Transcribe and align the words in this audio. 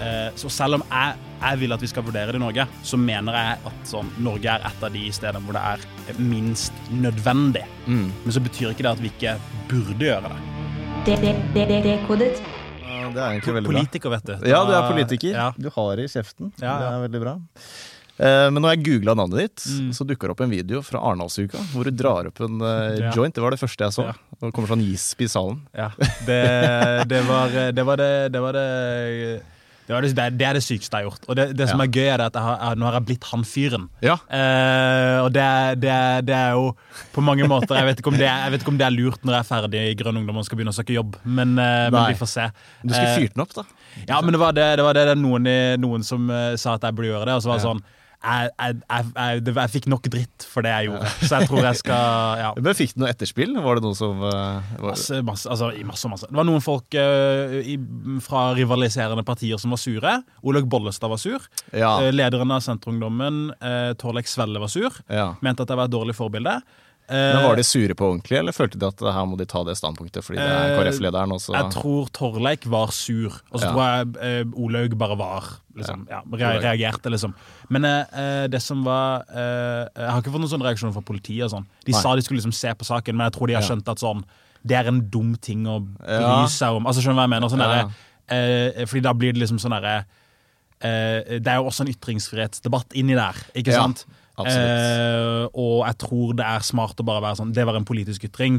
Eh, 0.00 0.28
Så 0.36 0.50
selv 0.52 0.74
om 0.74 0.82
jeg, 0.90 1.14
jeg 1.40 1.58
vil 1.62 1.72
at 1.72 1.80
vi 1.80 1.88
skal 1.88 2.04
vurdere 2.04 2.34
det 2.34 2.36
i 2.36 2.42
Norge, 2.42 2.66
så 2.84 2.98
mener 3.00 3.32
jeg 3.32 3.62
at 3.70 3.88
sånn, 3.88 4.10
Norge 4.20 4.44
er 4.44 4.60
et 4.68 4.84
av 4.84 4.92
de 4.92 5.04
stedene 5.08 5.40
hvor 5.46 5.56
det 5.56 5.62
er 5.70 6.20
minst 6.20 6.76
nødvendig. 6.92 7.62
Mm. 7.86 8.12
Men 8.26 8.28
så 8.36 8.44
betyr 8.44 8.74
ikke 8.74 8.84
det 8.84 8.92
at 8.92 9.00
vi 9.00 9.08
ikke 9.08 9.32
burde 9.72 10.04
gjøre 10.04 10.28
det. 10.28 10.36
Ja, 12.84 13.08
Det 13.08 13.24
er 13.24 13.28
egentlig 13.30 13.54
veldig 13.56 13.70
bra. 13.72 13.78
Politiker, 13.80 14.12
vet 14.18 14.26
du. 14.28 14.34
Ja, 14.44 14.60
du 14.68 14.72
er 14.76 14.90
politiker. 14.92 15.32
Ja. 15.32 15.48
Du 15.56 15.70
har 15.72 15.96
det 15.96 16.04
i 16.10 16.12
kjeften. 16.12 16.52
Ja, 16.60 16.76
Det 16.76 16.92
er 16.92 17.00
veldig 17.08 17.24
bra. 17.24 17.34
Eh, 18.18 18.50
Men 18.50 18.62
når 18.62 18.76
jeg 18.76 18.84
googla 18.86 19.14
navnet 19.14 19.38
ditt, 19.44 19.64
Mm. 19.66 19.90
så 19.92 20.04
dukka 20.08 20.26
det 20.26 20.30
opp 20.36 20.40
en 20.40 20.50
video 20.50 20.80
fra 20.82 20.98
Arendalsuka 21.00 21.58
hvor 21.72 21.84
du 21.84 21.90
drar 21.90 22.26
opp 22.30 22.40
en 22.40 22.60
eh, 22.60 22.98
Ja. 23.04 23.10
joint. 23.12 23.34
Det 23.34 23.42
var 23.42 23.50
det 23.50 23.60
første 23.60 23.84
jeg 23.84 23.92
så. 23.92 24.04
Ja. 24.06 24.12
Det 24.40 24.52
kommer 24.54 24.68
sånn 24.68 24.84
gisp 24.84 25.20
i 25.20 25.28
salen. 25.28 25.60
Ja, 25.76 25.90
det, 26.26 27.08
det, 27.08 27.20
var, 27.28 27.48
det 27.72 27.84
var 27.84 27.96
det 27.96 28.32
Det 28.32 28.40
var 28.40 28.52
det 28.52 29.42
det, 29.86 29.92
var 29.94 30.02
det, 30.02 30.14
det, 30.16 30.42
er- 30.42 30.54
det 30.58 30.62
sykeste 30.66 30.90
jeg 30.98 31.04
har 31.04 31.10
gjort. 31.12 31.26
Og 31.30 31.36
det, 31.38 31.44
det 31.56 31.68
som 31.70 31.78
Ja. 31.78 31.84
er 31.86 31.92
gøy, 31.94 32.08
er 32.10 32.20
at 32.24 32.34
jeg 32.34 32.42
har, 32.42 32.56
jeg, 32.58 32.78
nå 32.80 32.84
har 32.88 32.94
jeg 32.98 33.04
blitt 33.06 33.24
han 33.30 33.44
fyren. 33.46 33.84
Ja. 34.02 34.16
Eh, 34.34 35.18
og 35.22 35.30
det, 35.32 35.78
det, 35.78 36.26
det 36.26 36.34
er 36.34 36.56
jo 36.58 36.72
på 37.14 37.22
mange 37.22 37.46
måter 37.46 37.76
jeg 37.78 37.86
vet, 37.86 38.00
ikke 38.02 38.10
om 38.10 38.18
det 38.18 38.26
er, 38.26 38.40
jeg 38.48 38.50
vet 38.56 38.64
ikke 38.64 38.72
om 38.74 38.78
det 38.80 38.86
er 38.88 38.96
lurt 38.96 39.22
når 39.22 39.36
jeg 39.36 39.44
er 39.44 39.50
ferdig 39.52 39.84
i 39.92 39.94
Grønn 39.94 40.18
ungdom 40.18 40.40
og 40.42 40.44
skal 40.48 40.58
begynne 40.58 40.74
å 40.74 40.78
søke 40.80 40.96
jobb, 40.96 41.14
men, 41.22 41.54
eh, 41.62 41.86
men 41.94 42.00
vi 42.10 42.18
får 42.18 42.26
se. 42.32 42.48
Du 42.82 42.90
skulle 42.90 43.12
Eh, 43.14 43.18
fyrt 43.20 43.34
den 43.36 43.42
opp, 43.46 43.54
da. 43.54 43.62
Ja, 44.08 44.20
men 44.26 44.32
det 44.34 44.40
var 44.42 44.52
det, 44.58 44.66
var 44.82 45.14
noen, 45.14 45.46
noen 45.78 46.02
som 46.02 46.26
eh, 46.34 46.56
sa 46.58 46.74
at 46.74 46.82
jeg 46.82 46.96
burde 46.98 47.12
gjøre 47.14 47.26
det, 47.30 47.34
og 47.38 47.42
så 47.46 47.52
var 47.54 47.58
det 47.60 47.64
Ja. 47.64 47.70
sånn 47.70 47.84
jeg, 48.26 48.50
jeg, 48.58 48.76
jeg, 49.14 49.42
jeg, 49.48 49.70
fikk 49.72 49.88
nok 49.90 50.08
dritt 50.10 50.46
for 50.50 50.66
det 50.66 50.72
jeg 50.72 50.88
gjorde, 50.88 51.10
så 51.20 51.38
jeg 51.38 51.50
tror 51.50 51.66
jeg 51.68 51.80
skal 51.80 52.40
ja. 52.40 52.48
Men 52.66 52.78
Fikk 52.78 52.94
du 52.94 53.02
noe 53.02 53.10
etterspill? 53.12 53.52
Var 53.62 53.78
det 53.78 53.84
noe 53.86 53.98
som 53.98 54.24
eh, 54.26 54.72
var... 54.82 54.90
Masse, 54.90 55.20
masse, 55.26 55.50
altså, 55.52 55.70
masse, 55.86 56.10
masse. 56.10 56.30
Det 56.30 56.38
var 56.38 56.48
noen 56.48 56.64
folk 56.64 56.96
uh, 56.98 57.56
i, 57.60 57.76
fra 58.24 58.48
rivaliserende 58.58 59.24
partier 59.26 59.60
som 59.62 59.74
var 59.74 59.80
sure. 59.80 60.16
Olaug 60.46 60.66
Bollestad 60.70 61.12
var 61.12 61.22
sur. 61.22 61.46
Ja. 61.70 61.94
Uh, 62.02 62.10
lederen 62.14 62.52
av 62.54 62.64
Senterungdommen, 62.66 63.46
uh, 63.62 63.92
Torleik 64.00 64.30
Svelle, 64.30 64.60
var 64.62 64.72
sur. 64.72 65.00
ja. 65.12 65.30
Mente 65.44 65.64
at 65.64 65.72
jeg 65.72 65.78
var 65.78 65.88
et 65.88 65.94
dårlig 65.94 66.16
forbilde. 66.18 66.58
Eh, 67.08 67.14
Men 67.36 67.44
Var 67.44 67.56
de 67.56 67.62
sure 67.62 67.94
på 67.94 68.02
ordentlig, 68.08 68.38
eller 68.38 68.52
følte 68.52 68.78
de 68.78 68.86
at 68.88 68.98
her 68.98 69.26
må 69.30 69.36
de 69.38 69.44
ta 69.46 69.62
det 69.62 69.76
standpunktet 69.78 70.24
fordi 70.26 70.40
det 70.40 70.46
er 70.50 70.72
Eh, 70.72 70.78
KrF-lederen? 70.80 71.30
også? 71.36 71.52
Jeg 71.54 71.70
tror 71.76 72.08
Torleik 72.12 72.66
var 72.66 72.90
sur, 72.90 73.30
og 73.52 73.60
så 73.60 73.64
Ja. 73.64 73.70
tror 73.72 73.82
jeg 73.86 74.16
eh, 74.22 74.44
Olaug 74.58 74.96
bare 74.98 75.16
var 75.16 75.44
liksom, 75.76 76.06
ja. 76.10 76.22
Ja, 76.36 76.58
reagerte, 76.58 77.08
liksom. 77.10 77.34
Men 77.70 77.84
eh, 77.84 78.04
eh, 78.12 78.46
det 78.48 78.60
som 78.60 78.82
var 78.82 79.22
eh, 79.30 79.86
Jeg 79.96 80.10
har 80.10 80.20
ikke 80.20 80.32
fått 80.32 80.40
noen 80.42 80.50
sånne 80.50 80.66
reaksjoner 80.66 80.92
fra 80.94 81.02
politiet. 81.02 81.44
og 81.44 81.50
sånn. 81.50 81.66
De 81.84 81.92
Nei. 81.92 82.00
sa 82.02 82.14
de 82.16 82.22
skulle 82.22 82.40
liksom 82.40 82.52
se 82.54 82.68
på 82.74 82.84
saken, 82.84 83.14
men 83.16 83.30
jeg 83.30 83.38
tror 83.38 83.46
de 83.46 83.54
har 83.54 83.62
skjønt 83.62 83.88
at 83.88 83.98
sånn 83.98 84.24
det 84.66 84.74
er 84.74 84.88
en 84.88 85.00
dum 85.08 85.36
ting 85.36 85.62
å 85.64 85.78
bry 86.00 86.48
seg 86.50 86.74
om. 86.74 86.86
Altså, 86.86 86.98
skjønner 87.00 87.14
du 87.14 87.20
hva 87.22 87.28
jeg 87.30 87.34
mener? 87.38 87.48
Sånn 87.48 87.62
Ja. 87.62 87.88
eh, 88.34 88.84
fordi 88.84 89.02
da 89.02 89.12
blir 89.14 89.32
det 89.32 89.38
liksom 89.46 89.58
sånn 89.62 89.70
derre 89.80 90.04
Det 90.80 91.46
er 91.46 91.56
jo 91.56 91.64
også 91.70 91.80
en 91.86 91.92
ytringsfrihetsdebatt 91.94 92.92
inni 92.94 93.14
der, 93.14 93.34
ikke 93.54 93.72
Ja, 93.72 93.82
sant? 93.82 94.04
Eh, 94.44 95.46
og 95.56 95.86
jeg 95.86 95.96
tror 96.02 96.34
det 96.36 96.44
er 96.44 96.64
smart 96.66 96.98
å 97.00 97.04
bare 97.08 97.22
være 97.24 97.38
sånn 97.38 97.54
Det 97.56 97.64
var 97.64 97.78
en 97.78 97.86
politisk 97.88 98.26
ytring. 98.28 98.58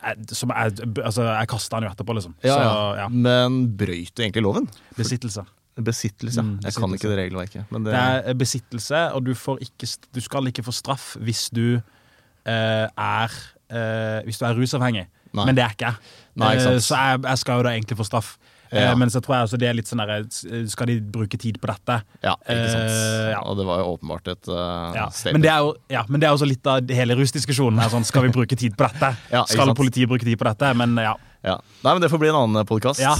Jeg, 0.00 0.16
som 0.32 0.48
jeg, 0.56 0.78
altså, 1.04 1.26
jeg 1.28 1.48
kasta 1.52 1.76
den 1.76 1.90
jo 1.90 1.92
etterpå, 1.92 2.14
liksom. 2.16 2.34
ja, 2.46 2.54
Så 2.56 2.76
ja. 3.02 3.08
Men 3.12 3.58
brøyt 3.76 4.14
du 4.16 4.22
egentlig 4.24 4.44
loven? 4.46 4.68
besittelse. 4.96 5.44
Besittelse. 5.80 6.40
Mm, 6.42 6.58
Jeg 6.64 6.74
kan 6.76 6.94
ikke 6.96 7.08
det 7.12 7.18
regelverket. 7.18 7.64
Men 7.70 7.84
det, 7.84 7.92
Det 7.92 8.00
er 8.32 8.34
besittelse, 8.40 9.02
og 9.12 9.24
du, 9.26 9.34
får 9.36 9.60
ikke, 9.68 9.88
du 10.14 10.20
skal 10.24 10.48
ikke 10.48 10.64
få 10.64 10.72
straff 10.72 11.16
hvis 11.20 11.50
du 11.52 11.66
eh, 11.76 12.86
er 12.88 13.30
eh, 13.70 14.24
Hvis 14.24 14.40
du 14.40 14.44
er 14.48 14.56
rusavhengig. 14.56 15.06
Nei. 15.32 15.44
Men 15.46 15.54
det 15.56 15.62
er 15.64 15.76
ikke 15.76 15.92
jeg. 15.92 16.00
Nei, 16.40 16.54
ikke 16.56 16.64
sant. 16.64 16.80
Eh, 16.80 16.86
så 16.88 16.96
jeg, 17.04 17.22
jeg 17.28 17.38
skal 17.44 17.60
jo 17.60 17.62
da 17.68 17.74
egentlig 17.76 17.96
få 18.00 18.08
straff. 18.08 18.32
Ja. 18.70 18.90
Eh, 18.90 18.96
men 18.96 19.10
så 19.10 19.18
tror 19.22 19.34
jeg 19.36 19.48
også 19.48 19.58
det 19.58 19.68
er 19.70 19.74
litt 19.74 19.88
sånn 19.90 19.98
der, 20.06 20.26
Skal 20.70 20.86
de 20.86 20.98
bruke 21.02 21.38
tid 21.40 21.58
på 21.60 21.66
dette? 21.70 21.96
ja, 22.22 22.34
ikke 22.44 22.68
sant. 22.70 22.92
Uh, 22.94 23.30
ja. 23.32 23.40
Og 23.50 23.56
det 23.58 23.66
var 23.66 23.80
jo 23.82 23.88
åpenbart 23.96 24.28
et 24.30 24.50
uh, 24.52 24.92
Ja. 24.94 25.08
Men, 25.32 25.40
det 25.42 25.50
er 25.50 25.64
jo, 25.64 25.72
ja, 25.90 26.04
men 26.08 26.22
det 26.22 26.28
er 26.28 26.36
også 26.36 26.46
litt 26.48 26.66
av 26.70 26.86
hele 26.94 27.16
rusdiskusjonen. 27.18 27.80
her, 27.82 27.90
Sånn, 27.90 28.06
skal 28.06 28.28
vi 28.28 28.32
bruke 28.36 28.56
tid 28.56 28.76
på 28.78 28.86
dette? 28.86 29.10
Ja, 29.34 29.42
skal 29.50 29.74
politiet 29.74 30.08
bruke 30.10 30.24
tid 30.28 30.38
på 30.38 30.46
dette? 30.46 30.70
Men 30.78 30.94
ja. 31.02 31.16
Ja. 31.42 31.56
Nei, 31.82 31.94
men 31.94 32.02
Det 32.04 32.10
får 32.12 32.20
bli 32.20 32.28
en 32.28 32.36
annen 32.42 32.66
podkast. 32.68 33.00
Ja. 33.00 33.14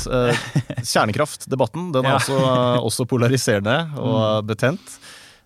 kjernekraftdebatten 0.84 1.90
den 1.94 2.04
er 2.06 2.10
Ja. 2.14 2.20
også, 2.20 2.38
også 2.90 3.06
polariserende 3.10 3.78
og 3.98 4.44
betent. 4.50 4.98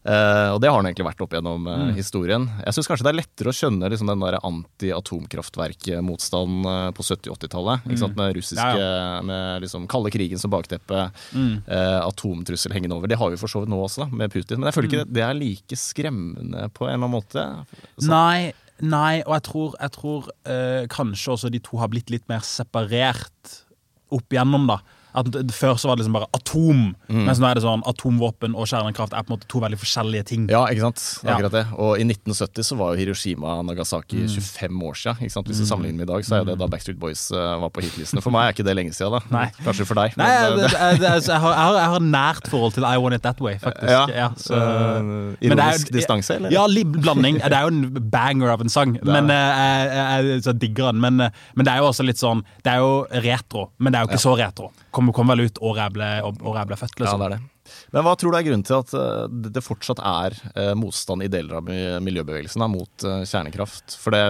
Eh, 0.05 0.51
og 0.53 0.59
det 0.61 0.69
har 0.69 0.83
den 0.83 0.91
egentlig 0.93 1.07
vært 1.09 1.23
opp 1.25 1.33
gjennom 1.33 1.65
eh, 1.67 1.73
Mm. 1.85 1.95
historien. 1.97 2.45
Jeg 2.61 2.75
syns 2.77 2.89
kanskje 2.91 3.05
det 3.07 3.13
er 3.15 3.21
lettere 3.23 3.49
å 3.49 3.57
skjønne 3.57 3.89
liksom, 3.89 4.07
den 4.13 4.21
der 4.21 4.37
anti-atomkraftverk-motstanden 4.45 6.67
eh, 6.69 6.91
på 6.97 7.03
70- 7.07 7.31
og 7.33 7.37
80-tallet. 7.39 7.79
Mm. 7.89 8.15
Med 8.19 8.35
russiske, 8.37 8.79
ja, 8.79 8.85
Ja, 8.85 9.23
med 9.25 9.63
liksom 9.65 9.87
kalde 9.89 10.11
krigen 10.13 10.39
som 10.39 10.51
bakteppe, 10.53 11.07
Mm. 11.33 11.63
atomtrussel 12.05 12.73
hengende 12.73 12.95
over. 12.97 13.07
Det 13.09 13.17
har 13.19 13.31
vi 13.31 13.37
for 13.41 13.49
så 13.49 13.61
vidt 13.65 13.69
nå 13.73 13.81
også, 13.85 13.99
da, 14.05 14.09
med 14.17 14.31
Putin. 14.33 14.59
Men 14.61 14.67
jeg 14.71 14.75
føler 14.75 14.89
Mm. 14.89 14.93
ikke 14.93 15.05
det, 15.05 15.13
det 15.15 15.23
er 15.23 15.35
like 15.35 15.77
skremmende 15.77 16.71
på 16.73 16.87
en 16.89 16.95
eller 16.95 17.09
annen 17.09 17.23
måte. 17.23 17.67
Så- 17.99 18.09
Nei, 18.09 18.53
nei, 18.81 19.23
og 19.27 19.33
jeg 19.35 19.43
tror, 19.43 19.75
jeg 19.81 19.91
tror 19.93 20.29
eh, 20.47 20.87
kanskje 20.87 21.29
også 21.33 21.51
de 21.51 21.59
to 21.61 21.77
har 21.79 21.89
blitt 21.89 22.11
litt 22.11 22.29
mer 22.29 22.41
separert 22.41 23.63
opp 24.13 24.29
igjennom, 24.31 24.67
da. 24.67 24.79
At 25.15 25.29
Før 25.55 25.77
så 25.79 25.89
var 25.89 25.97
det 25.97 26.05
liksom 26.05 26.17
bare 26.17 26.29
atom, 26.35 26.81
mens 27.09 27.39
nå 27.39 27.47
er 27.49 27.55
det 27.59 27.63
sånn 27.65 27.85
atomvåpen 27.87 28.55
og 28.59 28.67
kjernekraft 28.67 29.15
er 29.15 29.23
på 29.23 29.31
en 29.33 29.37
måte 29.37 29.47
to 29.51 29.61
veldig 29.63 29.79
forskjellige 29.79 30.25
ting. 30.31 30.47
Mm. 30.49 30.53
Ja, 30.55 30.63
ikke 30.73 30.89
sant? 30.89 31.03
Ja. 31.23 31.37
Akkurat 31.37 31.55
det. 31.55 31.65
Og 31.79 31.93
i 32.01 32.05
1970 32.09 32.67
så 32.71 32.79
var 32.81 32.95
jo 32.95 33.01
Hiroshima 33.05 33.59
og 33.61 33.67
Nagasaki 33.69 34.25
Mm. 34.25 34.29
25 34.29 34.83
år 34.89 34.95
siden. 34.99 35.23
Ikke 35.25 35.35
sant? 35.37 35.47
Hvis 35.49 35.59
du 35.63 35.67
sammenligner 35.67 35.99
med 36.03 36.09
i 36.09 36.13
dag, 36.13 36.25
så 36.27 36.35
er 36.35 36.39
jo 36.43 36.49
det 36.51 36.59
da 36.59 36.67
Backstreet 36.71 36.99
Boys 37.01 37.23
eh, 37.31 37.55
var 37.63 37.71
på 37.75 37.83
hitlistene. 37.85 38.23
For 38.25 38.35
meg 38.35 38.49
er 38.49 38.55
ikke 38.57 38.67
det 38.67 38.75
lenge 38.77 38.93
siden, 38.95 39.13
da. 39.15 39.21
Nei. 39.39 39.47
Kanskje 39.65 39.87
for 39.89 39.99
deg. 40.01 40.17
Nei, 40.21 40.29
men, 40.31 40.59
det, 40.59 40.71
eh, 40.75 40.91
det, 40.95 41.01
det, 41.01 41.11
altså, 41.11 41.33
jeg, 41.33 41.41
har, 41.45 41.79
jeg, 41.79 41.89
har, 41.95 42.05
nært 42.15 42.49
forhold 42.51 42.75
til 42.77 42.85
I 42.89 42.95
Want 43.03 43.15
It 43.19 43.23
That 43.27 43.41
Way, 43.45 43.59
faktisk. 43.63 44.15
ja, 44.15 44.29
så, 44.37 44.55
uh, 44.55 45.03
men 45.05 45.37
ironisk 45.41 45.91
jo- 45.91 45.97
distanse, 45.99 46.37
eller? 46.39 46.51
Ja, 46.55 46.67
litt 46.71 46.93
blanding. 46.95 47.39
Det 47.43 47.53
er 47.53 47.67
jo 47.69 47.73
en 47.73 48.11
banger 48.11 48.53
av 48.55 48.61
en 48.65 48.69
sang, 48.73 48.97
men 49.03 49.31
eh, 49.31 49.37
jeg, 49.55 49.89
jeg, 49.95 50.29
jeg 50.35 50.45
så 50.49 50.53
digger 50.65 50.91
den. 50.93 51.01
Men, 51.05 51.21
eh, 51.29 51.43
men 51.55 51.67
det 51.69 51.73
er 51.75 51.83
jo 51.83 51.89
også 51.91 52.05
litt 52.07 52.21
sånn 52.21 52.43
Det 52.65 52.73
er 52.73 52.83
jo 52.83 52.93
retro, 53.25 53.69
men 53.79 53.93
det 53.95 53.99
er 54.01 54.07
jo 54.07 54.13
ikke 54.13 54.23
så 54.25 54.35
retro. 54.39 54.71
Kom, 55.05 55.13
kom 55.13 55.29
vel 55.35 55.45
ut 55.47 55.59
året 55.61 55.83
jeg 55.85 55.95
ble, 55.99 56.09
året 56.33 56.63
jeg 56.63 56.71
ble 56.73 56.79
født, 56.81 56.95
Ja, 56.99 57.05
liksom. 57.05 57.21
det 57.21 57.27
er 57.29 57.37
det. 57.37 57.43
Men 57.95 58.05
hva 58.05 58.13
tror 58.21 58.33
du 58.35 58.37
er 58.39 58.45
grunnen 58.45 58.65
til 58.69 58.77
at 58.77 58.91
eh, 58.97 59.29
det 59.55 59.63
fortsatt 59.65 60.01
er 60.05 60.35
eh, 60.55 60.73
motstand 60.77 61.25
i 61.25 61.29
deler 61.33 61.61
av 61.61 61.69
miljøbevegelsen 62.05 62.61
da, 62.65 62.69
mot 62.69 63.07
eh, 63.09 63.23
kjernekraft? 63.29 63.95
For 64.01 64.13
det, 64.17 64.25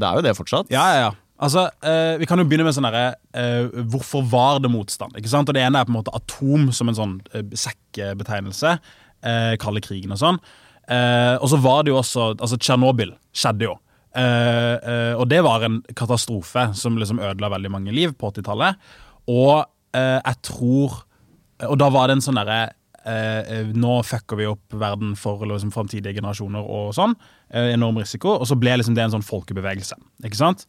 det 0.00 0.06
er 0.08 0.20
jo 0.20 0.24
det 0.24 0.36
fortsatt. 0.38 0.70
Mm. 0.70 0.76
Ja, 0.76 0.86
ja, 0.94 1.02
ja. 1.08 1.10
Altså, 1.40 1.66
eh, 1.88 2.18
Vi 2.20 2.26
kan 2.28 2.36
jo 2.40 2.44
begynne 2.44 2.66
med 2.68 2.74
sånn 2.76 2.84
derre 2.84 3.14
eh, 3.32 3.68
Hvorfor 3.88 4.20
var 4.28 4.58
det 4.60 4.68
motstand? 4.68 5.14
ikke 5.16 5.30
sant? 5.32 5.48
Og 5.48 5.56
Det 5.56 5.62
ene 5.64 5.80
er 5.80 5.86
på 5.88 5.92
en 5.94 5.96
måte 5.96 6.12
atom 6.12 6.66
som 6.76 6.90
en 6.92 6.98
sånn 6.98 7.14
eh, 7.32 7.44
sekkebetegnelse. 7.56 8.74
Eh, 9.24 9.54
kalde 9.60 9.80
krigen 9.84 10.12
og 10.12 10.20
sånn. 10.20 10.40
Eh, 10.90 11.36
og 11.40 11.48
så 11.52 11.60
var 11.64 11.84
det 11.86 11.92
jo 11.94 12.00
også 12.00 12.34
altså 12.34 12.58
Tsjernobyl 12.60 13.14
skjedde 13.32 13.68
jo. 13.70 13.76
Og 15.20 15.26
det 15.30 15.38
var 15.46 15.62
en 15.62 15.76
katastrofe 15.94 16.64
som 16.74 16.96
liksom 16.98 17.20
ødela 17.22 17.50
veldig 17.52 17.70
mange 17.70 17.92
liv 17.94 18.12
på 18.18 18.32
80-tallet. 18.32 18.80
Og 19.30 19.64
eh, 19.96 20.18
jeg 20.18 20.36
tror 20.46 21.00
Og 21.70 21.76
da 21.80 21.90
var 21.92 22.08
det 22.08 22.16
en 22.16 22.24
sånn 22.24 22.38
derre 22.40 22.70
eh, 23.04 23.70
Nå 23.76 24.00
fucker 24.06 24.38
vi 24.40 24.48
opp 24.48 24.76
verden 24.80 25.16
for 25.18 25.42
liksom, 25.44 25.72
framtidige 25.74 26.16
generasjoner 26.16 26.64
og 26.64 26.94
sånn. 26.96 27.14
Eh, 27.52 27.72
enorm 27.74 28.00
risiko. 28.00 28.38
Og 28.40 28.48
så 28.48 28.56
ble 28.56 28.78
liksom 28.78 28.96
det 28.96 29.04
en 29.04 29.14
sånn 29.16 29.26
folkebevegelse. 29.26 29.98
Ikke 30.24 30.40
sant? 30.40 30.66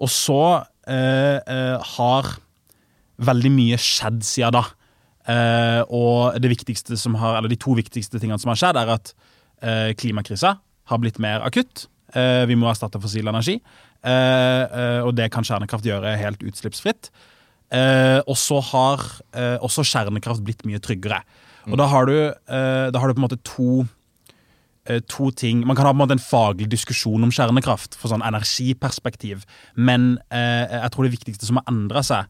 Og 0.00 0.08
så 0.12 0.40
eh, 0.88 1.40
eh, 1.40 1.92
har 1.96 2.30
veldig 3.20 3.52
mye 3.52 3.80
skjedd 3.80 4.22
siden 4.24 4.56
da. 4.56 4.64
Eh, 5.28 5.82
og 5.92 6.40
det 6.40 6.52
viktigste 6.54 6.96
som 7.00 7.18
har, 7.20 7.38
eller 7.38 7.52
de 7.52 7.60
to 7.60 7.76
viktigste 7.76 8.20
tingene 8.20 8.40
som 8.40 8.52
har 8.52 8.60
skjedd, 8.60 8.80
er 8.80 8.94
at 8.96 9.12
eh, 9.60 9.90
klimakrisa 10.00 10.56
har 10.90 11.02
blitt 11.02 11.20
mer 11.22 11.44
akutt. 11.46 11.86
Eh, 12.16 12.46
vi 12.48 12.56
må 12.58 12.70
erstatte 12.70 13.00
fossil 13.02 13.28
energi. 13.30 13.60
Uh, 14.00 14.64
uh, 14.72 15.00
og 15.04 15.10
det 15.12 15.26
kan 15.28 15.44
kjernekraft 15.44 15.84
gjøre 15.84 16.14
helt 16.16 16.40
utslippsfritt. 16.40 17.10
Eh, 17.70 18.18
og 18.26 18.34
så 18.38 18.58
har 18.72 19.04
eh, 19.30 19.56
også 19.62 19.84
kjernekraft 19.86 20.42
blitt 20.46 20.64
mye 20.66 20.80
tryggere. 20.82 21.22
Og 21.70 21.76
da 21.78 21.86
har 21.92 22.08
du, 22.08 22.16
eh, 22.26 22.86
da 22.90 22.98
har 22.98 23.08
du 23.08 23.14
på 23.14 23.20
en 23.20 23.26
måte 23.28 23.38
to 23.46 23.84
eh, 24.88 24.98
to 25.06 25.30
ting 25.30 25.60
Man 25.68 25.76
kan 25.76 25.86
ha 25.86 25.92
på 25.92 25.98
en 25.98 26.02
måte 26.02 26.16
en 26.16 26.22
faglig 26.24 26.66
diskusjon 26.72 27.22
om 27.22 27.30
kjernekraft 27.30 27.94
for 28.00 28.10
sånn 28.10 28.24
energiperspektiv, 28.26 29.44
men 29.76 30.16
eh, 30.32 30.66
jeg 30.66 30.90
tror 30.94 31.06
det 31.06 31.14
viktigste 31.14 31.46
som 31.46 31.60
har 31.60 31.68
endra 31.70 32.02
seg 32.02 32.24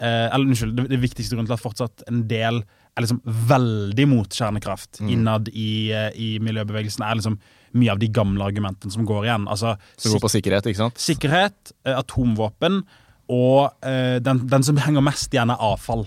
eh, 0.00 0.26
Eller 0.32 0.48
unnskyld, 0.48 0.74
det, 0.78 0.88
det 0.90 1.00
viktigste 1.04 1.36
grunnen 1.36 1.50
til 1.50 1.58
at 1.58 1.62
fortsatt 1.62 2.06
en 2.10 2.24
del 2.30 2.62
er 2.96 3.04
liksom 3.04 3.20
veldig 3.24 4.06
mot 4.10 4.34
kjernekraft 4.34 5.02
innad 5.06 5.52
i, 5.52 5.92
eh, 5.94 6.08
i 6.18 6.30
miljøbevegelsen, 6.42 7.04
er 7.06 7.20
liksom 7.20 7.36
mye 7.78 7.92
av 7.92 8.00
de 8.02 8.08
gamle 8.10 8.42
argumentene 8.42 8.90
som 8.90 9.06
går 9.06 9.28
igjen. 9.28 9.44
Altså, 9.46 9.76
Som 10.00 10.16
går 10.16 10.24
på 10.24 10.32
sikkerhet, 10.32 10.66
ikke 10.66 10.80
sant? 10.80 10.98
sikkerhet, 10.98 11.70
atomvåpen 11.86 12.80
og 13.30 13.86
eh, 13.86 14.18
den, 14.24 14.44
den 14.50 14.66
som 14.66 14.80
henger 14.82 15.04
mest 15.06 15.32
igjen, 15.34 15.52
er 15.54 15.62
avfall. 15.70 16.06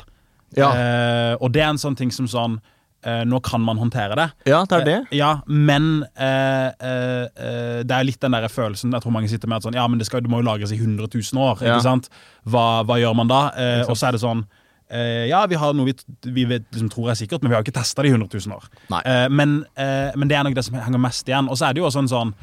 Ja. 0.57 0.69
Eh, 0.69 1.33
og 1.39 1.53
det 1.55 1.63
er 1.63 1.71
en 1.71 1.81
sånn 1.81 1.95
ting 1.97 2.11
som 2.13 2.27
sånn 2.29 2.59
eh, 3.05 3.23
nå 3.27 3.39
kan 3.45 3.63
man 3.63 3.79
håndtere 3.81 4.17
det. 4.19 4.27
Ja, 4.49 4.63
det 4.69 4.79
er 4.79 4.87
det. 4.87 4.97
Ja, 5.17 5.31
men 5.47 6.05
eh, 6.13 6.67
eh, 6.67 7.23
eh, 7.25 7.79
det 7.87 7.95
er 7.95 8.07
litt 8.07 8.21
den 8.23 8.35
der 8.35 8.47
følelsen 8.51 8.93
Jeg 8.93 9.03
tror 9.05 9.15
mange 9.15 9.31
sitter 9.31 9.49
med 9.49 9.61
at 9.61 9.67
sånn, 9.67 9.77
ja, 9.77 9.85
men 9.89 10.01
det, 10.01 10.07
skal, 10.09 10.23
det 10.23 10.31
må 10.31 10.41
jo 10.43 10.47
lagres 10.49 10.73
i 10.75 10.79
100 10.79 11.09
000 11.09 11.41
år. 11.43 11.63
Ja. 11.63 11.77
ikke 11.77 11.87
sant? 11.87 12.11
Hva, 12.45 12.83
hva 12.87 12.99
gjør 13.01 13.17
man 13.17 13.31
da? 13.31 13.45
Eh, 13.57 13.81
og 13.87 13.97
så 13.97 14.09
er 14.09 14.17
det 14.17 14.23
sånn 14.23 14.45
eh, 14.89 15.25
Ja, 15.31 15.43
vi 15.49 15.59
har 15.59 15.75
noe 15.77 15.89
vi, 15.89 15.97
vi 16.37 16.47
vet, 16.49 16.67
liksom, 16.71 16.91
tror 16.93 17.13
er 17.13 17.19
sikkert, 17.19 17.43
men 17.43 17.51
vi 17.51 17.57
har 17.57 17.63
jo 17.63 17.69
ikke 17.69 17.79
testa 17.81 18.05
det 18.05 18.13
i 18.13 18.17
100 18.17 18.29
000 18.35 18.57
år. 18.57 18.67
Eh, 19.01 19.27
men, 19.33 19.61
eh, 19.79 20.11
men 20.15 20.31
det 20.31 20.39
er 20.39 20.47
nok 20.47 20.57
det 20.59 20.67
som 20.67 20.79
henger 20.79 21.01
mest 21.01 21.29
igjen. 21.29 21.49
Og 21.49 21.59
så 21.59 21.69
er 21.69 21.75
det 21.75 21.83
jo 21.83 21.89
også 21.89 22.05
en 22.05 22.13
sånn 22.13 22.35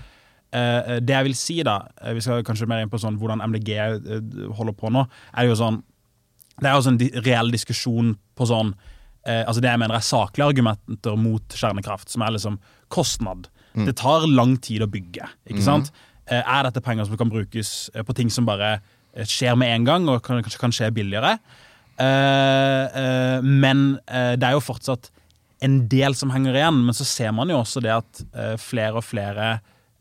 Det 0.50 1.14
jeg 1.14 1.26
vil 1.28 1.36
si, 1.38 1.60
da 1.62 1.76
eh, 2.02 2.14
Vi 2.16 2.22
skal 2.24 2.44
kanskje 2.46 2.66
mer 2.66 2.82
inn 2.82 2.90
på 2.90 2.98
sånn 2.98 3.18
hvordan 3.20 3.42
MDG 3.46 3.68
eh, 3.76 3.92
holder 4.58 4.74
på 4.74 4.90
nå. 4.90 5.04
er 5.38 5.46
jo 5.46 5.54
sånn 5.58 5.76
Det 6.58 6.66
er 6.66 6.74
jo 6.74 6.90
en 6.90 6.98
reell 7.26 7.52
diskusjon 7.54 8.16
på 8.34 8.48
sånn 8.50 8.72
eh, 9.26 9.44
Altså 9.44 9.62
Det 9.62 9.70
jeg 9.70 9.82
mener 9.84 9.94
er 9.94 10.06
saklige 10.08 10.48
argumenter 10.50 11.16
mot 11.16 11.54
kjernekraft, 11.54 12.10
som 12.10 12.26
er 12.26 12.34
liksom 12.34 12.58
kostnad. 12.90 13.46
Det 13.86 13.94
tar 14.00 14.26
lang 14.26 14.56
tid 14.58 14.82
å 14.82 14.90
bygge. 14.90 15.28
ikke 15.46 15.62
sant? 15.62 15.92
Eh, 16.26 16.42
er 16.42 16.66
dette 16.66 16.82
penger 16.82 17.06
som 17.06 17.18
kan 17.20 17.30
brukes 17.30 17.90
eh, 17.94 18.02
på 18.06 18.14
ting 18.18 18.30
som 18.30 18.46
bare 18.46 18.80
eh, 19.14 19.26
skjer 19.26 19.54
med 19.58 19.70
en 19.76 19.86
gang, 19.86 20.08
og 20.10 20.22
kan, 20.26 20.42
kanskje 20.42 20.60
kan 20.62 20.74
skje 20.74 20.90
billigere? 20.94 21.36
Eh, 22.00 22.84
eh, 23.02 23.38
men 23.46 24.00
eh, 24.06 24.34
det 24.38 24.48
er 24.48 24.56
jo 24.56 24.64
fortsatt 24.64 25.10
en 25.62 25.82
del 25.92 26.16
som 26.16 26.32
henger 26.32 26.56
igjen. 26.56 26.80
Men 26.86 26.96
så 26.96 27.06
ser 27.06 27.34
man 27.36 27.50
jo 27.52 27.60
også 27.60 27.82
det 27.84 27.92
at 27.94 28.22
eh, 28.32 28.54
flere 28.60 28.98
og 29.00 29.06
flere 29.06 29.58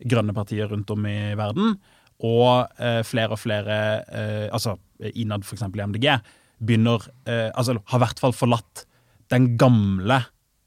grønne 0.08 0.34
partier 0.36 0.70
rundt 0.70 0.90
om 0.94 1.06
i 1.08 1.34
verden, 1.38 1.74
og 2.20 2.68
eh, 2.80 3.00
flere 3.06 3.36
og 3.36 3.40
flere 3.40 3.78
eh, 4.04 4.46
altså 4.52 4.76
innad 5.14 5.44
f.eks. 5.46 5.64
i 5.64 5.86
MDG, 5.86 6.10
begynner 6.60 7.06
eh, 7.24 7.48
Altså 7.56 7.78
har 7.78 8.00
i 8.00 8.02
hvert 8.04 8.20
fall 8.20 8.34
forlatt 8.36 8.84
den 9.32 9.54
gamle 9.56 10.18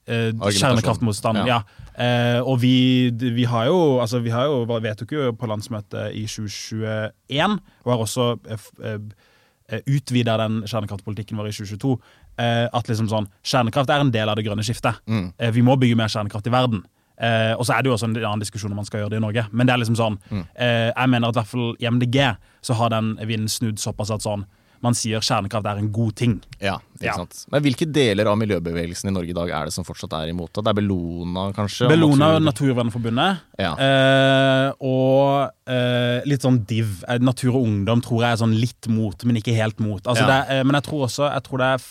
eh, 0.08 0.32
Argumentasjon. 0.32 0.60
kjernekraftmotstanden. 0.64 1.50
Ja. 1.50 1.60
Ja. 1.62 1.84
Eh, 1.94 2.40
og 2.42 2.58
vi, 2.64 3.12
vi 3.14 3.46
har 3.46 3.68
jo 3.70 4.00
altså 4.02 4.24
vi 4.24 4.34
har 4.34 4.50
jo, 4.50 4.64
vedtok 4.66 5.14
jo 5.14 5.28
på 5.38 5.50
landsmøtet 5.52 6.16
i 6.18 6.26
2021, 6.26 7.60
og 7.86 7.92
har 7.94 8.02
også 8.02 8.32
eh, 8.50 9.84
utvida 9.86 10.38
den 10.42 10.64
kjernekraftpolitikken 10.66 11.38
vår 11.40 11.52
i 11.52 11.56
2022, 11.60 11.94
eh, 12.42 12.66
at 12.66 12.90
liksom 12.90 13.12
sånn, 13.12 13.30
kjernekraft 13.46 13.94
er 13.94 14.04
en 14.04 14.14
del 14.14 14.32
av 14.32 14.40
det 14.40 14.48
grønne 14.48 14.66
skiftet. 14.66 15.00
Mm. 15.06 15.28
Eh, 15.38 15.54
vi 15.56 15.64
må 15.66 15.78
bygge 15.80 16.00
mer 16.00 16.12
kjernekraft 16.12 16.50
i 16.50 16.54
verden. 16.54 16.84
Eh, 17.24 17.54
og 17.56 17.64
så 17.64 17.78
er 17.78 17.84
det 17.86 17.92
jo 17.92 17.96
også 17.96 18.10
en 18.10 18.18
annen 18.20 18.44
diskusjon 18.44 18.74
om 18.74 18.81
man 18.81 18.86
skal 18.90 19.04
gjøre 19.06 19.14
det 19.16 19.22
i 19.22 19.24
Norge. 19.24 19.46
Men 19.54 19.70
det 19.70 19.74
er 19.78 19.80
liksom 19.86 19.96
sånn, 19.96 20.18
Mm. 20.30 20.44
eh, 20.56 20.92
jeg 20.92 21.10
mener 21.10 21.30
at 21.30 21.38
i 21.38 21.40
hvert 21.40 21.54
fall 21.54 21.75
i 21.80 21.86
MDG 21.88 22.36
så 22.62 22.75
har 22.75 22.90
den 22.90 23.16
vinden 23.24 23.48
snudd 23.48 23.80
såpass 23.80 24.12
at 24.12 24.22
sånn, 24.25 24.44
man 24.84 24.92
sier 24.94 25.22
kjernekraft 25.24 25.64
er 25.66 25.78
en 25.80 25.94
god 25.96 26.14
ting. 26.20 26.42
Ja, 26.60 26.74
ikke 27.00 27.06
Ja. 27.06 27.14
sant. 27.16 27.46
Men 27.50 27.64
hvilke 27.64 27.86
deler 27.90 28.28
av 28.28 28.36
miljøbevegelsen 28.38 29.08
i 29.08 29.14
Norge 29.16 29.30
i 29.30 29.34
dag 29.38 29.50
er 29.50 29.64
det 29.70 29.72
som 29.74 29.86
fortsatt 29.86 30.12
er 30.12 30.28
imot 30.34 30.52
det? 30.52 30.64
Det 30.66 30.72
er 30.74 30.74
Bellona, 30.81 31.54
kanskje? 31.56 31.88
Bellona 31.88 32.36
og 32.36 32.42
Natur- 32.42 32.75
Naturvernforbundet. 32.75 33.40
Ja. 33.58 33.75
Eh, 33.80 34.74
og 34.81 35.52
eh, 35.66 36.22
litt 36.28 36.42
sånn 36.44 36.66
div. 36.68 37.02
Eh, 37.08 37.18
Natur 37.24 37.56
og 37.56 37.64
Ungdom 37.66 38.02
tror 38.04 38.25
jeg 38.25 38.34
er 38.34 38.42
sånn 38.44 38.60
litt 38.60 38.90
mot, 38.92 39.24
men 39.24 39.38
ikke 39.40 39.56
helt 39.56 39.80
mot. 39.80 40.04
Altså, 40.04 40.28
Ja. 40.28 40.42
er- 40.44 40.60
eh, 40.60 40.64
men 40.64 40.74
jeg 40.75 40.84
tror 40.84 41.08
også 41.08 41.31
jeg 41.31 41.44
tror 41.44 41.58
det 41.60 41.70
er 41.72 41.81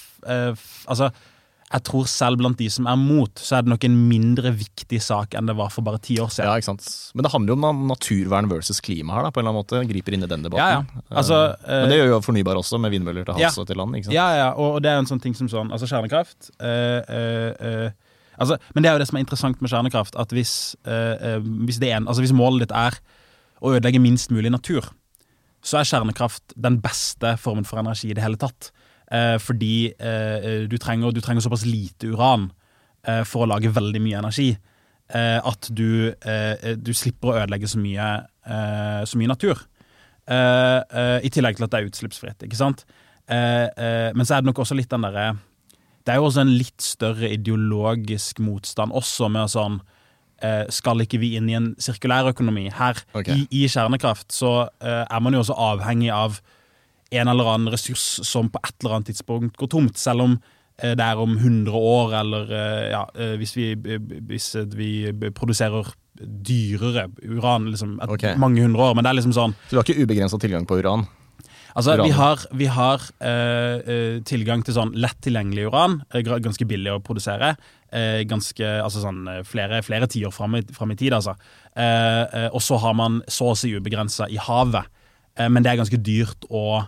eh, 0.51 0.55
Altså, 0.87 1.13
jeg 1.73 1.85
tror 1.89 2.09
selv 2.11 2.41
blant 2.41 2.59
de 2.61 2.69
som 2.73 2.87
er 2.91 2.99
mot, 3.01 3.33
så 3.41 3.57
er 3.57 3.65
det 3.65 3.73
nok 3.73 3.87
en 3.89 3.95
mindre 4.11 4.53
viktig 4.55 5.01
sak 5.01 5.37
enn 5.39 5.49
det 5.49 5.55
var 5.57 5.73
for 5.73 5.87
bare 5.87 6.01
ti 6.05 6.19
år 6.21 6.29
siden. 6.35 6.51
ja, 6.51 6.61
ikke 6.61 6.69
sant. 6.69 6.85
Men 7.17 7.27
det 7.27 7.33
handler 7.33 7.55
jo 7.55 7.59
om 7.71 7.83
naturvern 7.89 8.51
versus 8.51 8.83
klima 8.85 9.17
her, 9.17 9.27
da, 9.27 9.33
på 9.33 9.41
en 9.41 9.47
eller 9.47 9.55
annen 9.55 9.65
måte. 9.65 9.83
Griper 9.89 10.17
inn 10.17 10.27
i 10.27 10.31
den 10.31 10.45
debatten. 10.45 10.85
Ja, 10.85 11.01
ja. 11.01 11.05
Altså, 11.23 11.41
uh, 11.65 11.73
Men 11.73 11.93
det 11.95 11.99
gjør 12.03 12.11
jo 12.13 12.21
Fornybar 12.29 12.61
også, 12.61 12.81
med 12.83 12.93
vindmøller 12.93 13.27
til 13.29 13.41
Ja. 13.41 13.51
og 13.57 13.67
til 13.67 13.81
land. 13.81 13.97
ikke 13.97 14.11
sant? 14.11 14.17
Ja, 14.19 14.29
ja, 14.37 14.49
og, 14.53 14.77
og 14.77 14.85
det 14.85 14.93
er 14.93 15.01
en 15.01 15.09
sånn 15.09 15.23
ting 15.23 15.35
som 15.39 15.49
sånn 15.49 15.73
Altså, 15.73 15.89
kjernekraft 15.89 16.51
uh, 16.61 17.01
uh, 17.09 17.51
eh, 17.57 17.91
altså, 18.37 18.59
Men 18.75 18.83
det 18.83 18.91
er 18.91 18.97
jo 18.97 19.03
det 19.03 19.09
som 19.11 19.19
er 19.19 19.25
interessant 19.25 19.63
med 19.63 19.73
kjernekraft, 19.73 20.19
at 20.21 20.35
hvis, 20.35 20.77
eh, 20.85 21.15
eh, 21.17 21.39
hvis, 21.41 21.81
det 21.83 21.93
en, 21.93 22.09
altså, 22.09 22.25
hvis 22.25 22.35
målet 22.37 22.67
ditt 22.67 22.77
er 22.77 22.99
å 23.63 23.75
ødelegge 23.77 24.03
minst 24.03 24.33
mulig 24.35 24.53
natur, 24.53 24.89
så 25.63 25.79
er 25.79 25.89
kjernekraft 25.89 26.55
den 26.59 26.81
beste 26.83 27.37
formen 27.39 27.67
for 27.69 27.79
energi 27.79 28.11
i 28.11 28.17
det 28.19 28.25
hele 28.25 28.41
tatt. 28.41 28.73
Eh, 29.13 29.37
fordi 29.43 29.93
eh, 29.93 30.65
du, 30.71 30.79
trenger, 30.81 31.13
du 31.13 31.21
trenger 31.21 31.45
såpass 31.45 31.67
lite 31.69 32.09
uran 32.15 32.49
eh, 33.07 33.23
for 33.29 33.45
å 33.45 33.51
lage 33.51 33.73
veldig 33.75 34.01
mye 34.01 34.23
energi 34.23 34.49
eh, 34.53 35.37
at 35.37 35.69
du, 35.69 36.15
du 36.81 36.93
slipper 36.97 37.29
å 37.29 37.37
ødelegge 37.43 37.69
så 37.69 37.81
mye, 37.83 38.09
eh, 38.49 39.03
så 39.09 39.21
mye 39.21 39.33
natur. 39.35 39.61
Eh, 40.31 40.81
eh, 40.81 41.19
I 41.27 41.31
tillegg 41.35 41.59
til 41.59 41.67
at 41.67 41.73
det 41.73 41.81
er 41.81 41.89
utslippsfritt. 41.91 42.45
ikke 42.47 42.59
sant? 42.59 42.85
Eh, 43.27 43.67
eh, 43.67 44.11
men 44.15 44.27
så 44.27 44.37
er 44.37 44.43
det 44.43 44.51
nok 44.51 44.63
også 44.63 44.77
litt 44.79 44.91
den 44.91 45.05
derre 45.07 45.37
Det 46.03 46.11
er 46.11 46.19
jo 46.19 46.27
også 46.27 46.43
en 46.43 46.57
litt 46.59 46.83
større 46.83 47.31
ideologisk 47.31 48.41
motstand 48.43 48.91
også 48.93 49.29
med 49.31 49.51
sånn 49.53 49.77
Skal 50.75 51.05
ikke 51.05 51.21
vi 51.23 51.37
inn 51.39 51.47
i 51.47 51.55
en 51.55 51.69
sirkulærøkonomi? 51.79 52.65
Her 52.75 52.99
okay. 53.15 53.45
i, 53.45 53.63
i 53.63 53.69
kjernekraft 53.71 54.35
så 54.35 54.51
uh, 54.67 55.05
er 55.07 55.21
man 55.23 55.37
jo 55.37 55.45
også 55.45 55.55
avhengig 55.55 56.09
av 56.11 56.41
en 57.13 57.29
eller 57.33 57.49
annen 57.55 57.73
ressurs 57.75 58.03
som 58.27 58.49
på 58.53 58.61
et 58.65 58.75
eller 58.83 58.99
annet 58.99 59.13
tidspunkt 59.13 59.57
går 59.61 59.71
tomt, 59.73 59.99
selv 60.01 60.25
om 60.27 60.37
eh, 60.79 60.95
det 60.99 61.05
er 61.07 61.21
om 61.23 61.37
100 61.37 61.73
år, 61.77 62.15
eller 62.23 62.53
eh, 62.59 62.85
ja, 62.95 63.03
eh, 63.15 63.35
hvis 63.41 63.57
vi, 63.57 63.67
hvis 63.77 64.53
vi 64.77 64.91
produserer 65.37 65.93
dyrere 66.23 67.09
uran 67.25 67.71
liksom, 67.73 67.97
et, 68.05 68.11
Ok. 68.13 68.25
mange 68.39 68.63
hundre 68.63 68.91
år. 68.91 68.95
Men 68.95 69.05
det 69.05 69.11
er 69.11 69.19
liksom 69.21 69.35
sånn 69.35 69.55
Så 69.67 69.75
du 69.75 69.81
har 69.81 69.87
ikke 69.89 70.05
ubegrensa 70.05 70.39
tilgang 70.39 70.67
på 70.69 70.79
uran? 70.79 71.07
Altså, 71.75 71.95
Uran. 71.97 72.05
vi 72.05 72.13
har, 72.13 72.43
vi 72.53 72.67
har 72.69 73.05
eh, 73.25 74.19
tilgang 74.29 74.61
til 74.63 74.75
sånn 74.77 74.91
lett 75.01 75.17
tilgjengelig 75.25 75.71
uran, 75.71 76.03
ganske 76.13 76.67
billig 76.69 76.93
å 76.93 77.01
produsere. 77.01 77.55
ganske, 78.29 78.65
altså 78.81 79.03
sånn 79.03 79.27
flere, 79.45 79.83
flere 79.85 80.07
tiår 80.09 80.33
fram 80.33 80.55
i, 80.57 80.61
i 80.63 80.97
tid, 80.97 81.13
altså. 81.13 81.35
Eh, 81.77 82.25
eh, 82.45 82.49
og 82.53 82.61
så 82.65 82.77
har 82.81 82.95
man 82.97 83.23
så 83.29 83.51
å 83.53 83.57
si 83.57 83.73
ubegrensa 83.73 84.29
i 84.29 84.37
havet. 84.37 84.85
Men 85.39 85.65
det 85.65 85.71
er 85.73 85.81
ganske 85.81 85.97
dyrt 85.97 86.45
å, 86.53 86.83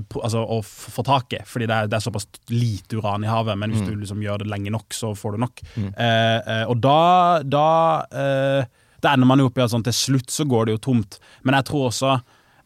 altså, 0.00 0.42
å 0.42 0.60
få 0.64 1.04
tak 1.06 1.36
i, 1.36 1.40
fordi 1.48 1.68
det 1.68 1.76
er, 1.76 1.88
det 1.90 1.98
er 1.98 2.04
såpass 2.04 2.28
lite 2.52 2.98
uran 3.00 3.26
i 3.26 3.30
havet. 3.30 3.58
Men 3.60 3.74
hvis 3.74 3.84
du 3.86 3.92
liksom 3.94 4.22
gjør 4.24 4.42
det 4.42 4.50
lenge 4.52 4.72
nok, 4.74 4.88
så 4.96 5.12
får 5.18 5.36
du 5.36 5.42
nok. 5.44 5.64
Eh, 5.76 6.38
eh, 6.38 6.64
og 6.70 6.78
da, 6.82 7.00
da, 7.44 7.66
eh, 8.08 8.94
da 9.02 9.12
ender 9.12 9.28
man 9.28 9.42
jo 9.42 9.50
opp 9.50 9.60
i 9.60 9.64
at 9.64 9.74
sånn, 9.74 9.84
til 9.86 9.96
slutt 9.96 10.32
så 10.32 10.46
går 10.48 10.68
det 10.68 10.78
jo 10.78 10.84
tomt. 10.90 11.20
Men 11.44 11.58
jeg 11.60 11.70
tror 11.70 11.90
også 11.90 12.16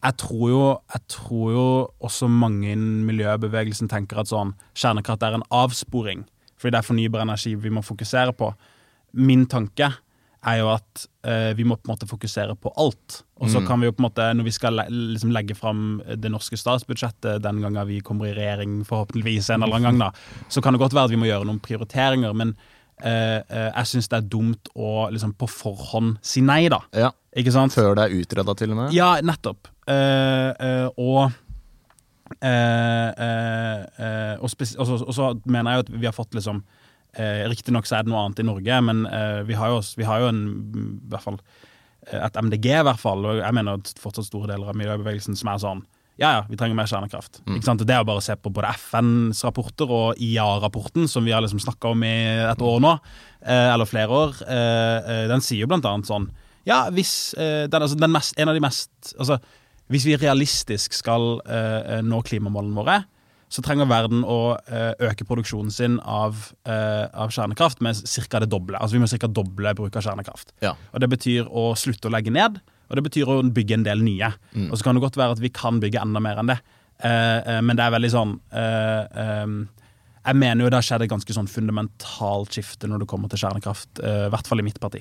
jeg 0.07 0.15
tror, 0.21 0.45
jo, 0.53 0.65
jeg 0.93 1.03
tror 1.11 1.47
jo 1.51 1.69
også 2.05 2.29
mange 2.31 2.69
i 2.71 2.77
miljøbevegelsen 2.79 3.89
tenker 3.91 4.21
at 4.21 4.31
sånn 4.31 4.53
kjernekraft 4.77 5.25
er 5.27 5.39
en 5.39 5.47
avsporing, 5.51 6.23
fordi 6.61 6.75
det 6.75 6.79
er 6.79 6.87
fornybar 6.87 7.25
energi 7.25 7.55
vi 7.59 7.73
må 7.75 7.83
fokusere 7.83 8.35
på. 8.37 8.53
Min 9.19 9.47
tanke 9.51 9.89
er 10.47 10.61
jo 10.61 10.69
at 10.73 11.07
eh, 11.27 11.51
vi 11.59 11.67
må 11.67 11.77
på 11.77 11.89
en 11.89 11.95
måte 11.95 12.09
fokusere 12.09 12.55
på 12.61 12.73
alt. 12.79 13.21
Og 13.43 13.51
så 13.53 13.61
kan 13.67 13.83
vi 13.83 13.89
jo 13.89 13.95
på 13.97 14.01
en 14.01 14.07
måte, 14.07 14.29
når 14.39 14.47
vi 14.47 14.55
skal 14.55 14.79
le 14.79 14.87
liksom 14.89 15.33
legge 15.35 15.57
fram 15.59 16.01
det 16.07 16.31
norske 16.33 16.57
statsbudsjettet 16.61 17.43
den 17.45 17.61
gangen 17.65 17.89
vi 17.89 18.01
kommer 18.05 18.31
i 18.31 18.37
regjering, 18.37 18.79
forhåpentligvis 18.89 19.51
en 19.53 19.67
eller 19.67 19.81
annen 19.81 19.91
gang, 19.91 20.01
da, 20.07 20.47
så 20.49 20.63
kan 20.65 20.77
det 20.77 20.81
godt 20.81 20.97
være 20.97 21.11
at 21.11 21.15
vi 21.15 21.21
må 21.21 21.29
gjøre 21.29 21.49
noen 21.49 21.61
prioriteringer, 21.65 22.33
men 22.39 22.55
eh, 23.03 23.43
eh, 23.43 23.71
jeg 23.73 23.93
syns 23.93 24.11
det 24.13 24.21
er 24.21 24.31
dumt 24.37 24.71
å 24.75 25.09
liksom 25.13 25.35
på 25.37 25.51
forhånd 25.51 26.17
si 26.25 26.45
nei, 26.45 26.65
da. 26.73 26.81
Ja. 26.97 27.13
Ikke 27.37 27.53
sant? 27.53 27.75
Før 27.77 27.99
det 27.99 28.07
er 28.07 28.17
utreda, 28.17 28.55
til 28.57 28.73
og 28.73 28.81
med? 28.81 28.95
Ja, 28.97 29.11
nettopp. 29.21 29.69
Eh, 29.93 30.51
eh, 30.57 30.87
og 30.97 31.27
eh, 32.41 33.11
eh, 33.13 33.85
eh, 34.01 34.35
og, 34.41 34.49
og, 34.49 34.87
så, 34.89 34.99
og 35.03 35.15
så 35.15 35.31
mener 35.45 35.75
jeg 35.75 35.77
jo 35.77 35.87
at 35.87 35.95
vi 36.01 36.09
har 36.09 36.17
fått 36.17 36.39
liksom 36.39 36.65
eh, 37.19 37.43
Riktignok 37.51 37.89
så 37.89 37.99
er 37.99 38.07
det 38.07 38.13
noe 38.13 38.25
annet 38.25 38.43
i 38.43 38.47
Norge, 38.47 38.81
men 38.89 39.05
eh, 39.11 39.43
vi, 39.49 39.57
har 39.59 39.75
jo, 39.75 39.83
vi 39.99 40.07
har 40.09 40.23
jo 40.23 40.31
en 40.33 40.43
mm, 40.47 40.89
i 41.07 41.11
hvert 41.13 41.27
fall 41.27 41.41
eh, 41.41 42.23
et 42.23 42.41
MDG, 42.41 42.71
i 42.73 42.87
hvert 42.89 43.03
fall, 43.03 43.27
og 43.27 43.43
jeg 43.43 43.57
mener 43.59 43.93
fortsatt 44.01 44.29
store 44.29 44.53
deler 44.53 44.73
av 44.73 44.79
miljøbevegelsen 44.79 45.39
som 45.39 45.53
er 45.53 45.63
sånn 45.63 45.85
ja, 46.17 46.31
ja, 46.33 46.45
vi 46.49 46.57
trenger 46.57 46.79
mer 46.79 46.89
kjernekraft. 46.89 47.43
Sant? 47.61 47.83
Det 47.85 47.93
er 47.93 48.01
jo 48.01 48.09
bare 48.09 48.23
se 48.25 48.33
på 48.41 48.49
både 48.57 48.71
FNs 48.79 49.43
rapporter 49.45 49.91
og 49.93 50.21
IA-rapporten, 50.25 51.05
som 51.13 51.27
vi 51.29 51.35
har 51.35 51.43
liksom 51.45 51.61
snakka 51.61 51.91
om 51.93 52.05
i 52.09 52.15
et 52.41 52.63
år 52.65 52.79
nå, 52.81 52.93
eh, 53.45 53.69
eller 53.75 53.89
flere 53.89 54.21
år. 54.23 54.39
Eh, 54.47 55.11
eh, 55.13 55.25
den 55.29 55.45
sier 55.45 55.67
jo 55.67 55.69
blant 55.69 55.85
annet 55.85 56.09
sånn 56.09 56.31
Ja, 56.67 56.87
hvis 56.91 57.35
eh, 57.37 57.67
den, 57.69 57.85
altså, 57.85 57.99
den 58.01 58.11
mest, 58.11 58.35
En 58.41 58.49
av 58.51 58.57
de 58.57 58.63
mest 58.65 59.13
Altså, 59.21 59.37
hvis 59.93 60.07
vi 60.09 60.17
realistisk 60.19 60.97
skal 60.97 61.37
eh, 61.45 62.01
nå 62.03 62.23
klimamålene 62.27 62.81
våre, 62.81 62.97
så 63.53 63.63
trenger 63.63 63.87
verden 63.89 64.25
å 64.27 64.57
eh, 64.67 64.93
øke 65.07 65.27
produksjonen 65.27 65.71
sin 65.73 65.99
av, 66.03 66.49
eh, 66.67 67.05
av 67.15 67.31
kjernekraft 67.35 67.83
med 67.85 68.01
ca. 68.03 68.41
det 68.43 68.51
doble. 68.51 68.79
Altså 68.81 68.97
Vi 68.97 69.03
må 69.03 69.11
ca. 69.11 69.31
doble 69.31 69.75
bruk 69.79 69.97
av 69.97 70.03
kjernekraft. 70.03 70.53
Ja. 70.65 70.75
Og 70.93 71.01
Det 71.01 71.11
betyr 71.13 71.47
å 71.47 71.71
slutte 71.79 72.11
å 72.11 72.15
legge 72.15 72.35
ned, 72.35 72.59
og 72.91 72.99
det 72.99 73.07
betyr 73.07 73.31
å 73.31 73.39
bygge 73.47 73.79
en 73.79 73.87
del 73.87 74.03
nye. 74.03 74.33
Mm. 74.55 74.71
Og 74.71 74.79
så 74.79 74.87
kan 74.87 74.99
det 74.99 75.05
godt 75.07 75.19
være 75.19 75.39
at 75.39 75.43
vi 75.43 75.53
kan 75.55 75.81
bygge 75.83 76.03
enda 76.03 76.23
mer 76.23 76.43
enn 76.43 76.51
det, 76.51 76.59
eh, 77.07 77.61
men 77.63 77.77
det 77.77 77.87
er 77.87 77.97
veldig 77.97 78.13
sånn 78.13 78.39
Jeg 80.27 80.35
mener 80.35 80.65
jo 80.65 80.71
det 80.71 80.75
har 80.81 80.83
skjedd 80.83 81.05
et 81.05 81.11
ganske 81.13 81.31
sånn 81.31 81.47
fundamentalt 81.47 82.51
skifte 82.51 82.89
når 82.91 83.05
det 83.05 83.07
kommer 83.07 83.31
til 83.31 83.39
kjernekraft, 83.39 84.01
i 84.03 84.27
hvert 84.33 84.49
fall 84.49 84.59
i 84.59 84.65
mitt 84.67 84.81
parti. 84.83 84.99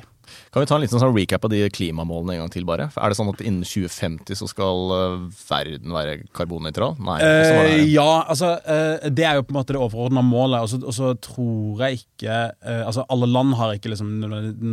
Kan 0.54 0.64
vi 0.64 0.70
ta 0.70 0.78
en 0.78 0.86
liten 0.86 1.02
sånn 1.02 1.16
recap 1.16 1.46
av 1.48 1.54
de 1.54 1.64
klimamålene 1.74 2.38
en 2.38 2.46
gang 2.46 2.54
til, 2.54 2.68
bare? 2.68 2.90
Er 2.96 3.12
det 3.12 3.20
sånn 3.20 3.32
at 3.34 3.44
innen 3.46 3.66
2050 3.66 4.40
så 4.42 4.50
skal 4.50 4.94
uh, 4.94 5.26
verden 5.50 5.96
være 5.96 6.20
karbonnøytral? 6.36 6.98
Nei. 7.06 7.20
Eh, 7.24 7.84
ja, 7.92 8.24
altså 8.24 8.56
eh, 8.62 9.08
det 9.14 9.26
er 9.28 9.38
jo 9.38 9.46
på 9.46 9.54
en 9.54 9.60
måte 9.60 9.76
det 9.76 9.82
overordna 9.82 10.24
målet. 10.26 10.76
Og 10.76 10.94
så 10.96 11.12
tror 11.24 11.84
jeg 11.86 12.02
ikke 12.04 12.36
eh, 12.52 12.82
Altså 12.86 13.06
Alle 13.12 13.30
land 13.30 13.56
har 13.60 13.76
ikke 13.76 13.92
liksom 13.92 14.10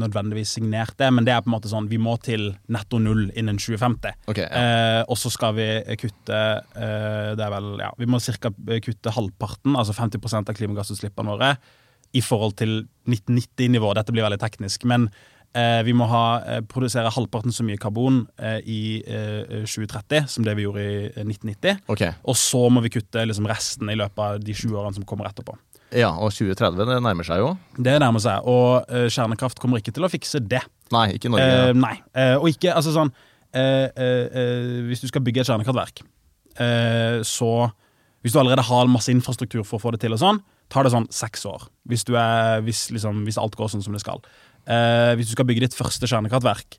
nødvendigvis 0.03 0.57
signert 0.59 0.97
det, 1.01 1.11
men 1.15 1.27
det 1.27 1.35
er 1.35 1.45
på 1.45 1.51
en 1.51 1.57
måte 1.57 1.71
sånn 1.73 1.91
vi 1.91 2.01
må 2.03 2.17
til 2.23 2.51
netto 2.73 3.01
null 3.03 3.29
innen 3.39 3.61
2050. 3.61 4.17
Okay, 4.33 4.47
ja. 4.47 4.63
Eh, 4.63 5.03
og 5.07 5.19
så 5.21 5.33
skal 5.33 5.57
vi 5.57 5.69
kutte 6.01 6.41
Det 6.73 7.45
er 7.45 7.53
vel, 7.53 7.75
ja, 7.81 7.91
Vi 7.99 8.09
må 8.11 8.21
ca. 8.23 8.53
kutte 8.83 9.15
halvparten, 9.15 9.77
altså 9.79 9.95
50% 9.97 10.51
av 10.51 10.57
klimagassutslippene 10.57 11.35
våre, 11.35 11.55
i 12.13 12.21
forhold 12.25 12.57
til 12.61 12.83
1990-nivå. 13.09 13.93
Dette 13.97 14.13
blir 14.15 14.27
veldig 14.27 14.41
teknisk. 14.43 14.85
men 14.89 15.09
Eh, 15.53 15.83
vi 15.85 15.93
må 15.93 16.07
ha, 16.09 16.27
eh, 16.49 16.61
produsere 16.65 17.11
halvparten 17.13 17.53
så 17.53 17.65
mye 17.67 17.81
karbon 17.81 18.23
eh, 18.41 18.61
i 18.65 18.83
2030 19.69 20.31
som 20.33 20.47
det 20.47 20.55
vi 20.57 20.65
gjorde 20.65 20.85
i 20.85 20.95
1990. 21.27 21.83
Okay. 21.93 22.15
Og 22.25 22.39
så 22.41 22.63
må 22.73 22.81
vi 22.85 22.93
kutte 22.95 23.27
liksom, 23.29 23.49
resten 23.51 23.91
i 23.93 23.99
løpet 23.99 24.23
av 24.25 24.41
de 24.41 24.55
20 24.57 24.79
årene 24.81 24.97
som 24.97 25.05
kommer 25.09 25.29
etterpå. 25.29 25.57
Ja, 25.93 26.15
Og 26.17 26.33
2030 26.33 26.89
det 26.89 27.03
nærmer 27.05 27.27
seg 27.29 27.43
jo. 27.43 27.51
Det 27.77 27.99
nærmer 28.01 28.23
seg, 28.25 28.47
og 28.49 28.89
uh, 28.89 29.11
kjernekraft 29.13 29.59
kommer 29.61 29.77
ikke 29.77 29.93
til 29.93 30.07
å 30.07 30.09
fikse 30.09 30.41
det. 30.41 30.63
Nei, 30.95 31.19
ikke 31.19 31.29
Norge. 31.29 31.51
Ja. 31.53 31.75
Nei, 31.77 31.99
og 32.39 32.49
ikke, 32.49 32.73
altså 32.73 32.93
sånn 32.93 33.13
Hvis 33.53 35.01
du 35.01 35.07
skal 35.09 35.23
bygge 35.25 35.43
et 35.43 35.49
kjernekraftverk, 35.49 36.01
så 37.29 37.51
Hvis 38.25 38.33
du 38.33 38.39
allerede 38.41 38.65
har 38.65 38.89
masse 38.93 39.13
infrastruktur 39.13 39.65
for 39.65 39.77
å 39.77 39.83
få 39.85 39.93
det 39.93 40.01
til, 40.05 40.17
og 40.17 40.21
sånn, 40.21 40.41
tar 40.73 40.87
det 40.87 40.93
sånn 40.95 41.09
seks 41.13 41.45
år. 41.49 41.67
Hvis, 41.89 42.05
er, 42.09 42.63
hvis, 42.65 42.87
liksom, 42.95 43.23
hvis 43.27 43.41
alt 43.41 43.57
går 43.59 43.73
sånn 43.73 43.85
som 43.85 43.97
det 43.97 44.03
skal. 44.03 44.23
Eh, 44.63 45.13
hvis 45.19 45.31
du 45.31 45.35
skal 45.35 45.49
bygge 45.49 45.65
ditt 45.65 45.77
første 45.77 46.07
kjernekraftverk 46.07 46.77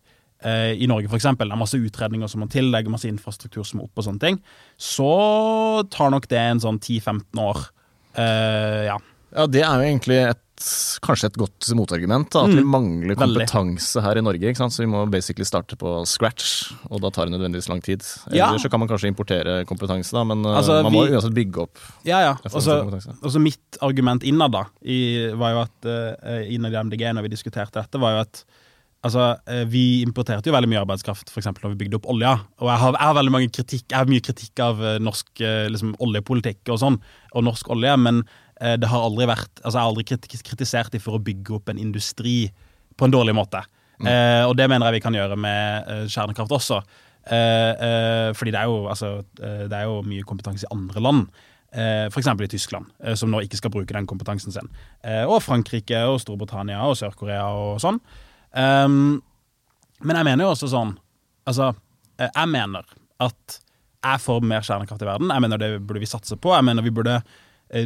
eh, 0.48 0.74
i 0.80 0.88
Norge, 0.88 1.10
f.eks., 1.10 1.28
det 1.40 1.48
er 1.48 1.60
masse 1.60 1.80
utredninger 1.80 2.32
som 2.32 2.44
må 2.44 2.50
til, 2.52 2.72
det 2.72 2.92
masse 2.92 3.10
infrastruktur 3.10 3.68
som 3.68 3.82
må 3.82 3.90
opp, 3.90 3.98
og 3.98 4.08
sånne 4.08 4.24
ting, 4.24 4.40
så 4.80 5.84
tar 5.92 6.14
nok 6.14 6.30
det 6.32 6.40
en 6.40 6.64
sånn 6.64 6.80
10-15 6.80 7.44
år. 7.44 7.66
Eh, 8.14 8.80
ja. 8.88 8.98
ja, 9.34 9.48
det 9.50 9.66
er 9.66 9.76
jo 9.76 9.90
egentlig 9.90 10.22
et 10.30 10.43
kanskje 11.04 11.30
et 11.32 11.38
godt 11.40 11.68
motargument. 11.78 12.30
Da, 12.32 12.44
at 12.46 12.54
mm, 12.54 12.60
vi 12.60 12.64
mangler 12.68 13.18
kompetanse 13.18 13.98
veldig. 13.98 14.06
her 14.06 14.20
i 14.20 14.24
Norge. 14.26 14.54
Så 14.62 14.84
vi 14.84 14.90
må 14.92 15.04
basically 15.12 15.48
starte 15.48 15.78
på 15.80 15.94
scratch, 16.10 16.72
og 16.90 17.02
da 17.04 17.12
tar 17.14 17.28
det 17.28 17.36
nødvendigvis 17.36 17.70
lang 17.72 17.84
tid. 17.84 18.06
Ja. 18.32 18.50
Eller 18.50 18.64
så 18.64 18.72
kan 18.72 18.82
man 18.84 18.92
kanskje 18.92 19.12
importere 19.12 19.62
kompetanse, 19.70 20.14
da, 20.16 20.26
men 20.28 20.46
altså, 20.46 20.82
man 20.86 20.96
må 20.96 21.06
vi, 21.08 21.16
uansett 21.18 21.36
bygge 21.36 21.66
opp. 21.66 21.86
Ja, 22.08 22.22
ja. 22.24 22.34
Og 22.54 23.32
så 23.34 23.42
mitt 23.42 23.80
argument 23.84 24.26
innad 24.28 24.54
da, 24.56 24.66
i, 24.82 25.32
var 25.40 25.56
jo 25.56 25.64
at 25.66 25.90
uh, 25.90 26.44
innad 26.48 26.76
i 26.76 26.84
MDG 26.90 27.08
når 27.18 27.28
vi 27.28 27.34
diskuterte 27.36 27.82
dette, 27.82 28.02
var 28.02 28.18
jo 28.20 28.28
at 28.28 28.46
Altså, 29.04 29.34
Vi 29.68 30.00
importerte 30.00 30.48
jo 30.48 30.54
veldig 30.56 30.70
mye 30.72 30.80
arbeidskraft 30.80 31.28
for 31.28 31.42
eksempel, 31.42 31.66
når 31.66 31.74
vi 31.74 31.80
bygde 31.82 31.98
opp 31.98 32.06
olja. 32.14 32.38
Og 32.64 32.70
jeg 32.70 32.80
har, 32.80 32.94
jeg 32.96 33.10
har 33.10 33.18
veldig 33.18 33.34
mange 33.36 33.50
kritikk, 33.52 33.84
jeg 33.84 33.98
har 34.00 34.08
mye 34.08 34.24
kritikk 34.24 34.62
av 34.64 34.80
norsk 35.04 35.42
liksom, 35.74 35.90
oljepolitikk 36.08 36.72
og 36.72 36.80
sånn, 36.80 36.96
og 37.36 37.44
norsk 37.44 37.74
olje, 37.76 37.98
men 38.00 38.22
Eh, 38.24 38.43
det 38.62 38.88
har 38.88 39.02
aldri 39.02 39.26
vært 39.28 39.60
Altså, 39.64 39.74
jeg 39.74 39.82
har 39.82 39.90
aldri 39.90 40.04
kritisert 40.46 40.94
dem 40.94 41.02
for 41.02 41.18
å 41.18 41.22
bygge 41.24 41.56
opp 41.58 41.72
en 41.72 41.80
industri 41.82 42.52
på 42.98 43.08
en 43.08 43.14
dårlig 43.14 43.34
måte. 43.36 43.64
Mm. 44.02 44.10
Eh, 44.10 44.44
og 44.48 44.56
det 44.58 44.68
mener 44.70 44.90
jeg 44.90 44.98
vi 45.00 45.06
kan 45.06 45.18
gjøre 45.18 45.38
med 45.40 45.90
eh, 45.90 46.06
kjernekraft 46.12 46.56
også. 46.58 46.82
Eh, 47.24 47.72
eh 47.88 48.30
fordi 48.36 48.54
det 48.54 48.62
er, 48.62 48.70
jo, 48.70 48.88
altså, 48.92 49.16
eh, 49.40 49.66
det 49.72 49.78
er 49.78 49.90
jo 49.90 50.02
mye 50.08 50.26
kompetanse 50.28 50.68
i 50.68 50.74
andre 50.74 51.04
land. 51.04 51.28
Eh, 51.74 52.06
F.eks. 52.10 52.28
i 52.28 52.52
Tyskland, 52.52 52.92
som 53.18 53.32
nå 53.32 53.42
ikke 53.42 53.58
skal 53.58 53.74
bruke 53.74 53.96
den 53.96 54.08
kompetansen 54.10 54.54
sin. 54.54 54.70
og 55.26 55.40
Frankrike 55.42 56.04
og 56.06 56.20
Storbritannia 56.22 56.84
og 56.86 56.98
Sør-Korea 57.00 57.48
og 57.50 57.80
sånn. 57.82 57.98
Um, 58.54 59.24
men 60.06 60.20
jeg 60.20 60.28
mener 60.28 60.46
jo 60.46 60.52
også 60.52 60.68
sånn 60.70 60.92
Altså, 61.50 61.72
jeg 62.22 62.50
mener 62.54 62.86
at 63.26 63.56
jeg 64.06 64.22
får 64.22 64.46
mer 64.46 64.62
kjernekraft 64.64 65.02
i 65.02 65.08
verden. 65.10 65.34
Jeg 65.34 65.44
mener 65.44 65.60
det 65.60 65.72
burde 65.82 66.00
vi 66.00 66.08
satse 66.08 66.38
på. 66.40 66.54
Jeg 66.54 66.64
mener 66.64 66.86
vi 66.86 66.94
burde 66.94 67.18
Eh, 67.18 67.43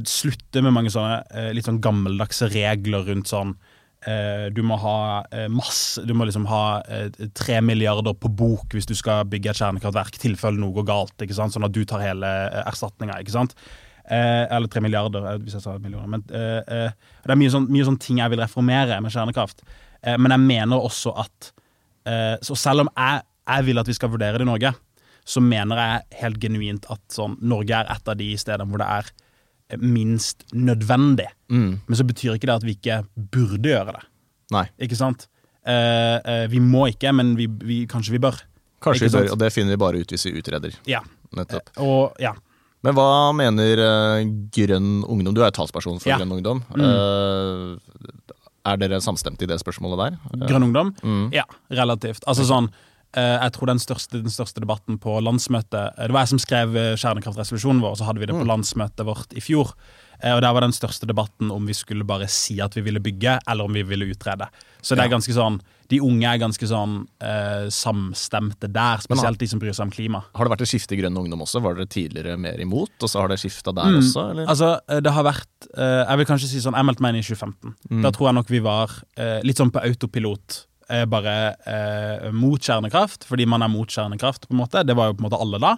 slutte 0.07 0.61
med 0.63 0.75
mange 0.75 0.91
sånne 0.93 1.21
eh, 1.31 1.49
litt 1.55 1.67
sånn 1.67 1.81
gammeldagse 1.83 2.49
regler 2.51 3.05
rundt 3.07 3.29
sånn 3.31 3.53
eh, 4.07 4.47
du 4.53 4.61
må 4.67 4.77
ha 4.81 4.99
masse 5.51 6.03
Du 6.07 6.13
må 6.17 6.27
liksom 6.27 6.47
ha 6.49 6.81
tre 7.37 7.59
milliarder 7.65 8.15
på 8.19 8.31
bok 8.31 8.75
hvis 8.75 8.89
du 8.89 8.95
skal 8.97 9.27
bygge 9.29 9.53
et 9.53 9.61
kjernekraftverk, 9.61 10.19
tilfelle 10.21 10.59
noe 10.59 10.75
går 10.79 10.87
galt. 10.87 11.15
ikke 11.21 11.37
sant? 11.37 11.55
Sånn 11.55 11.67
at 11.67 11.75
du 11.75 11.83
tar 11.87 12.03
hele 12.03 12.31
erstatninga. 12.65 13.19
eller 14.07 14.67
tre 14.71 14.81
milliarder, 14.81 15.25
hvis 15.43 15.57
jeg 15.57 15.61
sa 15.65 15.77
millioner. 15.77 16.07
Men 16.07 16.23
det 16.27 17.31
er 17.31 17.39
mye 17.39 17.51
sånn, 17.51 17.67
mye 17.67 17.83
sånn 17.83 17.99
ting 17.99 18.21
jeg 18.21 18.31
vil 18.31 18.39
reformere 18.39 19.01
med 19.01 19.11
kjernekraft. 19.11 19.63
men 20.05 20.31
jeg 20.31 20.39
mener 20.39 20.77
også 20.79 21.11
at 21.19 21.51
Så 22.41 22.55
selv 22.55 22.85
om 22.85 22.89
jeg, 22.95 23.21
jeg 23.47 23.65
vil 23.65 23.79
at 23.79 23.87
vi 23.87 23.93
skal 23.93 24.09
vurdere 24.09 24.37
det 24.39 24.47
i 24.47 24.51
Norge, 24.51 24.73
så 25.27 25.43
mener 25.43 25.81
jeg 25.81 26.21
helt 26.21 26.39
genuint 26.39 26.85
at 26.89 27.01
sånn, 27.11 27.35
Norge 27.41 27.75
er 27.75 27.89
et 27.91 28.07
av 28.07 28.15
de 28.15 28.29
stedene 28.39 28.71
hvor 28.71 28.79
det 28.79 28.87
er 28.87 29.11
minst 29.75 30.45
nødvendig. 30.53 31.27
Mm. 31.51 31.79
Men 31.85 31.99
så 31.99 32.05
betyr 32.07 32.37
ikke 32.37 32.47
det 32.47 32.55
at 32.55 32.65
vi 32.67 32.75
ikke 32.77 33.01
burde 33.15 33.73
gjøre 33.73 33.97
det. 33.97 34.05
Nei. 34.55 34.65
Ikke 34.87 34.97
sant? 34.99 35.27
Eh, 35.67 36.17
eh, 36.23 36.45
vi 36.51 36.61
må 36.63 36.87
ikke, 36.93 37.11
men 37.15 37.35
vi, 37.39 37.49
vi, 37.67 37.81
kanskje 37.89 38.15
vi 38.15 38.23
bør. 38.23 38.39
Kanskje 38.83 39.09
vi 39.09 39.15
bør, 39.17 39.31
og 39.35 39.39
det 39.41 39.51
finner 39.51 39.75
vi 39.75 39.81
bare 39.81 40.01
ut 40.01 40.13
hvis 40.13 40.27
vi 40.29 40.37
utreder. 40.39 40.77
Ja. 40.87 41.01
Nettopp. 41.35 41.73
Eh, 41.75 41.83
og, 41.83 42.15
ja. 42.23 42.33
Men 42.85 42.95
hva 42.95 43.33
mener 43.35 43.81
uh, 43.81 44.21
Grønn 44.53 45.01
Ungdom? 45.09 45.33
Du 45.35 45.41
er 45.43 45.51
talsperson 45.51 45.97
for 45.99 46.13
ja. 46.13 46.19
Grønn 46.21 46.35
Ungdom. 46.37 46.61
Mm. 46.71 46.83
Uh, 46.85 48.35
er 48.67 48.79
dere 48.79 48.99
samstemte 49.03 49.47
i 49.47 49.49
det 49.49 49.57
spørsmålet 49.59 49.99
der? 50.03 50.45
Grønn 50.45 50.69
Ungdom? 50.69 50.93
Mm. 51.01 51.25
Ja, 51.35 51.47
relativt. 51.73 52.23
Altså 52.29 52.45
sånn 52.47 52.69
Eh, 52.69 52.86
jeg 53.15 53.53
tror 53.55 53.71
den 53.71 53.79
største, 53.79 54.19
den 54.19 54.33
største, 54.33 54.61
debatten 54.63 54.97
på 54.99 55.15
landsmøtet 55.23 55.95
eh, 55.95 56.09
Det 56.09 56.15
var 56.15 56.25
jeg 56.25 56.33
som 56.33 56.41
skrev 56.43 56.75
eh, 56.75 56.97
kjernekraftresolusjonen 56.99 57.79
vår, 57.83 57.95
så 57.99 58.09
hadde 58.09 58.21
vi 58.21 58.27
det 58.29 58.35
på 58.35 58.43
mm. 58.43 58.51
landsmøtet 58.51 59.07
vårt 59.07 59.33
i 59.37 59.43
fjor. 59.43 59.71
Og 60.17 60.41
Der 60.41 60.53
var 60.53 60.65
den 60.65 60.73
største 60.73 61.05
debatten 61.05 61.51
om 61.53 61.67
vi 61.69 61.75
skulle 61.77 62.05
bare 62.07 62.25
si 62.31 62.55
at 62.63 62.73
vi 62.73 62.81
ville 62.81 62.99
bygge, 62.99 63.35
eller 63.47 63.67
om 63.69 63.73
vi 63.73 63.83
ville 63.85 64.07
utrede. 64.09 64.47
Så 64.81 64.95
det 64.97 65.03
er 65.03 65.11
ganske 65.11 65.33
sånn 65.35 65.59
De 65.91 65.99
unge 66.01 66.25
er 66.25 66.39
ganske 66.41 66.67
sånn 66.67 66.95
eh, 67.23 67.67
samstemte 67.71 68.67
der, 68.73 69.03
spesielt 69.05 69.39
de 69.39 69.47
som 69.47 69.61
bryr 69.61 69.75
seg 69.77 69.85
om 69.87 69.93
klima. 69.93 70.23
Har 70.35 70.47
det 70.47 70.55
vært 70.55 70.63
et 70.65 70.71
skifte 70.73 70.97
i 70.97 70.99
Grønn 70.99 71.15
Ungdom 71.21 71.45
også? 71.45 71.61
Var 71.63 71.77
dere 71.77 71.91
tidligere 71.93 72.39
mer 72.41 72.59
imot, 72.59 72.95
og 72.99 73.07
så 73.07 73.21
har 73.21 73.31
det 73.31 73.39
skifta 73.39 73.71
der 73.77 73.93
mm. 73.93 73.99
også? 74.01 74.25
Eller? 74.33 74.49
Altså, 74.51 74.73
det 75.05 75.13
har 75.15 75.27
vært 75.29 75.69
eh, 75.77 76.01
Jeg 76.01 76.21
vil 76.21 76.29
kanskje 76.33 76.49
si 76.51 76.63
sånn, 76.65 76.75
jeg 76.75 76.89
meldte 76.89 77.05
meg 77.05 77.15
inn 77.15 77.21
i 77.21 77.27
2015. 77.29 77.77
Mm. 77.93 78.01
Da 78.03 78.11
tror 78.15 78.31
jeg 78.31 78.39
nok 78.41 78.51
vi 78.51 78.63
var 78.65 78.97
eh, 79.15 79.37
litt 79.47 79.61
sånn 79.61 79.71
på 79.71 79.85
autopilot 79.85 80.59
er 80.89 81.07
bare 81.11 81.35
eh, 81.67 82.27
mot 82.35 82.61
kjernekraft, 82.61 83.27
fordi 83.27 83.47
man 83.49 83.65
er 83.65 83.71
mot 83.71 83.89
kjernekraft. 83.89 84.47
på 84.47 84.55
en 84.55 84.61
måte. 84.61 84.85
Det 84.87 84.95
var 84.97 85.09
jo 85.09 85.17
på 85.17 85.23
en 85.23 85.29
måte 85.29 85.41
alle 85.43 85.61
da. 85.63 85.75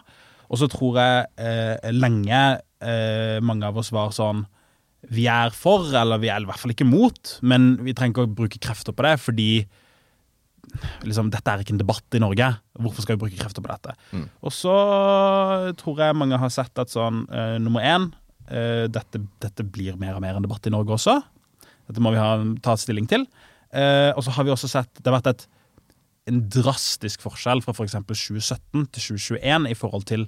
Og 0.49 0.61
så 0.61 0.69
tror 0.71 0.97
jeg 0.99 1.27
eh, 1.37 1.91
lenge 1.93 2.39
eh, 2.81 3.37
mange 3.45 3.67
av 3.67 3.77
oss 3.77 3.91
var 3.93 4.13
sånn 4.15 4.45
Vi 5.13 5.27
er 5.31 5.53
for, 5.55 5.85
eller 5.95 6.19
vi 6.19 6.31
er 6.31 6.41
i 6.41 6.49
hvert 6.49 6.59
fall 6.59 6.73
ikke 6.73 6.87
mot, 6.87 7.37
men 7.41 7.77
vi 7.85 7.93
trenger 7.95 8.15
ikke 8.15 8.25
å 8.27 8.37
bruke 8.41 8.59
krefter 8.61 8.95
på 8.95 9.05
det, 9.05 9.13
fordi 9.23 9.51
liksom, 11.07 11.29
dette 11.33 11.51
er 11.51 11.63
ikke 11.63 11.75
en 11.75 11.81
debatt 11.81 12.17
i 12.17 12.21
Norge. 12.21 12.49
Hvorfor 12.79 13.05
skal 13.05 13.15
vi 13.15 13.23
bruke 13.23 13.39
krefter 13.39 13.63
på 13.63 13.71
dette? 13.71 13.95
Mm. 14.11 14.25
Og 14.43 14.53
så 14.53 14.75
tror 15.79 16.03
jeg 16.03 16.17
mange 16.19 16.39
har 16.41 16.51
sett 16.53 16.81
at 16.81 16.91
sånn 16.91 17.23
eh, 17.31 17.57
nummer 17.63 17.85
én 17.85 18.09
eh, 18.49 18.85
dette, 18.91 19.23
dette, 19.41 19.65
blir 19.65 19.99
mer 20.01 20.17
og 20.17 20.25
mer 20.25 20.37
en 20.37 20.45
debatt 20.45 20.67
i 20.67 20.73
Norge 20.73 20.97
også. 20.97 21.19
Dette 21.89 22.03
må 22.03 22.13
vi 22.13 22.21
ha, 22.21 22.33
ta 22.65 22.75
stilling 22.77 23.07
til. 23.09 23.25
Eh, 23.73 24.11
og 24.15 24.23
så 24.25 24.33
har 24.33 24.47
vi 24.47 24.49
også 24.49 24.65
sett 24.65 24.89
Det 24.97 25.05
har 25.05 25.19
vært 25.19 25.27
et, 25.29 25.43
en 26.31 26.39
drastisk 26.49 27.21
forskjell 27.21 27.61
fra 27.61 27.75
f.eks. 27.75 27.97
For 27.99 28.17
2017 28.17 28.87
til 28.95 29.03
2021 29.19 29.67
i 29.69 29.77
forhold 29.77 30.07
til 30.09 30.25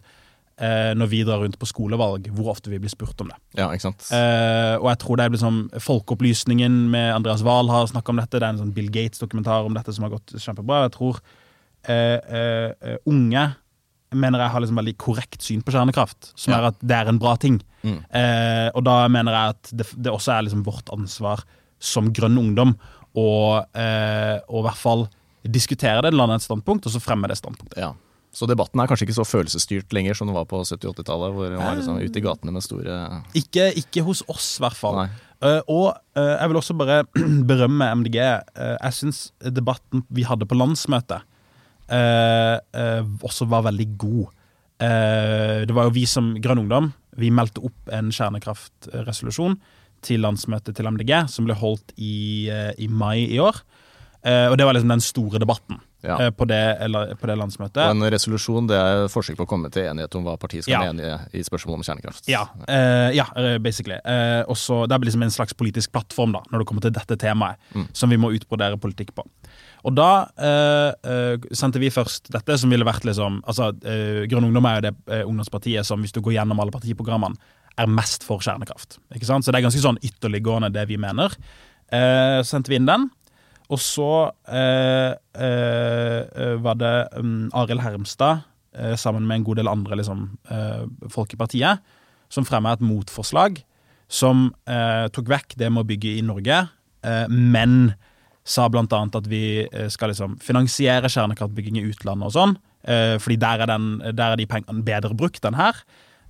eh, 0.61 0.91
når 0.97 1.09
vi 1.11 1.23
drar 1.25 1.41
rundt 1.41 1.57
på 1.61 1.69
skolevalg, 1.69 2.29
hvor 2.35 2.51
ofte 2.53 2.71
vi 2.73 2.79
blir 2.81 2.93
spurt 2.93 3.21
om 3.23 3.31
det. 3.31 3.39
Ja, 3.59 3.69
ikke 3.71 3.89
sant? 3.89 4.09
Eh, 4.13 4.75
og 4.77 4.91
jeg 4.91 5.01
tror 5.03 5.17
det 5.17 5.25
er 5.25 5.35
liksom 5.35 5.61
Folkeopplysningen 5.89 6.83
med 6.93 7.15
Andreas 7.15 7.45
Wahl 7.47 7.71
har 7.73 7.89
snakka 7.89 8.13
om 8.13 8.21
dette. 8.21 8.37
Det 8.37 8.45
er 8.45 8.53
en 8.55 8.61
sånn 8.65 8.75
Bill 8.77 8.91
Gates-dokumentar 8.93 9.67
om 9.67 9.77
dette 9.77 9.95
som 9.95 10.05
har 10.07 10.13
gått 10.15 10.35
kjempebra. 10.37 10.85
Jeg 10.85 10.95
tror 10.97 11.21
eh, 11.89 12.17
eh, 12.21 12.95
unge 13.09 13.49
mener 14.11 14.43
jeg 14.43 14.51
har 14.51 14.63
liksom 14.63 14.79
veldig 14.81 14.97
korrekt 14.99 15.45
syn 15.45 15.61
på 15.63 15.71
kjernekraft, 15.71 16.33
som 16.35 16.51
ja. 16.51 16.59
er 16.59 16.69
at 16.71 16.81
det 16.83 16.97
er 16.97 17.09
en 17.11 17.19
bra 17.21 17.37
ting. 17.39 17.61
Mm. 17.81 17.99
Eh, 18.19 18.67
og 18.75 18.83
da 18.83 18.95
mener 19.11 19.37
jeg 19.37 19.55
at 19.55 19.71
det, 19.79 19.87
det 19.95 20.11
også 20.11 20.35
er 20.35 20.47
liksom 20.47 20.65
vårt 20.67 20.91
ansvar 20.93 21.45
som 21.81 22.11
grønn 22.13 22.37
ungdom 22.37 22.75
og, 23.17 23.65
eh, 23.75 24.37
og 24.47 24.61
i 24.61 24.67
hvert 24.69 24.79
fall 24.79 25.03
diskutere 25.41 26.03
det, 26.05 26.13
lande 26.15 26.37
et 26.37 26.45
standpunkt, 26.45 26.85
og 26.85 26.93
så 26.93 27.01
fremme 27.01 27.29
det 27.29 27.39
standpunktet. 27.39 27.79
Ja. 27.81 27.91
Så 28.31 28.47
debatten 28.47 28.79
er 28.79 28.87
kanskje 28.87 29.09
ikke 29.09 29.17
så 29.17 29.27
følelsesstyrt 29.27 29.91
lenger 29.91 30.15
som 30.15 30.29
den 30.29 30.37
var 30.37 30.45
på 30.47 30.61
70-80-tallet, 30.63 31.33
hvor 31.35 31.49
man 31.51 31.65
var 31.65 31.75
liksom 31.75 31.99
ute 31.99 32.21
i 32.21 32.23
gatene 32.23 32.53
med 32.55 32.63
store 32.63 32.99
Ikke, 33.35 33.65
ikke 33.81 34.05
hos 34.07 34.21
oss, 34.31 34.53
i 34.55 34.63
hvert 34.63 34.79
fall. 34.79 35.01
Uh, 35.41 35.59
og 35.65 35.87
uh, 36.15 36.37
jeg 36.37 36.51
vil 36.51 36.59
også 36.61 36.75
bare 36.79 37.01
berømme 37.49 37.89
MDG. 37.99 38.21
Uh, 38.55 38.77
jeg 38.77 38.97
syns 39.01 39.19
debatten 39.43 40.05
vi 40.13 40.23
hadde 40.27 40.47
på 40.47 40.57
landsmøtet, 40.57 41.27
også 41.91 43.49
var 43.51 43.65
veldig 43.65 43.85
god. 43.99 44.29
det 44.79 45.73
var 45.75 45.89
jo 45.89 45.91
vi 45.91 46.05
som 46.07 46.29
Grønn 46.39 46.61
Ungdom. 46.61 46.85
Vi 47.19 47.27
meldte 47.35 47.59
opp 47.67 47.91
en 47.91 48.13
kjernekraftresolusjon 48.15 49.57
til 50.05 50.23
landsmøtet 50.25 50.77
til 50.77 50.89
MDG, 50.89 51.13
som 51.31 51.47
ble 51.47 51.57
holdt 51.57 51.93
i, 51.97 52.49
eh, 52.51 52.73
i 52.81 52.87
mai 52.87 53.27
i 53.27 53.39
år. 53.41 53.63
Uh, 54.21 54.51
og 54.51 54.57
det 54.59 54.67
var 54.67 54.75
liksom 54.77 54.91
den 54.91 55.01
store 55.01 55.39
debatten 55.41 55.79
Ja. 56.05 56.27
uh, 56.27 56.29
på, 56.29 56.45
det, 56.45 56.77
eller, 56.85 57.15
på 57.17 57.25
det 57.25 57.35
landsmøtet. 57.39 57.81
Og 57.81 57.95
en 57.95 58.05
resolusjon 58.13 58.67
det 58.69 58.77
er 58.77 59.07
forsøk 59.09 59.39
på 59.39 59.47
å 59.47 59.49
komme 59.49 59.71
til 59.73 59.87
enighet 59.89 60.13
om 60.17 60.27
hva 60.27 60.35
partiet 60.37 60.67
skal 60.67 60.75
Ja. 60.75 60.91
mene 60.93 61.15
i, 61.33 61.41
spørsmålet 61.41 61.81
om 61.81 61.85
kjernekraft. 61.87 62.29
Ja, 62.29 62.43
uh, 62.69 63.09
ja 63.17 63.25
eh, 63.33 63.57
basically. 63.57 63.97
Uh, 64.05 64.45
også, 64.45 64.83
Det 64.85 64.93
er 64.93 65.07
liksom 65.09 65.25
en 65.25 65.33
slags 65.33 65.57
politisk 65.57 65.91
plattform 65.91 66.37
da, 66.37 66.43
når 66.51 66.61
det 66.61 66.67
kommer 66.69 66.85
til 66.85 66.93
dette 66.93 67.17
temaet, 67.17 67.57
som 67.97 68.13
vi 68.13 68.21
må 68.21 68.29
utbrodere 68.37 68.77
politikk 68.77 69.15
på. 69.17 69.25
Og 69.87 69.95
da 69.97 70.09
uh, 70.37 70.91
eh, 71.01 71.49
sendte 71.57 71.81
vi 71.81 71.89
først 71.89 72.29
dette, 72.33 72.57
som 72.61 72.69
ville 72.69 72.85
vært 72.85 73.07
liksom 73.07 73.41
altså, 73.49 73.71
Grønn 74.29 74.45
Ungdom 74.51 74.67
er 74.69 74.77
jo 74.77 74.85
det 74.85 74.93
eh, 75.09 75.23
ungdomspartiet 75.25 75.87
som, 75.87 76.01
hvis 76.01 76.13
du 76.13 76.21
går 76.21 76.37
gjennom 76.37 76.61
alle 76.61 76.73
partiprogrammene, 76.73 77.57
er 77.79 77.89
mest 77.89 78.25
for 78.27 78.43
kjernekraft. 78.43 78.99
Ikke 79.15 79.27
sant? 79.29 79.45
Så 79.45 79.53
det 79.53 79.61
er 79.61 79.67
ganske 79.67 79.83
sånn 79.83 80.01
ytterliggående, 80.03 80.71
det 80.73 80.87
vi 80.89 80.99
mener. 81.01 81.33
Eh, 81.91 82.39
så 82.41 82.55
sendte 82.55 82.73
vi 82.73 82.79
inn 82.79 82.89
den. 82.89 83.09
Og 83.71 83.79
så 83.79 84.11
eh, 84.51 85.13
eh, 85.15 86.55
var 86.59 86.79
det 86.79 86.95
um, 87.15 87.47
Arild 87.55 87.83
Hermstad, 87.85 88.43
eh, 88.75 88.95
sammen 88.99 89.27
med 89.27 89.39
en 89.39 89.47
god 89.47 89.61
del 89.61 89.71
andre 89.71 89.99
liksom, 90.01 90.25
eh, 90.51 90.83
folk 91.11 91.33
i 91.33 91.39
partiet, 91.39 91.83
som 92.31 92.47
fremma 92.47 92.75
et 92.75 92.83
motforslag 92.83 93.61
som 94.11 94.49
eh, 94.67 95.07
tok 95.15 95.31
vekk 95.31 95.55
det 95.59 95.69
med 95.71 95.85
å 95.85 95.87
bygge 95.87 96.17
i 96.17 96.23
Norge, 96.25 96.65
men 97.31 97.95
sa 98.45 98.67
blant 98.69 98.91
annet 98.93 99.15
at 99.17 99.25
vi 99.25 99.63
skal 99.89 100.11
liksom 100.11 100.35
finansiere 100.43 101.09
kjernekraftbygging 101.09 101.79
i 101.79 101.85
utlandet 101.89 102.27
og 102.27 102.35
sånn, 102.35 102.53
fordi 103.23 103.37
der 103.41 103.63
er, 103.63 103.71
den, 103.71 103.87
der 104.13 104.35
er 104.35 104.37
de 104.37 104.45
pengene 104.51 104.85
bedre 104.85 105.17
brukt 105.17 105.47
enn 105.49 105.57
her. 105.57 105.79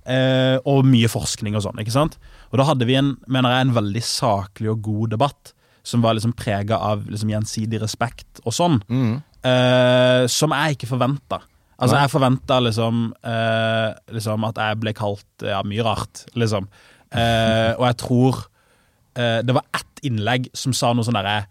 Eh, 0.02 0.56
og 0.66 0.82
mye 0.88 1.06
forskning 1.06 1.54
og 1.54 1.62
sånn. 1.62 1.78
ikke 1.78 1.94
sant? 1.94 2.16
Og 2.50 2.58
da 2.58 2.64
hadde 2.66 2.86
vi 2.88 2.96
en, 2.98 3.12
mener 3.30 3.52
jeg, 3.54 3.68
en 3.68 3.74
veldig 3.76 4.02
saklig 4.02 4.70
og 4.72 4.80
god 4.82 5.12
debatt 5.14 5.52
som 5.86 6.02
var 6.02 6.14
liksom 6.14 6.32
prega 6.38 6.78
av 6.78 7.04
liksom 7.10 7.30
gjensidig 7.30 7.80
respekt 7.82 8.40
og 8.44 8.54
sånn, 8.54 8.80
eh, 9.42 10.26
som 10.30 10.50
jeg 10.54 10.76
ikke 10.76 10.90
forventa. 10.90 11.40
Altså, 11.82 11.96
jeg 11.98 12.10
forventa 12.12 12.60
liksom, 12.62 13.12
eh, 13.26 13.88
liksom 14.14 14.44
at 14.46 14.58
jeg 14.62 14.78
ble 14.78 14.92
kalt 14.94 15.42
ja, 15.42 15.62
mye 15.66 15.82
rart, 15.82 16.26
liksom. 16.38 16.68
Eh, 17.10 17.72
og 17.74 17.86
jeg 17.88 17.96
tror 17.98 18.38
eh, 19.18 19.40
det 19.42 19.54
var 19.54 19.66
ett 19.74 20.04
innlegg 20.06 20.46
som 20.54 20.72
sa 20.72 20.92
noe 20.94 21.04
sånn 21.04 21.18
derre 21.18 21.46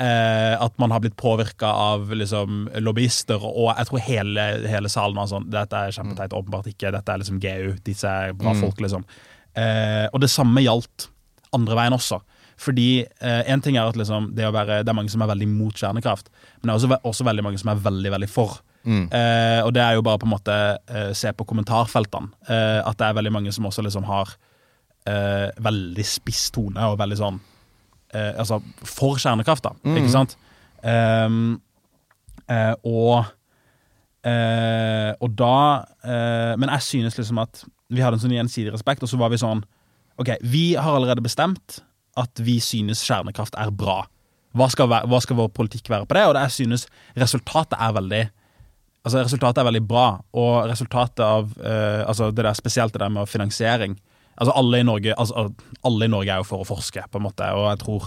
eh, 0.00 0.54
At 0.60 0.76
man 0.80 0.90
har 0.94 1.02
blitt 1.04 1.16
påvirka 1.20 1.68
av 1.68 2.10
liksom, 2.16 2.64
lobbyister, 2.80 3.42
og 3.44 3.70
jeg 3.76 3.88
tror 3.90 4.04
hele, 4.06 4.46
hele 4.70 4.90
salen 4.92 5.20
var 5.20 5.30
sånn 5.30 5.50
Dette 5.52 5.76
er 5.76 5.94
kjempeteit, 5.96 6.34
åpenbart 6.36 6.70
ikke. 6.72 6.92
Dette 6.96 7.12
er 7.14 7.22
liksom 7.22 7.40
GU. 7.42 7.76
Disse 7.86 8.08
er 8.08 8.34
bra 8.38 8.54
folk, 8.58 8.80
liksom. 8.82 9.04
Eh, 9.54 10.06
og 10.12 10.20
det 10.22 10.30
samme 10.32 10.62
gjaldt 10.64 11.08
andre 11.56 11.76
veien 11.78 11.96
også. 11.96 12.20
Fordi 12.60 12.88
eh, 13.02 13.42
en 13.50 13.62
ting 13.64 13.78
er 13.80 13.88
at 13.88 13.96
liksom, 13.96 14.32
det, 14.36 14.44
være, 14.52 14.82
det 14.84 14.92
er 14.92 14.96
mange 14.98 15.12
som 15.12 15.22
er 15.24 15.30
veldig 15.32 15.48
mot 15.48 15.76
kjernekraft, 15.76 16.28
men 16.60 16.68
det 16.68 16.74
er 16.74 16.76
også, 16.76 16.98
også 17.08 17.24
veldig 17.24 17.44
mange 17.46 17.60
som 17.62 17.70
er 17.72 17.80
veldig, 17.86 18.10
veldig 18.16 18.28
for. 18.30 18.58
Eh, 19.12 19.60
og 19.64 19.72
det 19.76 19.80
er 19.84 19.96
jo 19.96 20.04
bare 20.04 20.20
på 20.20 20.28
en 20.28 20.34
måte 20.34 20.56
eh, 20.88 21.10
se 21.16 21.32
på 21.36 21.46
kommentarfeltene. 21.48 22.30
Eh, 22.48 22.80
at 22.84 22.98
det 23.00 23.08
er 23.08 23.16
veldig 23.16 23.32
mange 23.32 23.52
som 23.52 23.66
også 23.68 23.84
liksom 23.84 24.04
har 24.08 24.34
eh, 25.08 25.48
veldig 25.60 26.04
spiss 26.06 26.46
tone 26.54 26.84
og 26.92 26.98
veldig 27.00 27.18
sånn 27.20 27.40
eh, 28.14 28.32
Altså 28.38 28.60
for 28.84 29.20
kjernekraft, 29.20 29.66
da. 29.66 29.74
Ikke 29.96 30.12
sant? 30.12 30.36
Um, 30.80 31.60
eh, 32.48 32.72
og 32.88 33.26
eh, 34.24 35.12
Og 35.20 35.34
da 35.36 35.84
eh, 36.00 36.54
Men 36.56 36.72
jeg 36.72 36.86
synes 36.86 37.18
liksom 37.18 37.42
at 37.42 37.64
vi 37.90 38.00
hadde 38.00 38.16
en 38.16 38.22
sånn 38.22 38.32
gjensidig 38.32 38.72
respekt, 38.72 39.02
og 39.02 39.10
så 39.10 39.18
var 39.20 39.32
vi 39.32 39.40
sånn 39.42 39.64
Ok, 40.20 40.34
vi 40.46 40.74
har 40.78 40.94
allerede 40.94 41.24
bestemt 41.24 41.80
at 42.18 42.42
vi 42.42 42.58
synes 42.60 43.00
kjernekraft 43.06 43.54
er 43.58 43.70
bra. 43.72 44.02
Hva 44.56 44.66
skal, 44.72 44.88
være, 44.90 45.08
hva 45.08 45.20
skal 45.22 45.38
vår 45.38 45.48
politikk 45.54 45.88
være 45.92 46.08
på 46.10 46.16
det? 46.16 46.24
Og 46.26 46.34
det 46.36 46.42
jeg 46.48 46.56
synes 46.58 46.86
resultatet 47.18 47.78
er 47.78 47.96
veldig 47.96 48.22
Altså 49.00 49.22
Resultatet 49.24 49.62
er 49.62 49.64
veldig 49.64 49.86
bra, 49.88 50.06
og 50.36 50.66
resultatet 50.68 51.22
av 51.24 51.54
eh, 51.64 52.02
altså 52.04 52.26
det 52.36 52.44
der 52.44 52.56
Spesielt 52.58 52.92
det 52.92 53.00
der 53.00 53.08
med 53.08 53.30
finansiering. 53.32 53.94
Altså 54.40 54.56
Alle 54.56 54.80
i 54.80 54.86
Norge 54.88 55.14
altså, 55.20 55.46
alle 55.84 56.06
i 56.06 56.12
Norge 56.12 56.32
er 56.32 56.40
jo 56.40 56.48
for 56.48 56.64
å 56.64 56.68
forske, 56.68 57.04
på 57.12 57.20
en 57.20 57.26
måte, 57.26 57.46
og 57.56 57.66
jeg 57.68 57.80
tror 57.82 58.06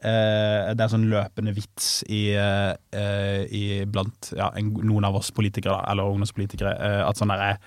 eh, 0.00 0.72
det 0.72 0.84
er 0.84 0.92
sånn 0.92 1.08
løpende 1.12 1.52
vits 1.56 2.00
i, 2.08 2.22
eh, 2.32 3.42
i 3.52 3.64
blant 3.84 4.30
ja, 4.36 4.50
en, 4.56 4.72
noen 4.80 5.08
av 5.08 5.18
oss 5.20 5.32
politikere, 5.36 5.78
eller 5.90 6.08
ungdomspolitikere, 6.08 6.72
eh, 6.76 7.02
at 7.04 7.20
sånn 7.20 7.32
der 7.34 7.44
er 7.50 7.60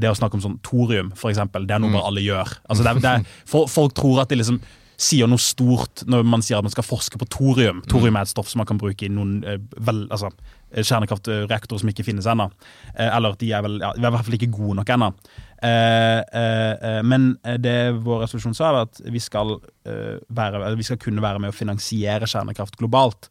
det 0.00 0.10
å 0.10 0.16
snakke 0.16 0.38
om 0.38 0.44
sånn 0.44 0.60
thorium, 0.66 1.10
for 1.18 1.32
eksempel, 1.32 1.66
det 1.66 1.74
er 1.74 1.82
noe 1.82 1.92
bare 1.92 2.06
alle 2.12 2.22
gjør. 2.24 2.54
Altså 2.70 2.86
det 2.86 2.92
er, 2.92 3.02
det 3.02 3.14
er, 3.16 3.40
for, 3.50 3.66
folk 3.70 3.98
tror 3.98 4.22
at 4.22 4.30
de 4.30 4.38
liksom 4.38 4.60
sier 5.00 5.28
noe 5.30 5.40
stort 5.40 6.04
når 6.10 6.26
man 6.28 6.42
sier 6.44 6.58
at 6.58 6.66
man 6.66 6.72
skal 6.72 6.84
forske 6.84 7.18
på 7.20 7.28
thorium. 7.32 7.80
Thorium 7.88 8.18
er 8.18 8.26
et 8.26 8.32
stoff 8.32 8.50
som 8.50 8.60
man 8.60 8.68
kan 8.68 8.80
bruke 8.80 9.06
i 9.06 9.12
noen 9.12 9.38
eh, 9.48 9.60
vel, 9.80 10.04
altså, 10.12 10.28
kjernekraftreaktorer 10.76 11.82
som 11.82 11.92
ikke 11.92 12.04
finnes 12.06 12.28
ennå. 12.28 12.50
Eh, 12.92 13.08
eller 13.08 13.38
de 13.40 13.52
er 13.56 13.64
vel 13.64 13.78
ja, 13.80 13.94
de 13.96 14.04
er 14.04 14.10
i 14.10 14.14
hvert 14.16 14.28
fall 14.28 14.38
ikke 14.38 14.52
gode 14.52 14.76
nok 14.80 14.92
ennå. 14.96 15.10
Eh, 15.60 16.18
eh, 16.18 16.74
eh, 16.88 17.00
men 17.04 17.34
det 17.60 17.92
vår 18.00 18.24
resolusjon 18.24 18.56
sa, 18.56 18.72
var 18.72 18.88
at 18.88 19.00
vi 19.12 19.20
skal, 19.20 19.58
eh, 19.84 20.18
være, 20.28 20.74
vi 20.78 20.86
skal 20.86 21.00
kunne 21.02 21.24
være 21.24 21.42
med 21.42 21.52
å 21.52 21.56
finansiere 21.56 22.28
kjernekraft 22.30 22.78
globalt. 22.80 23.28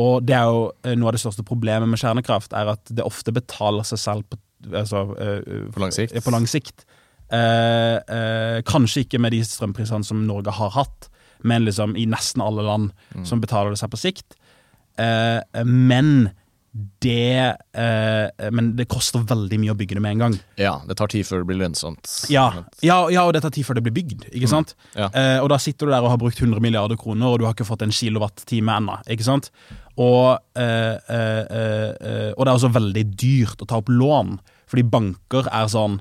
Og 0.00 0.24
det 0.24 0.36
er 0.38 0.48
jo 0.48 0.96
noe 0.96 1.10
av 1.10 1.16
det 1.16 1.22
største 1.22 1.44
problemet 1.46 1.90
med 1.90 2.00
kjernekraft, 2.00 2.54
er 2.56 2.72
at 2.72 2.90
det 2.90 3.04
ofte 3.04 3.34
betaler 3.36 3.86
seg 3.86 4.00
selv 4.00 4.30
på, 4.30 4.38
altså, 4.72 5.06
På 5.74 5.82
lang 5.82 5.92
sikt. 5.92 6.16
På 6.24 6.32
lang 6.34 6.48
sikt. 6.48 6.86
Eh, 7.30 7.96
eh, 7.96 8.58
kanskje 8.66 9.04
ikke 9.04 9.20
med 9.22 9.34
de 9.36 9.44
strømprisene 9.46 10.06
som 10.06 10.24
Norge 10.26 10.50
har 10.56 10.72
hatt, 10.74 11.10
men 11.46 11.64
liksom 11.64 11.94
i 11.96 12.06
nesten 12.10 12.42
alle 12.42 12.64
land 12.66 12.90
som 13.24 13.40
betaler 13.40 13.72
det 13.72 13.80
seg 13.80 13.92
på 13.92 14.00
sikt. 14.00 14.34
Eh, 14.98 15.38
men 15.64 16.30
det 16.72 17.56
eh, 17.74 18.50
Men 18.54 18.68
det 18.78 18.86
koster 18.90 19.24
veldig 19.26 19.58
mye 19.58 19.72
å 19.72 19.78
bygge 19.78 19.96
det 19.98 20.02
med 20.04 20.14
en 20.14 20.22
gang. 20.24 20.36
Ja, 20.60 20.76
det 20.86 20.96
tar 21.00 21.10
tid 21.10 21.26
før 21.26 21.42
det 21.42 21.48
blir 21.48 21.58
lønnsomt. 21.64 22.06
Ja, 22.30 22.46
ja, 22.86 22.98
ja 23.10 23.24
og 23.26 23.34
det 23.34 23.42
tar 23.42 23.54
tid 23.54 23.66
før 23.66 23.80
det 23.80 23.84
blir 23.88 23.96
bygd. 23.96 24.28
ikke 24.30 24.50
sant? 24.50 24.76
Ja. 24.94 25.08
Eh, 25.10 25.38
og 25.42 25.50
da 25.50 25.58
sitter 25.62 25.88
du 25.88 25.94
der 25.94 26.04
og 26.04 26.12
har 26.12 26.20
brukt 26.20 26.38
100 26.38 26.62
milliarder 26.62 27.00
kroner, 27.00 27.32
og 27.32 27.40
du 27.40 27.48
har 27.48 27.56
ikke 27.56 27.66
fått 27.66 27.82
en 27.86 27.94
kilowattime 27.94 28.76
ennå. 28.78 29.00
ikke 29.10 29.26
sant? 29.26 29.50
Og, 29.98 30.38
eh, 30.54 30.94
eh, 30.94 31.42
eh, 31.50 32.30
og 32.36 32.46
det 32.46 32.52
er 32.52 32.54
også 32.54 32.72
veldig 32.78 33.04
dyrt 33.18 33.64
å 33.64 33.68
ta 33.68 33.82
opp 33.82 33.90
lån, 33.90 34.36
fordi 34.70 34.86
banker 34.86 35.50
er 35.50 35.66
sånn 35.66 35.98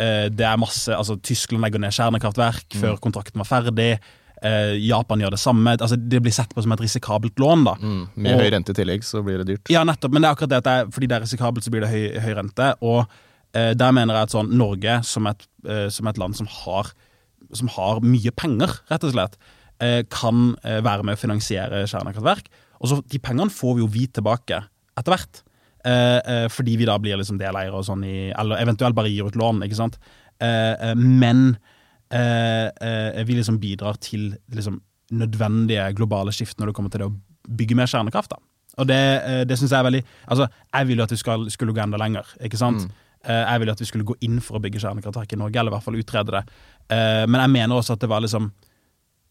eh, 0.00 0.28
Det 0.28 0.44
er 0.44 0.60
masse 0.60 0.92
altså 0.92 1.16
Tyskland 1.24 1.64
legger 1.64 1.80
ned 1.80 1.96
kjernekraftverk 1.96 2.76
før 2.76 3.00
kontrakten 3.00 3.40
var 3.40 3.48
ferdig. 3.48 3.94
Eh, 4.42 4.74
Japan 4.88 5.20
gjør 5.20 5.30
det 5.34 5.38
samme. 5.40 5.76
altså 5.76 5.96
Det 6.08 6.22
blir 6.22 6.32
sett 6.32 6.54
på 6.54 6.62
som 6.62 6.72
et 6.72 6.80
risikabelt 6.80 7.34
lån. 7.36 7.64
da. 7.64 7.74
Mm, 7.74 8.08
med 8.16 8.34
Og- 8.34 8.40
høy 8.40 8.50
rente 8.50 8.70
i 8.70 8.74
tillegg, 8.74 9.02
så 9.04 9.22
blir 9.22 9.38
det 9.44 9.46
dyrt. 9.48 9.68
Ja, 9.70 9.84
nettopp, 9.84 10.12
men 10.12 10.22
det 10.22 10.28
er 10.30 10.34
akkurat 10.34 10.48
det 10.48 10.56
at 10.58 10.64
det 10.64 10.72
er, 10.72 10.86
fordi 10.90 11.06
det 11.08 11.16
er 11.16 11.20
risikabelt, 11.26 11.62
så 11.64 11.70
blir 11.70 11.80
det 11.84 11.90
høy, 11.90 12.20
høy 12.20 12.34
rente. 12.34 12.74
Og 12.82 13.06
eh, 13.54 13.74
der 13.74 13.92
mener 13.92 14.14
jeg 14.14 14.22
at 14.22 14.30
sånn 14.30 14.50
Norge, 14.52 15.04
som 15.04 15.26
et, 15.26 15.46
eh, 15.68 15.88
som 15.90 16.06
et 16.06 16.16
land 16.18 16.34
som 16.36 16.46
har, 16.46 16.86
som 17.52 17.68
har 17.68 18.00
mye 18.00 18.30
penger, 18.30 18.68
rett 18.90 19.04
og 19.04 19.12
slett, 19.12 19.36
eh, 19.80 20.02
kan 20.08 20.56
eh, 20.64 20.80
være 20.80 21.02
med 21.04 21.16
å 21.16 21.20
finansiere 21.20 21.84
kjernekraftverk. 21.86 22.46
Og 22.80 22.88
så 22.88 23.02
De 23.08 23.18
pengene 23.18 23.50
får 23.50 23.74
vi 23.76 23.80
jo 23.82 23.86
vi 23.88 24.06
tilbake 24.06 24.64
etter 24.96 25.12
hvert. 25.12 25.42
Eh, 25.84 26.48
fordi 26.48 26.76
vi 26.78 26.84
da 26.84 26.96
blir 26.98 27.16
liksom 27.16 27.38
deleiere 27.38 27.72
og 27.74 27.84
sånn 27.84 28.04
i 28.04 28.30
Eller 28.38 28.56
eventuelt 28.60 28.94
bare 28.94 29.08
gir 29.08 29.26
ut 29.26 29.34
lån, 29.34 29.62
ikke 29.64 29.76
sant. 29.76 29.98
Men 30.96 31.56
vi 33.26 33.36
liksom 33.38 33.60
bidrar 33.62 33.98
til 34.02 34.32
liksom 34.50 34.80
nødvendige 35.14 35.88
globale 35.98 36.32
skift 36.34 36.58
når 36.58 36.70
det 36.70 36.74
kommer 36.76 36.90
til 36.90 37.02
det 37.04 37.10
å 37.10 37.14
bygge 37.60 37.76
mer 37.78 37.86
kjernekraft. 37.90 38.30
da. 38.30 38.38
Og 38.78 38.86
det, 38.86 38.98
eh, 39.26 39.44
det 39.44 39.58
synes 39.58 39.70
jeg 39.72 39.78
er 39.80 39.86
veldig 39.88 40.02
Altså, 40.28 40.48
jeg 40.72 40.86
jo 40.96 41.02
at 41.02 41.10
vi 41.10 41.16
skal, 41.20 41.46
skulle 41.50 41.74
gå 41.74 41.82
enda 41.82 41.98
lenger, 41.98 42.26
ikke 42.40 42.58
sant? 42.58 42.86
Eh, 43.24 43.34
Jeg 43.34 43.60
jo 43.60 43.72
at 43.72 43.80
vi 43.80 43.88
skulle 43.90 44.04
gå 44.04 44.14
inn 44.22 44.40
for 44.40 44.56
å 44.56 44.62
bygge 44.62 44.80
kjernekraftverk 44.80 45.32
i 45.34 45.36
Norge, 45.36 45.58
eller 45.60 45.72
i 45.72 45.74
hvert 45.74 45.84
fall 45.84 45.98
utrede 46.00 46.30
det. 46.30 46.44
Eh, 46.88 47.26
Men 47.26 47.40
jeg 47.40 47.50
mener 47.50 47.76
også 47.76 47.92
at 47.92 48.00
det 48.00 48.08
var 48.08 48.20
liksom 48.20 48.52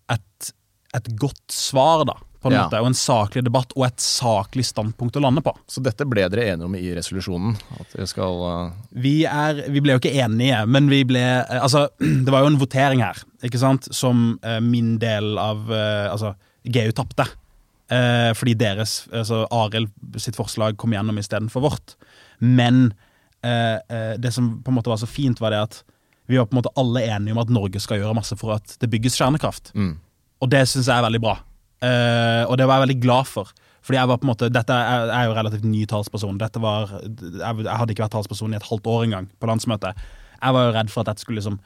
et, 0.09 0.51
et 0.93 1.09
godt 1.17 1.51
svar, 1.51 2.05
da, 2.05 2.13
på 2.41 2.47
en 2.47 2.53
Ja. 2.55 2.63
måte, 2.65 2.79
og 2.79 2.87
en 2.87 2.95
saklig 2.95 3.43
debatt, 3.43 3.73
og 3.75 3.85
et 3.85 3.99
saklig 3.99 4.63
standpunkt 4.65 5.17
å 5.17 5.21
lande 5.21 5.41
på. 5.43 5.51
Så 5.67 5.83
dette 5.83 6.05
ble 6.07 6.23
dere 6.31 6.53
enige 6.53 6.65
om 6.65 6.75
i 6.75 6.93
resolusjonen? 6.95 7.57
At 7.79 7.91
dere 7.95 8.07
skal 8.07 8.43
uh, 8.43 8.71
Vi, 8.95 9.25
er, 9.25 9.59
vi 9.69 9.81
ble 9.83 9.97
jo 9.97 9.99
ikke 9.99 10.15
enige, 10.23 10.61
men 10.67 10.87
vi 10.91 11.03
ble 11.03 11.19
eh, 11.19 11.59
Altså, 11.59 11.89
det 11.99 12.31
var 12.31 12.45
jo 12.45 12.53
en 12.53 12.61
votering 12.61 13.03
her, 13.03 13.19
ikke 13.43 13.59
sant, 13.59 13.89
som 13.91 14.39
uh, 14.45 14.59
min 14.63 14.97
del 15.01 15.37
av 15.37 15.67
uh, 15.67 16.07
Altså, 16.13 16.35
GU 16.63 16.91
tapte. 16.91 17.27
Fordi 17.89 18.53
deres 18.53 19.07
Altså, 19.09 19.47
Arild 19.49 19.89
sitt 20.21 20.35
forslag 20.37 20.75
kom 20.77 20.91
gjennom 20.93 21.17
istedenfor 21.17 21.63
vårt. 21.63 21.95
Men 22.37 22.91
det 23.41 24.29
som 24.35 24.61
på 24.61 24.69
en 24.69 24.75
måte 24.75 24.91
var 24.91 24.99
så 25.01 25.07
fint, 25.09 25.39
var 25.41 25.55
det 25.55 25.61
at 25.63 25.79
vi 26.29 26.37
var 26.37 26.45
på 26.45 26.53
en 26.53 26.59
måte 26.59 26.73
alle 26.77 27.01
enige 27.07 27.33
om 27.33 27.41
at 27.41 27.49
Norge 27.49 27.81
skal 27.81 27.97
gjøre 27.97 28.13
masse 28.13 28.35
for 28.37 28.53
at 28.59 28.75
det 28.77 28.91
bygges 28.91 29.17
kjernekraft. 29.17 29.71
mm. 29.73 29.95
Og 30.43 30.51
det 30.53 30.61
syns 30.69 30.85
jeg 30.87 30.95
er 30.99 31.07
veldig 31.07 31.23
bra. 31.23 31.33
Eh, 31.85 32.43
og 32.45 32.57
det 32.59 32.67
var 32.67 32.79
jeg 32.79 32.87
veldig 32.87 33.01
glad 33.03 33.27
for. 33.29 33.51
Fordi 33.85 33.97
jeg 33.97 34.11
var 34.11 34.19
på 34.19 34.27
en 34.27 34.31
måte, 34.33 34.51
Dette 34.53 34.75
er, 34.75 35.07
jeg 35.07 35.17
er 35.17 35.27
jo 35.29 35.35
relativt 35.37 35.65
ny 35.65 35.85
talsperson. 35.89 36.39
Dette 36.39 36.61
var, 36.61 36.91
jeg, 37.01 37.41
jeg 37.41 37.75
hadde 37.81 37.95
ikke 37.95 38.05
vært 38.05 38.15
talsperson 38.17 38.53
i 38.53 38.59
et 38.59 38.69
halvt 38.69 38.89
år 38.91 39.05
engang 39.07 39.29
på 39.39 39.49
landsmøtet. 39.49 40.07
Jeg 40.39 40.55
var 40.55 40.67
jo 40.67 40.73
redd 40.75 40.91
for 40.93 41.03
at 41.03 41.11
dette 41.11 41.25
skulle 41.25 41.39
liksom 41.39 41.59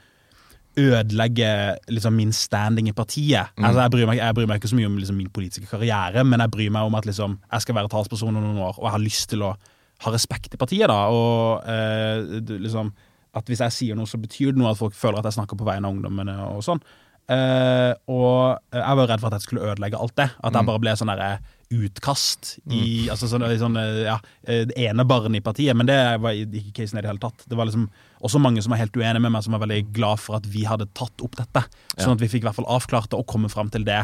ødelegge 0.78 1.49
liksom, 1.93 2.15
min 2.17 2.34
standing 2.34 2.89
i 2.89 2.95
partiet. 2.95 3.52
Mm. 3.58 3.65
Altså, 3.65 3.82
jeg, 3.82 3.91
bryr 3.91 4.08
meg, 4.10 4.17
jeg, 4.17 4.36
bryr 4.36 4.47
meg, 4.49 4.62
ikke 4.62 4.71
så 4.71 4.80
mye 4.80 4.89
om 4.89 4.97
liksom, 4.97 5.19
min 5.19 5.30
politiske 5.34 5.69
karriere, 5.69 6.23
men 6.26 6.41
jeg 6.41 6.54
bryr 6.54 6.73
meg 6.73 6.89
om 6.89 6.97
at 6.97 7.06
liksom, 7.06 7.38
jeg 7.52 7.65
skal 7.65 7.78
være 7.78 7.91
talsperson 7.93 8.34
om 8.34 8.41
noen 8.41 8.62
år, 8.63 8.78
og 8.80 8.88
jeg 8.88 8.95
har 8.95 9.04
lyst 9.04 9.30
til 9.34 9.45
å 9.45 9.54
ha 10.04 10.13
respekt 10.13 10.56
i 10.56 10.62
partiet. 10.62 10.88
da, 10.89 10.99
og 11.13 11.67
uh, 11.67 12.58
liksom, 12.58 12.93
At 13.34 13.47
hvis 13.49 13.63
jeg 13.65 13.73
sier 13.73 13.97
noe, 13.97 14.06
så 14.06 14.19
betyr 14.21 14.52
det 14.54 14.62
noe 14.62 14.73
at 14.73 14.78
folk 14.78 14.93
føler 14.93 15.17
at 15.17 15.26
jeg 15.26 15.39
snakker 15.39 15.58
på 15.58 15.65
vegne 15.65 15.89
av 15.89 15.95
ungdommene. 15.95 16.36
og 16.54 16.62
sånn. 16.65 16.82
Eh, 17.31 17.91
og 18.12 18.59
jeg 18.73 18.99
var 18.99 19.07
redd 19.09 19.21
for 19.21 19.29
at 19.29 19.39
jeg 19.39 19.47
skulle 19.47 19.67
ødelegge 19.71 19.99
alt 19.99 20.15
det. 20.19 20.29
At 20.39 20.51
jeg 20.51 20.63
mm. 20.63 20.71
bare 20.71 20.83
ble 20.83 20.95
sånn 20.99 21.12
derre 21.13 21.36
utkast 21.73 22.51
i 22.69 23.07
mm. 23.07 23.12
altså 23.15 23.27
sånn, 23.31 23.45
sånn, 23.57 23.77
ja, 24.05 24.19
det 24.45 24.75
ene 24.77 25.05
barnet 25.09 25.39
i 25.39 25.45
partiet. 25.45 25.77
Men 25.77 25.89
det 25.89 25.97
var 26.21 26.38
ikke 26.38 26.75
casen 26.81 26.99
i 26.99 27.05
det 27.05 27.09
hele 27.09 27.23
tatt. 27.23 27.47
Det 27.49 27.57
var 27.57 27.69
liksom 27.69 27.88
også 28.23 28.41
mange 28.43 28.62
som 28.63 28.75
var 28.75 28.83
helt 28.83 28.97
uenige 28.99 29.23
med 29.23 29.33
meg, 29.33 29.45
som 29.45 29.55
var 29.55 29.63
veldig 29.65 29.88
glad 29.95 30.21
for 30.21 30.38
at 30.38 30.49
vi 30.49 30.67
hadde 30.69 30.91
tatt 30.97 31.25
opp 31.25 31.39
dette. 31.39 31.65
Sånn 31.95 32.13
at 32.15 32.21
vi 32.21 32.29
fikk 32.31 32.45
i 32.45 32.49
hvert 32.49 32.59
fall 32.59 32.69
avklart 32.71 33.09
det 33.12 33.19
og 33.19 33.27
kommet 33.29 33.53
fram 33.55 33.71
til 33.73 33.88
det. 33.88 34.03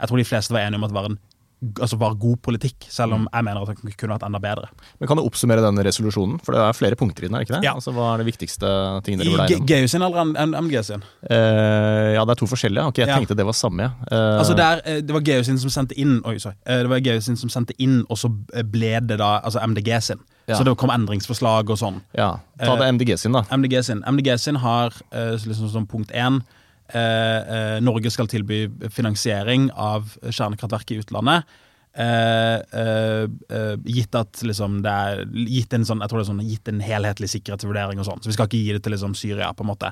Jeg 0.00 0.08
tror 0.08 0.22
de 0.22 0.30
fleste 0.30 0.56
var 0.56 0.64
enige 0.64 0.80
om 0.80 0.86
at 0.88 0.94
det 0.94 1.00
var 1.00 1.10
en 1.10 1.20
altså 1.60 1.96
var 2.00 2.14
god 2.20 2.38
politikk, 2.44 2.86
selv 2.88 3.14
om 3.14 3.26
mm. 3.26 3.28
jeg 3.34 3.44
mener 3.44 3.62
at 3.62 3.80
den 3.82 3.92
kunne 4.00 4.14
vært 4.14 4.24
enda 4.24 4.40
bedre. 4.40 4.70
Men 5.00 5.10
Kan 5.10 5.20
du 5.20 5.24
oppsummere 5.24 5.64
den 5.64 5.82
resolusjonen? 5.84 6.38
For 6.44 6.56
det 6.56 6.62
er 6.64 6.76
flere 6.76 6.96
punkter 6.96 7.26
i 7.26 7.28
den, 7.28 7.36
er 7.36 7.44
ikke 7.44 7.58
det? 7.58 7.66
Ja. 7.68 7.74
Altså, 7.76 7.92
Hva 7.96 8.14
er 8.14 8.22
det 8.22 8.28
viktigste 8.30 8.70
tingene 9.04 9.26
dere 9.26 9.34
vurderer? 9.36 9.64
GU 9.68 9.90
sin 9.92 10.04
eller 10.06 10.32
MG 10.64 10.76
sin? 10.86 11.04
Uh, 11.24 12.16
ja, 12.16 12.24
det 12.24 12.34
er 12.34 12.40
to 12.40 12.48
forskjellige. 12.48 12.86
Ok, 12.92 13.02
Jeg 13.02 13.10
ja. 13.12 13.18
tenkte 13.18 13.36
det 13.36 13.46
var 13.46 13.56
samme. 13.58 13.90
Uh, 14.08 14.40
altså 14.40 14.56
det, 14.56 14.66
er, 14.66 14.84
eh, 14.84 15.00
det 15.04 15.16
var 15.16 15.24
GU 15.26 15.42
sin 15.44 15.60
som 15.60 15.74
sendte 15.74 15.98
inn, 16.00 16.20
oi, 16.24 16.38
sorry. 16.40 16.56
det 16.64 16.90
var 16.92 17.02
GU 17.04 17.20
sin 17.20 17.36
som 17.40 17.52
sendte 17.52 17.76
inn, 17.78 18.00
og 18.08 18.20
så 18.20 18.30
ble 18.72 18.94
det 19.04 19.20
da 19.20 19.36
altså 19.44 19.60
MDG 19.66 19.92
sin. 20.06 20.24
Ja. 20.48 20.56
Så 20.56 20.64
det 20.66 20.72
kom 20.80 20.90
endringsforslag 20.90 21.68
og 21.70 21.78
sånn. 21.78 22.00
Ja, 22.16 22.38
Ta 22.60 22.72
det 22.80 22.88
MDG 22.96 23.18
sin, 23.20 23.36
da. 23.36 23.44
MDG 23.52 23.82
sin, 23.86 24.00
MDG 24.08 24.32
sin 24.40 24.58
har 24.64 24.96
liksom 25.12 25.68
som 25.70 25.86
punkt 25.88 26.10
én 26.16 26.40
Norge 27.84 28.10
skal 28.12 28.28
tilby 28.30 28.64
finansiering 28.90 29.68
av 29.72 30.08
kjernekraftverk 30.26 30.94
i 30.94 30.98
utlandet. 31.02 31.58
Eh, 31.90 32.54
eh, 32.54 33.24
eh, 33.50 33.76
gitt 33.84 34.14
at 34.14 34.38
liksom, 34.46 34.76
det 34.84 34.90
er 34.90 35.24
gitt 35.50 35.72
en, 35.74 35.82
sånn, 35.86 36.04
er 36.04 36.22
sånn, 36.22 36.42
gitt 36.46 36.68
en 36.70 36.78
helhetlig 36.84 37.32
sikkerhetsvurdering 37.32 37.98
og 37.98 38.06
sånn. 38.06 38.22
Så 38.22 38.30
vi 38.30 38.36
skal 38.36 38.46
ikke 38.46 38.60
gi 38.60 38.76
det 38.76 38.82
til 38.84 38.94
liksom, 38.94 39.16
Syria, 39.18 39.50
på 39.56 39.66
en 39.66 39.72
måte. 39.72 39.90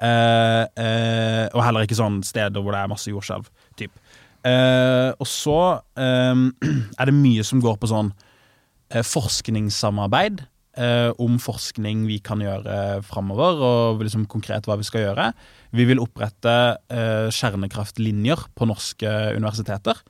og 0.00 1.64
heller 1.64 1.84
ikke 1.84 1.98
sånn 1.98 2.22
steder 2.24 2.62
hvor 2.62 2.76
det 2.76 2.84
er 2.84 2.92
masse 2.92 3.10
jordskjelv. 3.10 3.50
Uh, 4.40 5.12
og 5.20 5.26
så 5.28 5.58
er 6.00 7.10
det 7.10 7.12
mye 7.12 7.42
som 7.44 7.60
går 7.60 7.76
på 7.76 7.90
sånn 7.90 8.14
forskningssamarbeid 9.04 10.40
eh, 10.80 11.10
om 11.20 11.36
forskning 11.42 12.06
vi 12.08 12.18
kan 12.24 12.40
gjøre 12.42 13.02
framover, 13.06 13.60
og 13.60 14.04
liksom 14.04 14.26
konkret 14.30 14.68
hva 14.68 14.78
vi 14.80 14.88
skal 14.88 15.08
gjøre. 15.08 15.30
Vi 15.76 15.86
vil 15.90 16.02
opprette 16.02 16.56
eh, 16.90 17.28
kjernekraftlinjer 17.34 18.48
på 18.56 18.68
norske 18.70 19.14
universiteter. 19.36 20.00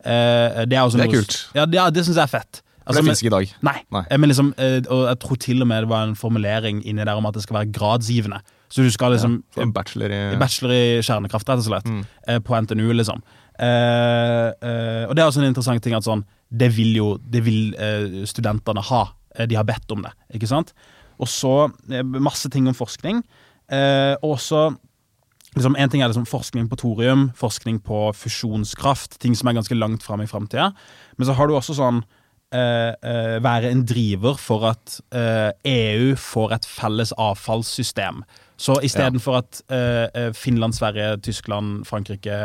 Eh, 0.00 0.64
det 0.64 0.78
er, 0.78 0.96
det 0.96 1.06
er 1.06 1.12
kult. 1.12 1.38
Ja, 1.58 1.66
det, 1.66 1.82
det 1.96 2.06
syns 2.06 2.16
jeg 2.16 2.26
er 2.28 2.34
fett. 2.38 2.62
Altså, 2.80 3.02
det 3.02 3.10
finnes 3.10 3.20
ikke 3.22 3.30
i 3.30 3.34
dag. 3.36 3.52
Nei. 3.66 3.76
nei. 3.92 4.06
Eh, 4.08 4.18
men 4.22 4.32
liksom, 4.32 4.54
eh, 4.58 4.78
og 4.86 5.04
jeg 5.10 5.20
tror 5.26 5.42
til 5.44 5.62
og 5.62 5.68
med 5.70 5.84
det 5.84 5.90
var 5.92 6.08
en 6.08 6.16
formulering 6.18 6.80
inni 6.88 7.04
der 7.04 7.18
om 7.18 7.28
at 7.28 7.36
det 7.36 7.44
skal 7.44 7.60
være 7.60 7.74
gradsgivende. 7.76 8.40
Så 8.70 8.86
du 8.86 8.90
skal 8.94 9.16
liksom 9.16 9.40
ja, 9.58 9.66
bachelor, 9.74 10.12
i... 10.14 10.38
bachelor 10.38 10.72
i 10.72 10.82
kjernekraft, 11.02 11.48
rett 11.50 11.62
og 11.62 11.66
slett. 11.66 11.88
Mm. 11.90 12.42
På 12.46 12.54
NTNU, 12.54 12.92
liksom. 12.94 13.18
Eh, 13.60 14.48
eh, 14.64 15.04
og 15.04 15.12
det 15.12 15.20
er 15.20 15.26
også 15.28 15.42
en 15.42 15.50
interessant 15.50 15.82
ting 15.84 15.92
at 15.92 16.06
sånn 16.06 16.22
Det 16.48 16.70
vil 16.72 16.94
jo 16.96 17.08
det 17.20 17.42
vil, 17.44 17.74
eh, 17.76 18.22
studentene 18.24 18.80
ha. 18.88 19.02
Eh, 19.36 19.46
de 19.46 19.58
har 19.58 19.66
bedt 19.68 19.90
om 19.92 20.02
det. 20.04 20.12
ikke 20.34 20.50
sant? 20.50 20.74
Og 21.20 21.28
så 21.30 21.70
eh, 21.90 22.04
masse 22.04 22.48
ting 22.50 22.68
om 22.68 22.76
forskning. 22.76 23.22
Eh, 23.70 24.14
og 24.26 24.38
så 24.42 24.70
liksom, 25.54 25.76
En 25.76 25.90
ting 25.90 26.02
er 26.02 26.08
liksom 26.08 26.26
forskning 26.26 26.68
på 26.70 26.78
thorium, 26.80 27.30
forskning 27.34 27.80
på 27.80 28.10
fusjonskraft, 28.14 29.20
ting 29.20 29.36
som 29.36 29.48
er 29.48 29.58
ganske 29.58 29.74
langt 29.74 30.02
fram 30.02 30.22
i 30.22 30.30
framtida. 30.30 30.72
Men 31.16 31.26
så 31.26 31.34
har 31.34 31.46
du 31.46 31.54
også 31.54 31.78
sånn 31.78 32.04
være 32.50 33.68
en 33.70 33.84
driver 33.86 34.34
for 34.34 34.64
at 34.66 34.96
eh, 35.14 35.52
EU 35.70 36.16
får 36.18 36.54
et 36.56 36.64
felles 36.66 37.12
avfallssystem. 37.14 38.24
Så 38.58 38.74
istedenfor 38.82 39.36
ja. 39.36 39.42
at 39.44 40.34
Finland, 40.34 40.74
Sverige, 40.74 41.20
Tyskland, 41.22 41.84
Frankrike 41.86 42.40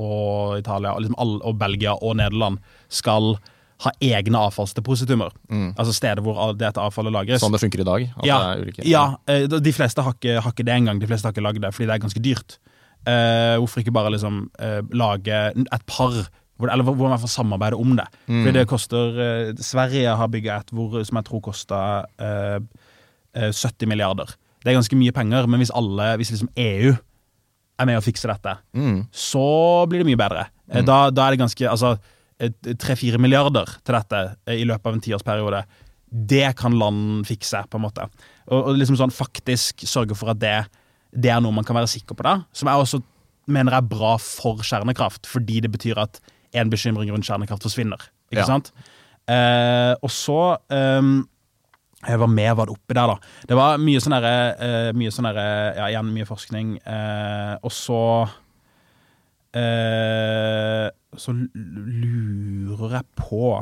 og 0.00 0.56
Italia 0.58 0.94
liksom 0.96 1.18
all, 1.20 1.36
og 1.44 1.60
Belgia 1.60 1.92
og 2.00 2.16
Nederland 2.16 2.58
skal 2.88 3.36
ha 3.80 3.92
egne 4.04 4.40
avfallsdepositumer. 4.48 5.32
Mm. 5.48 5.70
Altså 5.72 5.94
steder 5.96 6.20
hvor 6.24 6.52
dette 6.58 6.82
avfallet 6.82 7.14
lagres. 7.14 7.40
Sånn 7.42 7.54
det 7.54 7.62
funker 7.62 7.82
i 7.82 7.86
dag? 7.88 8.04
ja, 8.28 8.40
ja 8.84 9.04
eh, 9.30 9.46
de 9.48 9.72
fleste 9.72 10.04
har 10.04 10.18
ikke, 10.18 10.36
har 10.44 10.52
ikke, 10.52 10.66
det 10.68 10.76
engang. 10.76 11.00
De 11.00 11.08
fleste 11.08 11.28
har 11.28 11.34
ikke 11.34 11.46
lagd 11.46 11.62
det 11.64 11.72
fordi 11.76 11.88
det 11.88 11.96
er 11.96 12.04
ganske 12.04 12.24
dyrt. 12.24 12.58
Uh, 13.00 13.56
hvorfor 13.56 13.80
ikke 13.80 13.94
bare 13.96 14.12
liksom 14.12 14.42
uh, 14.60 14.82
lage 14.92 15.32
et 15.32 15.84
par 15.88 16.12
eller 16.60 16.84
hvor 16.84 17.08
man 17.08 17.20
får 17.22 17.32
samarbeide 17.32 17.78
om 17.80 17.94
det. 17.96 18.04
Mm. 18.26 18.42
Fordi 18.42 18.52
det 18.58 18.68
koster 18.68 19.16
uh, 19.16 19.52
Sverige 19.64 20.12
har 20.20 20.28
bygga 20.28 20.58
et 20.60 20.74
hvor, 20.76 20.98
som 21.08 21.16
jeg 21.16 21.28
tror 21.30 21.40
koster 21.48 22.04
70 23.32 23.88
milliarder. 23.88 24.34
Det 24.60 24.68
er 24.68 24.76
ganske 24.76 24.98
mye 24.98 25.14
penger, 25.16 25.46
men 25.48 25.62
hvis 25.62 25.72
alle, 25.72 26.10
hvis 26.20 26.34
liksom 26.34 26.50
EU 26.60 26.92
er 27.80 27.88
med 27.88 27.96
å 27.96 28.04
fikse 28.04 28.28
dette, 28.28 28.58
mm. 28.76 29.06
så 29.08 29.44
blir 29.88 30.02
det 30.02 30.10
mye 30.10 30.20
bedre. 30.20 30.48
Mm. 30.68 30.84
Da, 30.84 30.98
da, 31.14 31.24
er 31.24 31.34
det 31.34 31.40
ganske 31.40 31.70
Altså 31.70 31.94
tre-fire 32.80 33.20
milliarder 33.20 33.68
til 33.84 33.96
dette 33.96 34.20
i 34.56 34.66
løpet 34.68 34.88
av 34.88 34.96
en 34.96 35.02
tiårsperiode. 35.04 35.62
Det 36.10 36.48
kan 36.58 36.74
land 36.78 37.24
fikse, 37.28 37.62
på 37.70 37.78
en 37.78 37.84
måte. 37.84 38.06
Og, 38.48 38.72
og 38.72 38.78
liksom 38.78 38.98
sånn 38.98 39.14
faktisk 39.14 39.84
sørge 39.86 40.16
for 40.18 40.32
at 40.32 40.40
det, 40.42 40.56
det, 41.12 41.30
er 41.30 41.42
noe 41.42 41.54
man 41.54 41.66
kan 41.66 41.78
være 41.78 41.90
sikker 41.92 42.16
på, 42.18 42.26
da. 42.26 42.40
Som 42.56 42.70
jeg 42.70 42.84
også 42.84 43.02
mener 43.50 43.76
er 43.76 43.86
bra 43.86 44.16
for 44.22 44.62
kjernekraft, 44.66 45.28
fordi 45.30 45.60
det 45.64 45.72
betyr 45.74 46.00
at 46.02 46.22
en 46.58 46.70
bekymring 46.72 47.12
rundt 47.12 47.28
kjernekraft 47.28 47.66
forsvinner. 47.68 48.08
Ikke 48.32 48.42
ja. 48.42 48.48
sant? 48.48 48.72
Eh, 49.30 49.92
og 50.00 50.10
så 50.10 50.38
eh, 50.72 51.08
Hva 52.16 52.26
mer 52.30 52.54
var 52.58 52.66
det 52.66 52.74
oppi 52.74 52.96
der, 52.96 53.10
da? 53.12 53.34
Det 53.46 53.58
var 53.58 53.78
mye 53.78 54.00
sånn 54.02 54.14
derre 54.16 54.36
eh, 54.56 54.86
Mye 54.96 55.12
sånn 55.14 55.28
derre 55.28 55.44
Ja, 55.76 55.90
igjen 55.90 56.08
mye 56.14 56.26
forskning. 56.26 56.72
Eh, 56.80 57.52
og 57.60 57.74
så 57.74 58.00
Eh, 59.50 60.86
så 61.18 61.34
lurer 61.34 63.00
jeg 63.00 63.06
på 63.18 63.60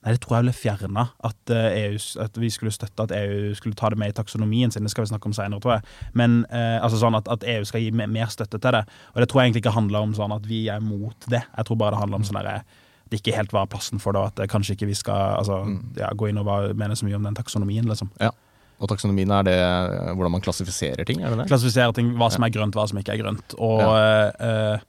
Nei, 0.00 0.14
det 0.16 0.22
tror 0.24 0.38
jeg 0.38 0.46
ble 0.46 0.52
fjerna. 0.56 1.02
At, 1.28 1.50
EU, 1.52 1.96
eh, 1.98 2.04
at 2.24 2.38
vi 2.40 2.48
skulle 2.48 2.72
støtte 2.72 3.04
at 3.04 3.10
EU 3.12 3.50
skulle 3.58 3.76
ta 3.76 3.90
det 3.92 3.98
med 4.00 4.14
i 4.14 4.16
taksonomien 4.16 4.72
sin. 4.72 4.86
Det 4.86 4.94
skal 4.94 5.04
vi 5.04 5.10
snakke 5.10 5.28
om 5.28 5.34
senere, 5.36 5.60
tror 5.60 5.74
jeg. 5.74 5.84
Men 6.16 6.38
eh, 6.48 6.78
altså 6.80 7.02
sånn 7.02 7.18
at, 7.18 7.28
at, 7.28 7.44
EU 7.44 7.66
skal 7.68 7.84
gi 7.84 7.90
mer 7.92 8.30
støtte 8.32 8.56
til 8.56 8.78
det. 8.78 8.80
Og 9.12 9.20
det 9.20 9.28
tror 9.28 9.42
jeg 9.42 9.50
egentlig 9.50 9.60
ikke 9.66 9.74
handler 9.76 10.06
om 10.06 10.14
sånn 10.16 10.32
at 10.32 10.46
vi 10.48 10.62
er 10.72 10.80
mot 10.80 11.28
det. 11.28 11.42
Jeg 11.44 11.68
tror 11.68 11.80
bare 11.82 11.92
det 11.92 12.00
handler 12.00 12.22
om 12.22 12.24
sånn 12.30 12.40
at 12.40 12.64
det 13.10 13.20
ikke 13.20 13.34
helt 13.36 13.52
var 13.52 13.68
plassen 13.68 14.00
for 14.00 14.16
det, 14.16 14.22
og 14.22 14.32
at 14.32 14.48
kanskje 14.48 14.78
ikke 14.78 14.88
vi 14.88 14.96
skal 14.96 15.36
altså, 15.42 15.64
mm. 15.66 15.80
ja, 15.98 16.08
gå 16.16 16.30
inn 16.30 16.40
og 16.40 16.48
mene 16.78 16.96
så 16.96 17.04
mye 17.04 17.18
om 17.18 17.26
den 17.26 17.36
taksonomien, 17.36 17.84
liksom. 17.90 18.08
Ja. 18.22 18.30
Og 18.80 18.88
taksonomien 18.88 19.28
er 19.34 19.44
det 19.44 19.58
hvordan 20.16 20.32
man 20.38 20.44
klassifiserer 20.44 21.04
ting? 21.04 21.20
er 21.20 21.34
det 21.34 21.42
det? 21.42 21.50
Klassifiserer 21.50 21.92
ting, 21.92 22.14
Hva 22.16 22.30
som 22.32 22.46
er 22.46 22.54
grønt, 22.54 22.78
hva 22.78 22.86
som 22.88 23.02
ikke 23.02 23.18
er 23.18 23.20
grønt. 23.20 23.58
Og 23.60 23.82
ja. 23.82 23.90
eh, 24.40 24.70
Eh, 24.70 24.86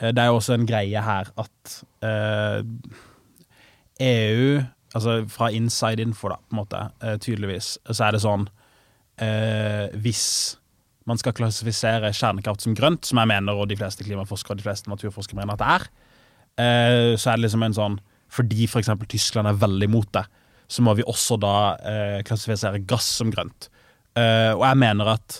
det 0.00 0.18
er 0.18 0.30
jo 0.30 0.38
også 0.38 0.54
en 0.56 0.66
greie 0.66 1.02
her 1.04 1.28
at 1.38 1.74
eh, 2.02 2.62
EU 4.02 4.62
Altså 4.92 5.22
fra 5.32 5.48
inside 5.48 6.04
info, 6.04 6.28
da, 6.28 6.36
på 6.36 6.52
en 6.52 6.60
måte, 6.60 6.80
eh, 7.00 7.16
tydeligvis, 7.16 7.78
så 7.88 8.06
er 8.06 8.16
det 8.16 8.22
sånn 8.24 8.44
eh, 9.24 9.88
Hvis 10.04 10.24
man 11.08 11.18
skal 11.18 11.34
klassifisere 11.34 12.12
kjernekraft 12.14 12.62
som 12.62 12.76
grønt, 12.78 13.08
som 13.08 13.18
jeg 13.18 13.30
mener, 13.32 13.56
og 13.56 13.70
de 13.70 13.78
fleste 13.80 14.04
klimaforskere 14.06 14.54
og 14.54 14.60
de 14.60 14.66
fleste 14.68 14.92
naturforskere 14.92 15.40
mener 15.40 15.56
at 15.56 15.62
det 15.62 15.70
er, 15.76 15.86
eh, 16.62 17.12
så 17.16 17.32
er 17.32 17.40
det 17.40 17.46
liksom 17.46 17.64
en 17.66 17.78
sånn 17.78 17.96
Fordi 18.32 18.68
f.eks. 18.68 18.92
Tyskland 19.08 19.48
er 19.48 19.62
veldig 19.64 19.88
imot 19.88 20.12
det, 20.16 20.26
så 20.68 20.84
må 20.84 20.94
vi 20.96 21.08
også 21.08 21.36
da 21.40 21.56
eh, 21.88 22.20
klassifisere 22.28 22.84
gass 22.88 23.08
som 23.18 23.32
grønt. 23.32 23.68
og 24.12 24.62
jeg 24.66 24.76
mener 24.76 25.08
at 25.08 25.38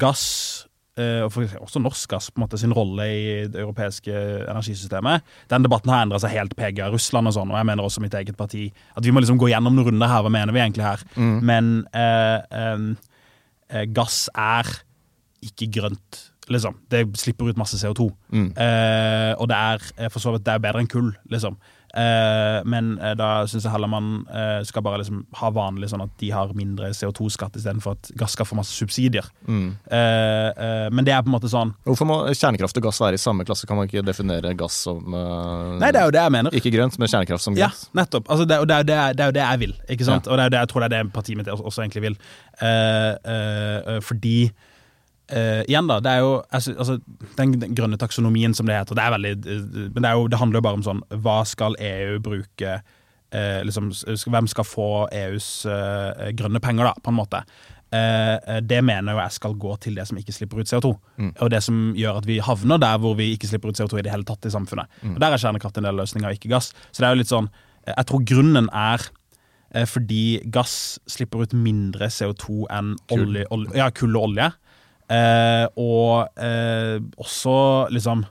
gass 0.00 0.24
Eh, 0.62 0.71
og 1.00 1.36
også 1.56 1.80
norsk 1.80 2.10
gass 2.12 2.26
på 2.28 2.36
en 2.36 2.42
måte 2.44 2.58
sin 2.60 2.74
rolle 2.76 3.06
i 3.08 3.22
det 3.48 3.62
europeiske 3.62 4.12
energisystemet. 4.44 5.24
Den 5.48 5.64
debatten 5.64 5.88
har 5.88 6.04
endra 6.04 6.20
seg 6.20 6.34
helt 6.34 6.52
PGA 6.58 6.90
Russland 6.92 7.30
og 7.30 7.36
sånn, 7.38 7.48
og 7.48 7.56
jeg 7.56 7.68
mener 7.70 7.86
også 7.86 8.02
mitt 8.04 8.16
eget 8.18 8.36
parti. 8.36 8.66
At 8.92 9.06
vi 9.06 9.14
må 9.14 9.22
liksom 9.24 9.40
gå 9.40 9.48
gjennom 9.48 9.72
noen 9.72 9.88
runder 9.88 10.12
her. 10.12 10.24
Hva 10.26 10.32
mener 10.34 10.52
vi 10.52 10.60
egentlig 10.60 10.84
her? 10.84 11.04
Mm. 11.16 11.38
Men 11.48 11.72
eh, 11.96 12.76
eh, 13.72 13.86
gass 13.96 14.26
er 14.36 14.68
ikke 15.42 15.70
grønt, 15.78 16.20
liksom. 16.52 16.76
Det 16.92 17.06
slipper 17.18 17.50
ut 17.50 17.60
masse 17.60 17.78
CO2. 17.80 18.08
Mm. 18.34 18.50
Eh, 18.52 19.32
og 19.40 19.48
det 19.50 19.58
er 19.58 19.86
eh, 19.96 20.10
for 20.12 20.22
så 20.22 20.34
vidt 20.34 20.44
det 20.46 20.54
er 20.54 20.62
bedre 20.62 20.82
enn 20.82 20.90
kull, 20.90 21.10
liksom. 21.32 21.58
Uh, 21.92 22.62
men 22.64 22.94
uh, 23.02 23.12
da 23.18 23.42
syns 23.44 23.66
jeg 23.66 23.72
heller 23.74 23.90
man 23.92 24.22
uh, 24.30 24.62
skal 24.64 24.80
bare 24.84 25.02
liksom 25.02 25.26
ha 25.36 25.50
vanlig 25.52 25.90
sånn 25.92 26.04
at 26.06 26.14
de 26.22 26.30
har 26.32 26.54
mindre 26.56 26.88
CO2-skatt 26.96 27.58
istedenfor 27.60 27.98
at 27.98 28.12
gass 28.16 28.32
skal 28.32 28.48
få 28.48 28.56
masse 28.56 28.72
subsidier. 28.72 29.28
Mm. 29.44 29.74
men 30.92 31.06
det 31.06 31.12
er 31.12 31.22
på 31.24 31.28
en 31.30 31.34
måte 31.34 31.48
sånn 31.50 31.72
Hvorfor 31.84 32.06
må 32.06 32.16
kjernekraft 32.30 32.76
og 32.78 32.84
gass 32.86 33.00
være 33.02 33.18
i 33.18 33.20
samme 33.20 33.44
klasse? 33.46 33.66
Kan 33.68 33.78
man 33.78 33.88
ikke 33.88 34.04
definere 34.06 34.52
gass 34.58 34.78
som 34.86 35.02
Nei, 35.12 35.90
det 35.92 36.00
er 36.00 36.08
jo 36.08 36.14
det 36.14 36.22
jeg 36.22 36.34
mener. 36.34 36.56
Ikke 36.56 36.72
grønt, 36.74 36.96
men 37.00 37.10
kjernekraft 37.10 37.44
som 37.44 37.56
grønt? 37.56 37.84
Ja, 37.84 37.90
nettopp. 38.00 38.28
Altså, 38.32 38.46
det, 38.48 38.58
det, 38.70 38.76
er, 38.76 38.88
det, 38.88 38.96
er, 38.96 39.16
det, 39.16 39.24
er 39.24 39.32
jo 39.32 39.36
det 39.36 39.44
jeg 39.44 39.62
vil, 39.62 39.74
ikke 39.94 40.08
sant? 40.08 40.28
Ja. 40.28 40.32
Og 40.32 40.38
det 40.38 40.44
er 40.44 40.48
jo 40.48 40.54
det 40.54 40.62
jeg 40.62 40.72
tror 40.72 40.84
det 40.84 40.88
er 40.88 40.94
det 40.96 41.14
partiet 41.16 41.40
mitt 41.40 41.52
også 41.52 41.84
egentlig 41.84 42.04
vil. 42.08 42.20
fordi 44.08 44.36
Uh, 45.32 45.62
igjen 45.64 45.86
da, 45.88 45.96
det 46.04 46.10
er 46.12 46.18
jo 46.20 46.32
altså, 46.52 46.74
altså, 46.76 46.98
den, 47.38 47.54
den, 47.56 47.76
grønne 47.76 47.96
taksonomien, 47.96 48.52
som 48.52 48.68
det 48.68 48.76
heter, 48.76 48.98
det 48.98 49.04
er 49.04 49.12
veldig 49.14 49.30
uh, 49.40 49.84
Men 49.94 50.02
det, 50.04 50.08
er 50.10 50.18
jo, 50.18 50.26
det, 50.28 50.40
handler 50.40 50.60
jo 50.60 50.64
bare 50.66 50.76
om 50.76 50.82
sånn 50.84 51.00
Hva 51.24 51.38
skal 51.48 51.76
EU 51.80 52.18
bruke 52.20 52.74
uh, 52.82 53.60
liksom, 53.64 53.88
Hvem 54.34 54.50
skal 54.52 54.66
få 54.68 54.88
EUs 55.08 55.46
grønne 56.36 56.60
penger, 56.60 56.90
da, 56.90 56.92
på 57.00 57.14
en 57.14 57.22
måte? 57.22 57.46
det 57.92 58.78
mener 58.80 59.12
jo 59.12 59.18
jeg 59.20 59.34
skal 59.34 59.54
gå 59.60 59.74
til 59.84 59.98
det 59.98 60.06
som 60.08 60.16
ikke 60.16 60.32
slipper 60.32 60.62
ut 60.62 60.70
CO2. 60.70 60.94
Mm. 61.20 61.26
Og 61.44 61.50
det 61.52 61.58
som 61.60 61.80
gjør 61.92 62.22
at 62.22 62.24
vi 62.24 62.38
havner 62.40 62.78
der 62.80 62.94
hvor 63.02 63.18
vi 63.18 63.26
ikke 63.34 63.50
slipper 63.50 63.68
ut 63.68 63.76
CO2 63.76 63.98
i 64.00 64.04
det 64.06 64.14
hele 64.14 64.24
tatt 64.24 64.48
i 64.48 64.52
samfunnet. 64.54 64.88
Mm. 65.02 65.10
Og 65.10 65.18
Der 65.20 65.36
er 65.36 65.42
kjernekraft 65.42 65.76
en 65.76 65.84
del 65.84 66.00
løsninger, 66.00 66.38
ikke 66.38 66.48
gass. 66.54 66.70
Så 66.88 67.02
det 67.02 67.10
er 67.10 67.12
jo 67.12 67.20
litt 67.20 67.28
sånn 67.28 67.50
Jeg 67.84 68.06
tror 68.08 68.24
grunnen 68.32 68.70
er 68.72 69.04
fordi 69.92 70.40
gass 70.56 70.96
slipper 71.04 71.44
ut 71.44 71.52
mindre 71.52 72.08
CO2 72.08 72.64
enn 72.72 72.94
olje, 73.12 73.44
olje, 73.52 73.76
ja, 73.76 73.90
kull 73.92 74.16
og 74.16 74.30
olje. 74.30 74.48
Eh, 75.12 75.66
og 75.76 76.40
eh, 76.40 76.96
også 77.20 77.54
liksom 77.92 78.22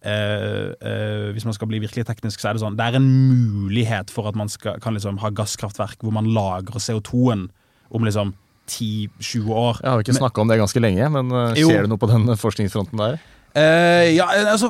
eh, 0.00 0.70
eh, 0.72 1.26
Hvis 1.34 1.44
man 1.44 1.56
skal 1.56 1.68
bli 1.68 1.82
virkelig 1.82 2.06
teknisk, 2.08 2.40
så 2.40 2.48
er 2.48 2.56
det 2.56 2.62
sånn 2.62 2.78
Det 2.78 2.86
er 2.86 2.96
en 2.96 3.08
mulighet 3.28 4.12
for 4.14 4.30
at 4.30 4.38
man 4.38 4.48
skal, 4.48 4.78
kan 4.80 4.96
liksom 4.96 5.20
ha 5.20 5.32
gasskraftverk 5.34 6.00
hvor 6.00 6.14
man 6.14 6.30
lagrer 6.32 6.80
CO2-en 6.80 7.48
om 7.92 8.04
liksom 8.04 8.34
10-20 8.68 9.48
år. 9.48 9.78
Jeg 9.80 9.90
har 9.90 10.02
ikke 10.04 10.18
snakka 10.18 10.42
om 10.42 10.50
det 10.50 10.58
ganske 10.60 10.80
lenge, 10.82 11.06
men 11.08 11.32
uh, 11.32 11.54
skjer 11.56 11.86
det 11.86 11.88
noe 11.88 12.00
på 12.00 12.10
den 12.10 12.28
forskningsfronten 12.36 13.00
der? 13.00 13.16
Uh, 13.56 14.04
ja, 14.12 14.26
altså 14.52 14.68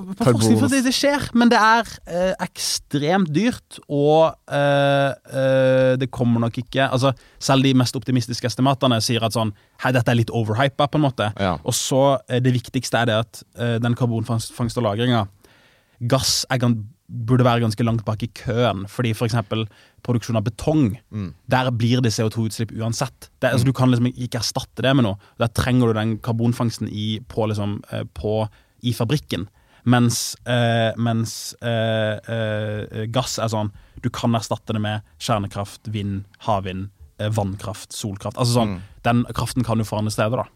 det, 0.71 0.83
det, 0.87 0.93
skjer, 0.95 1.25
men 1.37 1.51
det 1.51 1.59
er 1.59 1.89
uh, 2.09 2.45
ekstremt 2.45 3.31
dyrt, 3.35 3.81
og 3.91 4.37
uh, 4.49 5.97
det 5.99 6.09
kommer 6.15 6.45
nok 6.47 6.61
ikke 6.63 6.87
Altså, 6.87 7.11
selv 7.43 7.67
de 7.67 7.75
mest 7.77 7.97
optimistiske 7.99 8.47
estimatene 8.47 9.01
sier 9.05 9.27
at 9.27 9.35
sånn 9.35 9.51
Hei, 9.83 9.91
dette 9.95 10.13
er 10.13 10.21
litt 10.21 10.33
overhypa, 10.35 10.87
på 10.87 10.99
en 10.99 11.05
måte. 11.05 11.29
Ja. 11.39 11.57
Og 11.63 11.75
så 11.77 12.19
det 12.27 12.55
viktigste 12.55 13.03
er 13.03 13.11
det 13.11 13.19
at 13.23 13.43
den 13.83 13.95
karbonfangst 13.99 14.81
og 14.81 14.87
-lagringa 14.87 15.27
Gass 16.11 16.45
burde 17.09 17.45
være 17.47 17.63
ganske 17.65 17.85
langt 17.87 18.05
bak 18.05 18.23
i 18.23 18.31
køen, 18.37 18.85
fordi 18.91 19.15
f.eks. 19.17 19.37
For 19.49 19.65
produksjon 20.05 20.37
av 20.37 20.45
betong, 20.45 20.99
mm. 21.11 21.31
der 21.51 21.71
blir 21.71 22.03
det 22.05 22.13
CO2-utslipp 22.13 22.75
uansett. 22.77 23.31
Det, 23.41 23.51
altså, 23.51 23.65
mm. 23.65 23.71
Du 23.71 23.73
kan 23.73 23.91
liksom 23.91 24.11
ikke 24.11 24.39
erstatte 24.43 24.85
det 24.85 24.95
med 24.97 25.07
noe. 25.09 25.17
Der 25.41 25.49
trenger 25.49 25.89
du 25.89 25.99
den 25.99 26.19
karbonfangsten 26.19 26.91
i, 26.91 27.21
på, 27.29 27.49
liksom, 27.51 27.81
på 28.15 28.35
i 28.83 28.95
fabrikken. 28.97 29.49
Mens, 29.89 30.37
eh, 30.45 30.93
mens 31.01 31.55
eh, 31.63 32.19
eh, 32.19 33.05
gass 33.15 33.39
er 33.39 33.49
sånn 33.49 33.71
Du 34.03 34.11
kan 34.13 34.35
erstatte 34.37 34.75
det 34.75 34.83
med 34.83 35.07
kjernekraft, 35.23 35.89
vind, 35.95 36.27
havvind, 36.45 36.91
eh, 37.19 37.31
vannkraft, 37.33 37.95
solkraft. 37.95 38.37
Altså 38.37 38.61
sånn, 38.61 38.77
mm. 38.77 38.87
Den 39.07 39.25
kraften 39.35 39.67
kan 39.67 39.81
du 39.81 39.87
få 39.89 40.03
andre 40.03 40.13
steder, 40.15 40.45
da. 40.45 40.49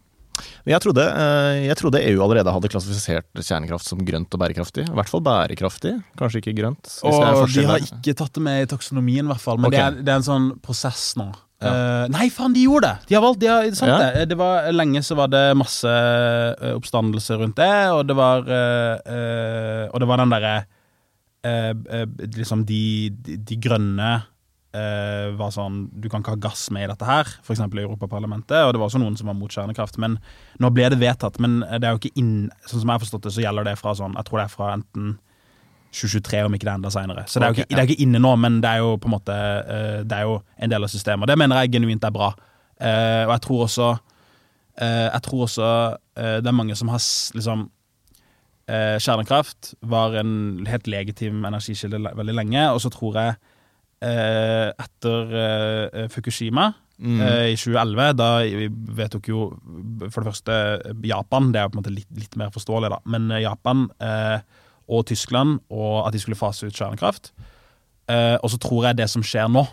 Jeg 0.65 0.81
trodde, 0.81 1.03
eh, 1.03 1.65
jeg 1.67 1.77
trodde, 1.77 2.01
EU 2.09 2.21
allerede 2.25 2.51
hadde 2.55 2.69
klassifisert 2.71 3.27
kjernekraft 3.37 3.85
som 3.85 4.01
grønt 4.05 4.33
og 4.33 4.41
bærekraftig. 4.41 4.87
I 4.89 4.97
hvert 4.97 5.11
fall 5.11 5.21
bærekraftig, 5.25 5.93
kanskje 6.19 6.41
ikke 6.41 6.55
grønt. 6.57 6.89
og 7.05 7.47
De 7.53 7.65
har 7.67 7.83
ikke 7.83 8.15
tatt 8.17 8.33
det 8.33 8.43
med 8.43 8.63
i 8.63 8.69
taksonomien, 8.71 9.27
i 9.27 9.33
hvert 9.33 9.43
fall. 9.43 9.59
Men 9.61 9.69
okay. 9.69 9.77
det, 9.77 9.85
er, 9.85 9.99
det, 10.01 10.13
er, 10.13 10.21
en 10.23 10.29
sånn 10.29 10.47
prosess 10.63 11.13
nå. 11.19 11.29
Uh, 11.63 12.05
nei, 12.11 12.27
faen, 12.33 12.53
de 12.55 12.65
gjorde 12.65 12.89
det! 12.89 13.07
De 13.09 13.15
har 13.17 13.23
valgt, 13.23 13.39
de 13.41 13.49
har, 13.49 13.69
sant 13.77 13.91
ja. 13.91 14.11
det. 14.13 14.27
det 14.31 14.37
var, 14.39 14.67
lenge 14.73 15.03
så 15.05 15.17
var 15.19 15.31
det 15.31 15.43
masse 15.59 15.89
uh, 15.89 16.73
oppstandelse 16.75 17.39
rundt 17.39 17.59
det, 17.59 17.71
og 17.93 18.03
det 18.09 18.17
var 18.17 18.45
uh, 18.47 19.87
Og 19.91 19.97
det 20.01 20.09
var 20.09 20.23
den 20.23 20.37
derre 20.37 20.55
Liksom 21.43 22.61
de, 22.63 23.09
de, 23.19 23.33
de 23.35 23.55
grønne 23.59 24.11
var 24.73 25.49
sånn 25.51 25.81
Du 25.91 26.05
kan 26.09 26.23
ikke 26.23 26.37
ha 26.37 26.39
gass 26.45 26.61
med 26.73 26.85
i 26.85 26.87
dette 26.89 27.05
her, 27.05 27.27
f.eks. 27.43 27.59
i 27.59 27.81
Europaparlamentet, 27.83 28.55
og 28.63 28.71
det 28.71 28.79
var 28.79 28.87
også 28.87 29.01
noen 29.03 29.17
som 29.19 29.27
var 29.27 29.35
mot 29.37 29.51
kjernekraft. 29.51 29.99
Men 30.01 30.15
nå 30.63 30.71
ble 30.73 30.87
det 30.89 31.01
vedtatt. 31.03 31.35
Men 31.43 31.59
det 31.61 31.83
er 31.83 31.91
jo 31.91 31.99
ikke 31.99 32.21
inn 32.23 32.47
Sånn 32.63 32.79
som 32.79 32.87
jeg 32.87 32.95
har 32.95 33.03
forstått 33.03 33.27
det, 33.27 33.33
så 33.35 33.43
gjelder 33.43 33.67
det 33.67 33.75
fra 33.77 33.93
sånn 33.99 34.15
Jeg 34.15 34.25
tror 34.29 34.39
det 34.39 34.45
er 34.47 34.55
fra 34.55 34.71
enten 34.79 35.11
2023, 35.93 36.41
om 36.47 36.55
ikke 36.57 36.67
det 36.67 36.73
enda 36.73 36.91
seinere. 36.93 37.25
Så 37.27 37.39
det 37.39 37.47
er, 37.47 37.55
okay, 37.55 37.65
ikke, 37.65 37.75
det 37.75 37.81
er, 37.81 37.89
ikke, 37.91 38.05
inne 38.05 38.21
nå, 38.23 38.33
men 38.41 38.57
det 38.63 38.71
er 38.71 38.81
jo 38.83 38.95
på 39.01 39.09
en 39.09 39.15
måte 39.15 39.35
uh, 39.35 39.99
Det 40.07 40.17
er 40.17 40.25
jo 40.27 40.39
en 40.57 40.73
del 40.73 40.87
av 40.87 40.91
systemet. 40.91 41.29
Det 41.29 41.37
mener 41.39 41.61
jeg 41.61 41.75
genuint 41.75 42.07
er 42.07 42.15
bra. 42.15 42.33
Uh, 42.81 43.23
og 43.27 43.33
jeg 43.35 43.43
tror 43.45 43.63
også 43.67 43.89
uh, 43.93 45.07
Jeg 45.07 45.21
tror 45.27 45.47
også 45.47 45.69
det 46.13 46.45
er 46.45 46.53
mange 46.53 46.75
som 46.77 46.91
har 46.93 47.01
liksom 47.33 47.69
Kjernekraft 48.69 49.73
var 49.81 50.13
en 50.21 50.67
helt 50.69 50.85
legitim 50.87 51.41
energikilde 51.43 51.97
veldig 52.15 52.35
lenge, 52.37 52.61
og 52.69 52.77
så 52.79 52.91
tror 52.93 53.17
jeg 53.17 53.33
etter 54.85 55.33
Fukushima 56.13 56.69
Mm. 57.03 57.19
I 57.51 57.55
2011, 57.57 58.13
da 58.15 58.27
vedtok 58.95 59.27
jo 59.27 59.47
for 60.13 60.21
det 60.21 60.27
første 60.29 60.57
Japan, 61.09 61.49
det 61.51 61.59
er 61.59 61.65
jo 61.65 61.71
på 61.73 61.79
en 61.79 61.81
måte 61.81 61.93
litt, 61.95 62.11
litt 62.15 62.37
mer 62.39 62.53
forståelig, 62.53 62.91
da, 62.93 62.99
men 63.09 63.31
Japan 63.41 63.87
eh, 63.97 64.43
og 64.87 65.05
Tyskland, 65.07 65.59
og 65.71 66.07
at 66.07 66.15
de 66.15 66.21
skulle 66.21 66.39
fase 66.39 66.67
ut 66.67 66.75
kjernekraft. 66.75 67.31
Eh, 68.11 68.35
og 68.41 68.51
så 68.51 68.59
tror 68.61 68.89
jeg 68.89 68.99
det 68.99 69.07
som 69.11 69.23
skjer 69.23 69.47
nå, 69.51 69.63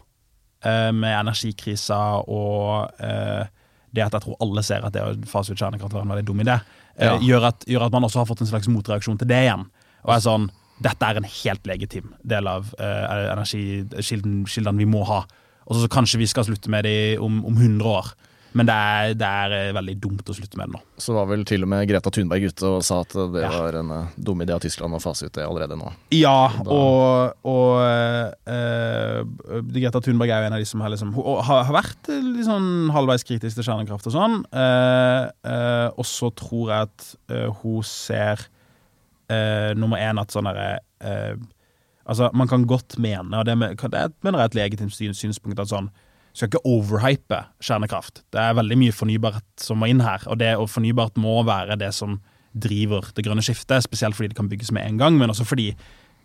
eh, 0.64 0.90
med 0.94 1.16
energikrisa 1.16 1.98
og 2.26 2.92
eh, 3.02 3.48
det 3.90 4.04
at 4.06 4.14
jeg 4.14 4.24
tror 4.24 4.38
alle 4.44 4.62
ser 4.62 4.86
at 4.86 4.94
det 4.94 5.02
å 5.02 5.14
fase 5.28 5.52
ut 5.52 5.58
kjernekraft 5.58 5.94
var 5.96 6.06
en 6.06 6.14
veldig 6.14 6.26
dum 6.28 6.42
idé, 6.44 6.56
eh, 6.96 7.08
ja. 7.08 7.18
gjør, 7.18 7.50
at, 7.50 7.66
gjør, 7.66 7.88
at, 7.88 7.94
man 7.96 8.06
også 8.06 8.22
har 8.22 8.30
fått 8.30 8.44
en 8.44 8.50
slags 8.52 8.70
motreaksjon 8.70 9.18
til 9.20 9.30
det 9.30 9.44
igjen. 9.46 9.66
Og 10.06 10.16
er 10.16 10.24
sånn 10.24 10.50
Dette 10.80 11.04
er 11.04 11.18
en 11.20 11.26
helt 11.28 11.66
legitim 11.68 12.14
del 12.24 12.46
av 12.48 12.70
eh, 12.80 13.26
energikildene 13.34 14.80
vi 14.80 14.86
må 14.88 15.02
ha. 15.10 15.18
Og 15.68 15.76
så 15.76 15.90
kanskje 15.92 16.22
vi 16.22 16.28
skal 16.30 16.46
slutte 16.46 16.72
med 16.72 16.86
det 16.88 17.18
om, 17.20 17.42
om 17.44 17.58
100 17.58 17.84
år. 17.84 18.08
Men 18.56 18.66
det 18.66 18.74
er, 18.74 19.12
det 19.18 19.26
er, 19.26 19.52
eh, 19.54 19.72
veldig 19.76 19.94
dumt 20.02 20.30
å 20.30 20.34
slutte 20.34 20.58
med 20.58 20.70
det 20.70 20.74
nå. 20.74 20.80
Så 21.00 21.14
var 21.14 21.28
vel 21.30 21.44
til 21.46 21.62
og 21.62 21.70
med 21.70 21.84
Greta 21.86 22.10
Thunberg 22.14 22.48
ute 22.50 22.66
og 22.66 22.80
sa 22.86 23.00
at 23.04 23.14
det 23.14 23.44
ja. 23.44 23.50
var 23.54 23.78
en 23.78 23.92
uh, 23.94 24.16
dum 24.18 24.42
idé 24.42 24.54
av 24.56 24.62
Tyskland 24.64 24.96
å 24.96 25.02
fase 25.02 25.28
ut 25.28 25.36
det 25.36 25.46
allerede 25.46 25.78
nå. 25.78 25.92
Ja, 26.16 26.50
da... 26.58 26.74
og, 26.74 27.46
og 27.46 27.78
uh, 28.50 29.62
Greta 29.70 30.02
Thunberg 30.02 30.34
er 30.34 30.42
jo 30.42 30.50
en 30.50 30.58
av 30.58 30.64
de 30.64 30.68
som 30.68 30.82
har, 30.82 30.90
liksom, 30.94 31.14
har, 31.46 31.70
vært 31.74 32.10
sånn 32.46 32.90
halvveis 32.94 33.26
kritisk 33.28 33.60
til 33.60 33.68
kjernekraft 33.68 34.10
og 34.10 34.16
sånn. 34.16 34.40
Uh, 34.50 35.30
og 35.94 36.06
så 36.08 36.32
tror 36.34 36.74
jeg 36.74 36.90
at 36.90 37.08
hun 37.60 37.86
ser 37.86 38.48
nummer 39.78 40.00
én 40.02 40.18
at 40.18 40.32
sånn 40.34 40.48
derre 40.48 40.80
Altså, 42.10 42.26
man 42.34 42.48
kan 42.50 42.64
godt 42.66 42.96
mene, 42.98 43.38
og 43.38 43.44
det, 43.46 43.54
det 43.54 44.00
mener 44.24 44.40
jeg 44.40 44.48
er 44.48 44.48
et 44.48 44.56
legitimt 44.58 44.96
synspunkt, 45.14 45.60
at 45.62 45.70
sånn 45.70 45.86
skal 46.32 46.50
ikke 46.50 46.62
overhype 46.68 47.38
kjernekraft. 47.62 48.22
Det 48.32 48.40
er 48.40 48.58
veldig 48.58 48.78
mye 48.80 48.94
fornybart 48.94 49.46
som 49.60 49.80
må 49.80 49.90
inn 49.90 50.02
her, 50.04 50.22
og 50.30 50.38
det 50.42 50.54
og 50.58 50.70
fornybart 50.70 51.18
må 51.20 51.40
være 51.46 51.78
det 51.80 51.90
som 51.96 52.20
driver 52.50 53.10
det 53.14 53.24
grønne 53.26 53.44
skiftet, 53.44 53.84
spesielt 53.86 54.16
fordi 54.18 54.32
det 54.32 54.38
kan 54.38 54.48
bygges 54.50 54.72
med 54.74 54.86
en 54.86 54.98
gang, 55.00 55.18
men 55.18 55.30
også 55.30 55.46
fordi 55.46 55.72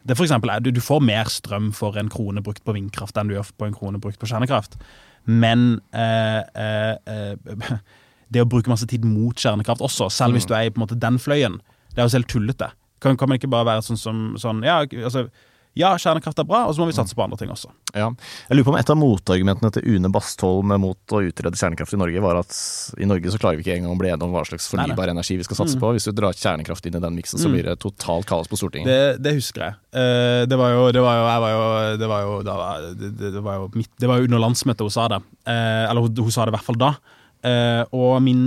det 0.05 0.17
for 0.17 0.25
eksempel 0.25 0.51
er, 0.53 0.61
du, 0.61 0.69
du 0.73 0.81
får 0.83 1.01
mer 1.01 1.29
strøm 1.33 1.71
for 1.73 1.97
en 1.97 2.09
krone 2.13 2.43
brukt 2.45 2.63
på 2.65 2.75
vindkraft 2.75 3.17
enn 3.17 3.29
du 3.29 3.35
gjør 3.35 3.49
på 3.57 3.65
en 3.65 3.73
krone 3.73 4.01
brukt 4.01 4.19
på 4.21 4.29
kjernekraft. 4.29 4.77
Men 5.25 5.79
eh, 5.93 6.41
eh, 6.53 6.95
eh 7.05 7.77
det 8.33 8.41
å 8.41 8.47
bruke 8.49 8.71
masse 8.71 8.87
tid 8.89 9.03
mot 9.05 9.37
kjernekraft 9.37 9.83
også, 9.85 10.07
selv 10.09 10.33
hvis 10.33 10.47
mm. 10.47 10.49
du 10.49 10.53
er 10.57 10.67
i 10.67 10.71
måte 10.81 10.97
den 10.97 11.19
fløyen, 11.21 11.59
det 11.93 12.01
er 12.01 12.07
jo 12.07 12.13
selv 12.15 12.25
tullete. 12.29 12.71
Kan, 13.01 13.17
kan 13.21 13.29
man 13.29 13.37
ikke 13.37 13.51
bare 13.53 13.67
være 13.67 13.83
sånn 13.85 13.99
som 14.01 14.23
sånn, 14.41 14.63
ja, 14.65 14.79
altså 14.81 15.27
ja, 15.75 15.89
kjernekraft 15.99 16.39
er 16.39 16.47
bra, 16.47 16.61
og 16.69 16.75
så 16.75 16.79
må 16.79 16.87
vi 16.87 16.95
satse 16.95 17.15
på 17.17 17.23
andre 17.25 17.35
ting 17.39 17.49
også. 17.51 17.67
Ja. 17.91 18.07
Jeg 18.47 18.55
lurer 18.55 18.67
på 18.67 18.71
om 18.71 18.77
Et 18.79 18.91
av 18.93 18.95
motargumentene 18.99 19.71
til 19.75 19.97
Une 19.97 20.11
Bastholm 20.11 20.71
mot 20.79 21.15
å 21.15 21.19
utrede 21.27 21.59
kjernekraft 21.59 21.97
i 21.97 21.99
Norge, 21.99 22.21
var 22.23 22.39
at 22.39 22.59
i 22.95 23.07
Norge 23.09 23.33
så 23.33 23.39
klarer 23.41 23.59
vi 23.59 23.65
ikke 23.65 23.75
engang 23.81 23.91
å 23.91 23.99
bli 23.99 24.11
enige 24.13 24.23
om 24.23 24.35
hva 24.35 24.45
slags 24.47 24.69
fornybar 24.71 25.11
energi 25.11 25.35
vi 25.35 25.47
skal 25.47 25.59
satse 25.59 25.75
mm. 25.75 25.81
på. 25.83 25.89
Hvis 25.97 26.07
du 26.07 26.13
drar 26.15 26.37
kjernekraft 26.37 26.87
inn 26.87 26.95
i 26.95 27.01
den 27.03 27.17
miksen, 27.19 27.41
så 27.41 27.51
mm. 27.51 27.57
blir 27.57 27.67
det 27.67 27.75
totalt 27.83 28.27
kaos 28.29 28.47
på 28.47 28.59
Stortinget. 28.59 28.87
Det, 28.87 29.25
det 29.25 29.33
husker 29.35 29.65
jeg. 29.65 29.75
Uh, 29.91 30.47
det 30.47 30.59
var 30.61 30.71
jo 30.71 30.85
Det 30.95 31.03
var 31.03 31.19
jo, 31.19 31.25
var 31.27 31.51
jo, 31.51 31.65
det 31.99 32.09
var 32.13 32.23
jo, 32.23 32.37
det, 32.95 33.11
det, 33.25 33.43
var 33.43 33.59
jo 33.59 33.67
mitt, 33.75 33.91
det 33.99 34.11
var 34.11 34.21
jo 34.21 34.29
under 34.29 34.43
landsmøtet 34.45 34.87
hun 34.87 34.95
sa 34.95 35.09
det. 35.11 35.19
Uh, 35.43 35.83
eller 35.89 36.07
hun, 36.07 36.23
hun, 36.23 36.31
sa 36.31 36.47
det 36.47 36.53
i 36.53 36.55
hvert 36.55 36.69
fall 36.69 36.79
da. 36.79 36.93
Uh, 37.45 37.83
og 37.91 38.23
min, 38.23 38.45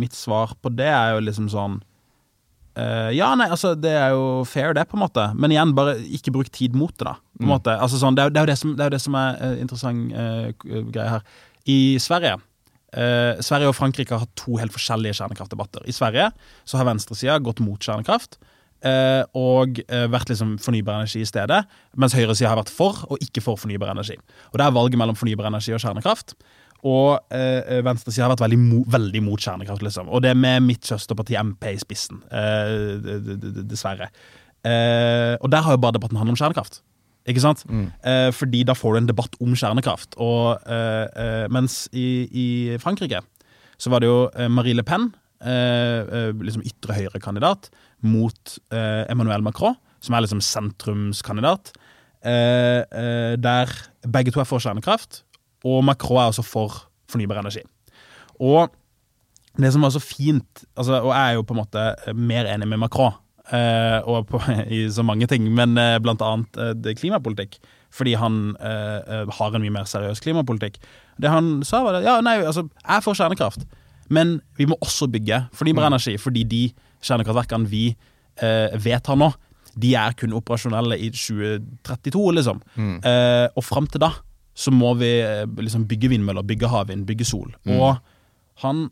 mitt 0.00 0.16
svar 0.16 0.56
på 0.56 0.72
det 0.72 0.88
er 0.88 1.18
jo 1.18 1.26
liksom 1.28 1.52
sånn 1.52 1.76
Uh, 2.76 3.08
ja, 3.16 3.30
nei, 3.38 3.46
altså 3.48 3.70
det 3.78 3.94
er 3.96 4.10
jo 4.12 4.42
fair, 4.44 4.74
det, 4.76 4.84
på 4.90 4.98
en 4.98 5.04
måte. 5.06 5.22
Men 5.34 5.54
igjen, 5.54 5.72
bare 5.76 5.96
ikke 6.18 6.34
bruk 6.34 6.50
tid 6.52 6.76
mot 6.76 6.92
det, 6.92 7.06
da. 7.08 7.14
På 7.16 7.44
en 7.44 7.48
mm. 7.48 7.52
måte. 7.54 7.76
Altså, 7.80 8.00
sånn, 8.00 8.18
det, 8.18 8.26
er, 8.26 8.34
det, 8.34 8.42
er 8.42 8.50
det, 8.52 8.58
som, 8.60 8.74
det, 8.76 8.84
er 8.84 8.90
jo 8.90 8.96
det 8.96 9.04
som 9.04 9.16
er 9.20 9.38
uh, 9.40 9.54
interessant 9.62 10.12
uh, 10.12 10.82
greie 10.92 11.14
her. 11.16 11.24
I 11.66 11.80
Sverige 12.02 12.36
Sverige 12.96 13.68
og 13.68 13.74
Frankrike 13.76 14.14
har 14.14 14.22
hatt 14.22 14.30
to 14.38 14.54
helt 14.56 14.72
forskjellige 14.72 15.18
kjernekraftdebatter. 15.18 15.82
I 15.90 15.92
Sverige 15.92 16.30
så 16.64 16.78
har 16.78 16.86
venstresida 16.88 17.34
gått 17.44 17.58
mot 17.60 17.82
kjernekraft. 17.82 18.38
og 19.36 19.80
vært 20.14 20.30
liksom 20.30 20.54
fornybar 20.62 21.02
energi 21.02 21.20
i 21.20 21.28
stedet, 21.28 21.58
mens 21.98 22.14
høyresida 22.16 22.54
har 22.54 22.60
vært 22.62 22.72
for 22.72 23.02
og 23.10 23.20
ikke 23.20 23.42
for 23.44 23.60
fornybar 23.60 23.90
energi. 23.92 24.16
Og 24.48 24.56
Det 24.56 24.64
er 24.64 24.78
valget 24.78 24.96
mellom 25.02 25.18
fornybar 25.18 25.50
energi 25.50 25.74
og 25.74 25.82
kjernekraft. 25.82 26.36
Og 26.86 27.34
eh, 27.34 27.80
venstresida 27.82 28.26
har 28.26 28.34
vært 28.34 28.44
veldig, 28.46 28.58
mo, 28.62 28.82
veldig 28.94 29.22
mot 29.26 29.42
kjernekraft, 29.42 29.82
liksom. 29.82 30.10
Og 30.12 30.22
det 30.22 30.32
er 30.32 30.38
med 30.38 30.62
mitt 30.68 30.86
søsterparti 30.86 31.38
MP 31.40 31.72
i 31.72 31.80
spissen, 31.82 32.20
eh, 32.30 33.62
dessverre. 33.66 34.10
Eh, 34.66 35.34
og 35.40 35.50
der 35.50 35.64
har 35.66 35.74
jo 35.74 35.82
bare 35.82 35.96
debatten 35.98 36.20
handlet 36.20 36.36
om 36.36 36.42
kjernekraft. 36.44 36.80
Ikke 37.26 37.42
sant? 37.42 37.64
Mm. 37.66 37.86
Eh, 38.06 38.28
fordi 38.34 38.62
da 38.66 38.74
får 38.76 38.94
du 38.94 39.00
en 39.00 39.08
debatt 39.10 39.38
om 39.42 39.54
kjernekraft. 39.58 40.14
Og, 40.22 40.62
eh, 40.70 41.06
eh, 41.22 41.46
mens 41.52 41.86
i, 41.92 42.26
i, 42.30 42.46
Frankrike 42.82 43.22
så 43.76 43.90
var 43.92 44.00
det 44.00 44.08
jo 44.08 44.30
Marie 44.48 44.76
Le 44.76 44.84
Pen 44.86 45.10
liksom 45.36 46.62
ytre 46.64 46.94
høyre-kandidat, 46.96 47.68
mot 48.00 48.54
Emmanuel 48.72 49.44
Macron, 49.44 49.76
som 50.00 50.14
er 50.16 50.24
liksom 50.24 50.40
sentrumskandidat. 50.40 51.74
der 52.24 53.74
begge 54.08 54.32
to 54.32 54.40
er 54.40 54.48
for 54.48 54.58
kjernekraft, 54.58 55.25
og 55.66 55.84
Macron 55.86 56.22
er 56.22 56.30
også 56.30 56.44
for 56.46 56.82
fornybar 57.10 57.42
energi. 57.42 57.62
Og 58.42 58.70
det 59.56 59.72
som 59.72 59.84
var 59.86 59.92
så 59.94 60.02
fint 60.02 60.64
altså, 60.76 60.98
Og 61.00 61.12
jeg 61.14 61.30
er 61.30 61.38
jo 61.38 61.44
på 61.46 61.54
en 61.54 61.62
måte 61.62 61.84
mer 62.12 62.48
enig 62.50 62.68
med 62.68 62.82
Macron. 62.82 63.14
eh, 63.52 64.02
og 64.04 64.26
på, 64.26 64.40
i 64.76 64.88
så 64.90 65.04
mange 65.06 65.26
ting, 65.30 65.46
men 65.54 65.78
eh, 65.78 65.98
blant 66.02 66.22
annet 66.22 66.56
uh, 66.58 66.94
klimapolitikk. 66.98 67.60
Fordi 67.94 68.16
han 68.18 68.56
har 68.58 69.54
en 69.54 69.62
mye 69.62 69.72
mer 69.72 69.86
seriøs 69.88 70.20
klimapolitikk. 70.20 70.74
Det 71.22 71.30
han 71.30 71.62
sa, 71.64 71.80
var 71.86 71.96
at 71.96 72.04
ja, 72.04 72.18
nei, 72.20 72.34
altså, 72.44 72.66
jeg 72.82 73.04
får 73.04 73.14
kjernekraft, 73.16 73.62
men 74.12 74.34
vi 74.58 74.66
må 74.68 74.76
også 74.84 75.06
bygge 75.08 75.38
fornybar 75.56 75.86
mm. 75.86 75.88
energi. 75.94 76.16
Fordi 76.20 76.42
de 76.44 76.60
kjernekraftverkene 77.00 77.70
vi 77.70 77.86
vedtar 78.84 79.16
nå, 79.16 79.30
de 79.80 79.94
er 79.96 80.18
kun 80.18 80.34
operasjonelle 80.36 80.98
i 80.98 81.08
2032, 81.14 82.26
liksom. 82.36 82.60
Mm. 82.74 82.98
og 83.56 83.64
fram 83.64 83.88
til 83.88 84.02
da 84.02 84.10
så 84.56 84.72
må 84.72 84.94
vi 84.96 85.10
liksom 85.60 85.84
bygge 85.88 86.08
vindmøller, 86.14 86.46
bygge 86.46 86.70
havvind, 86.72 87.04
bygge 87.08 87.28
sol. 87.28 87.50
Mm. 87.68 87.74
Og 87.76 87.98
han, 88.64 88.86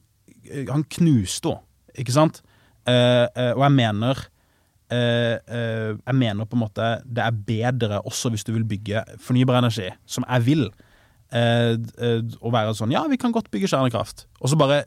han 0.68 0.85
knuste 0.98 1.55
henne, 1.55 1.70
ikke 1.94 2.12
sant? 2.14 2.42
og 2.85 3.62
jeg 3.62 3.72
mener 3.72 4.18
Uh, 4.92 5.40
uh, 5.48 5.92
jeg 5.96 6.16
mener 6.18 6.44
på 6.44 6.59
en 6.59 6.61
måte 6.61 6.88
det 7.09 7.22
er 7.24 7.37
bedre 7.48 8.03
også 8.05 8.29
hvis 8.35 8.44
du 8.44 8.53
vil 8.53 8.66
bygge 8.68 9.00
fornybar 9.22 9.62
energi, 9.62 9.88
som 10.07 10.27
jeg 10.29 10.48
vil. 10.50 10.66
Å 11.35 12.50
være 12.53 12.74
sånn 12.79 12.92
Ja, 12.94 13.00
vi 13.11 13.16
kan 13.18 13.33
godt 13.35 13.48
bygge 13.50 13.66
kjernekraft. 13.72 14.29
Og 14.38 14.53
så 14.53 14.59
bare 14.61 14.85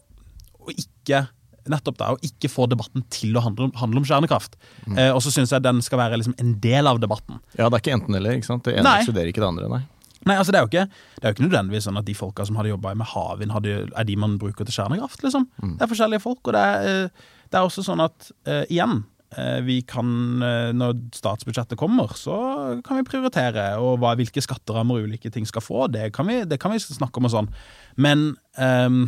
å 0.61 0.71
ikke 0.71 1.25
nettopp 1.67 1.97
det, 1.99 2.11
å 2.13 2.21
ikke 2.23 2.47
få 2.47 2.69
debatten 2.71 3.03
til 3.11 3.35
å 3.35 3.41
handle 3.43 3.67
om, 3.67 3.73
handle 3.75 3.99
om 3.99 4.05
kjernekraft. 4.07 4.55
Mm. 4.85 4.95
og 5.09 5.19
så 5.25 5.33
syns 5.33 5.51
jeg 5.51 5.65
den 5.65 5.81
skal 5.83 5.99
være 5.99 6.21
liksom 6.21 6.37
en 6.39 6.53
del 6.63 6.87
av 6.87 7.01
debatten. 7.03 7.41
Ja, 7.57 7.67
det 7.67 7.81
er 7.81 7.83
ikke 7.83 7.97
enten-eller. 7.97 8.37
ikke 8.39 8.47
sant? 8.47 8.63
Det 8.63 8.77
ene 8.77 8.93
ekskluderer 9.01 9.33
ikke 9.33 9.43
det 9.43 9.49
andre. 9.49 9.67
nei. 9.73 9.81
Nei, 10.27 10.37
altså 10.37 10.53
det 10.53 10.59
er 10.59 10.65
jo 10.65 10.71
ikke, 10.71 10.87
det 11.17 11.23
er 11.23 11.33
jo 11.33 11.37
ikke 11.37 11.47
nødvendigvis 11.47 11.89
sånn 11.89 11.99
at 11.99 12.07
de 12.07 12.15
folka 12.17 12.45
som 12.47 12.59
hadde 12.59 12.73
jobba 12.73 12.95
med 12.99 13.11
havvind, 13.13 13.53
er 13.57 14.07
de 14.07 14.17
man 14.19 14.39
bruker 14.41 14.67
til 14.67 14.75
kjernekraft. 14.79 15.23
liksom. 15.23 15.49
Mm. 15.63 15.75
Det 15.77 15.85
er 15.85 15.93
forskjellige 15.93 16.23
folk, 16.23 16.41
og 16.45 16.57
det 16.57 16.63
er, 16.63 17.29
det 17.47 17.59
er 17.59 17.67
også 17.67 17.85
sånn 17.87 18.03
at 18.03 18.31
igjen 18.67 19.01
uh, 19.35 19.59
vi 19.65 19.81
kan, 19.87 20.07
uh, 20.41 20.71
når 20.75 20.97
statsbudsjettet 21.15 21.79
kommer, 21.79 22.13
så 22.19 22.37
kan 22.85 22.99
vi 22.99 23.07
prioritere. 23.07 23.69
Og 23.83 23.99
hva, 24.01 24.15
hvilke 24.19 24.43
skatterammer 24.43 25.07
ulike 25.07 25.31
ting 25.33 25.47
skal 25.49 25.65
få, 25.65 25.87
det 25.91 26.11
kan 26.15 26.29
vi, 26.29 26.41
det 26.47 26.59
kan 26.61 26.73
vi 26.73 26.81
snakke 26.83 27.19
om 27.19 27.29
og 27.29 27.35
sånn. 27.35 27.53
Men 27.97 28.29
um, 28.57 29.07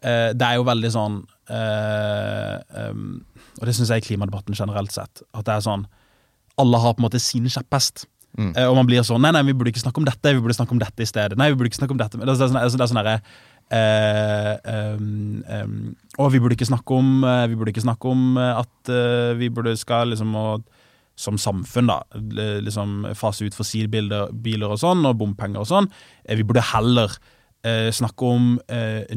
det 0.00 0.46
er 0.46 0.54
jo 0.56 0.64
veldig 0.64 0.88
sånn 0.94 1.16
uh, 1.52 2.54
um, 2.88 3.18
Og 3.58 3.66
det 3.68 3.74
syns 3.76 3.90
jeg 3.92 4.00
i 4.00 4.06
klimadebatten 4.06 4.56
generelt 4.56 4.94
sett. 4.94 5.20
At 5.36 5.44
det 5.44 5.58
er 5.58 5.66
sånn 5.66 5.82
Alle 6.56 6.80
har 6.80 6.94
på 6.96 7.02
en 7.02 7.04
måte 7.04 7.20
sin 7.20 7.44
kjepphest. 7.52 8.06
Mm. 8.38 8.52
Uh, 8.54 8.66
og 8.70 8.76
man 8.78 8.86
blir 8.86 9.02
sånn 9.02 9.24
Nei, 9.24 9.32
nei, 9.34 9.42
vi 9.48 9.56
burde 9.58 9.72
ikke 9.72 9.82
snakke 9.82 9.98
om 9.98 10.06
dette, 10.06 10.34
vi 10.36 10.42
burde 10.42 10.54
snakke 10.54 10.76
om 10.76 10.82
dette 10.82 11.02
i 11.02 11.08
stedet. 11.08 11.38
Nei, 11.38 11.50
vi 11.50 11.58
burde 11.58 11.72
ikke 11.72 11.80
snakke 11.80 11.96
om 11.96 12.02
dette. 12.02 12.20
Det 12.20 12.36
sånn, 12.38 12.54
det 12.54 12.62
er 12.62 12.70
sånn, 12.70 12.78
det 12.78 12.86
er 12.86 12.92
sånn 12.94 13.24
Uh, 13.70 14.56
um, 14.98 15.44
um, 15.46 15.74
og 16.18 16.32
vi 16.34 16.40
burde 16.42 16.56
ikke 16.56 16.66
snakke 16.66 16.96
om, 16.96 17.22
uh, 17.22 17.46
vi 17.46 17.54
burde 17.54 17.70
ikke 17.70 17.84
snakke 17.84 18.10
om 18.10 18.34
uh, 18.34 18.58
at 18.64 18.90
vi 19.38 19.46
burde 19.46 19.76
skal 19.78 20.10
liksom 20.10 20.34
og, 20.34 20.64
som 21.14 21.36
samfunn 21.38 21.86
da, 21.86 22.00
liksom 22.64 23.04
fase 23.14 23.46
ut 23.46 23.54
fossilbiler 23.54 24.72
og 24.72 24.80
sånn, 24.80 25.04
og 25.06 25.20
bompenger 25.20 25.62
og 25.62 25.68
sånn. 25.68 25.86
vi 26.26 26.46
burde 26.48 26.64
heller 26.72 27.14
snakke 27.92 28.24
om 28.24 28.54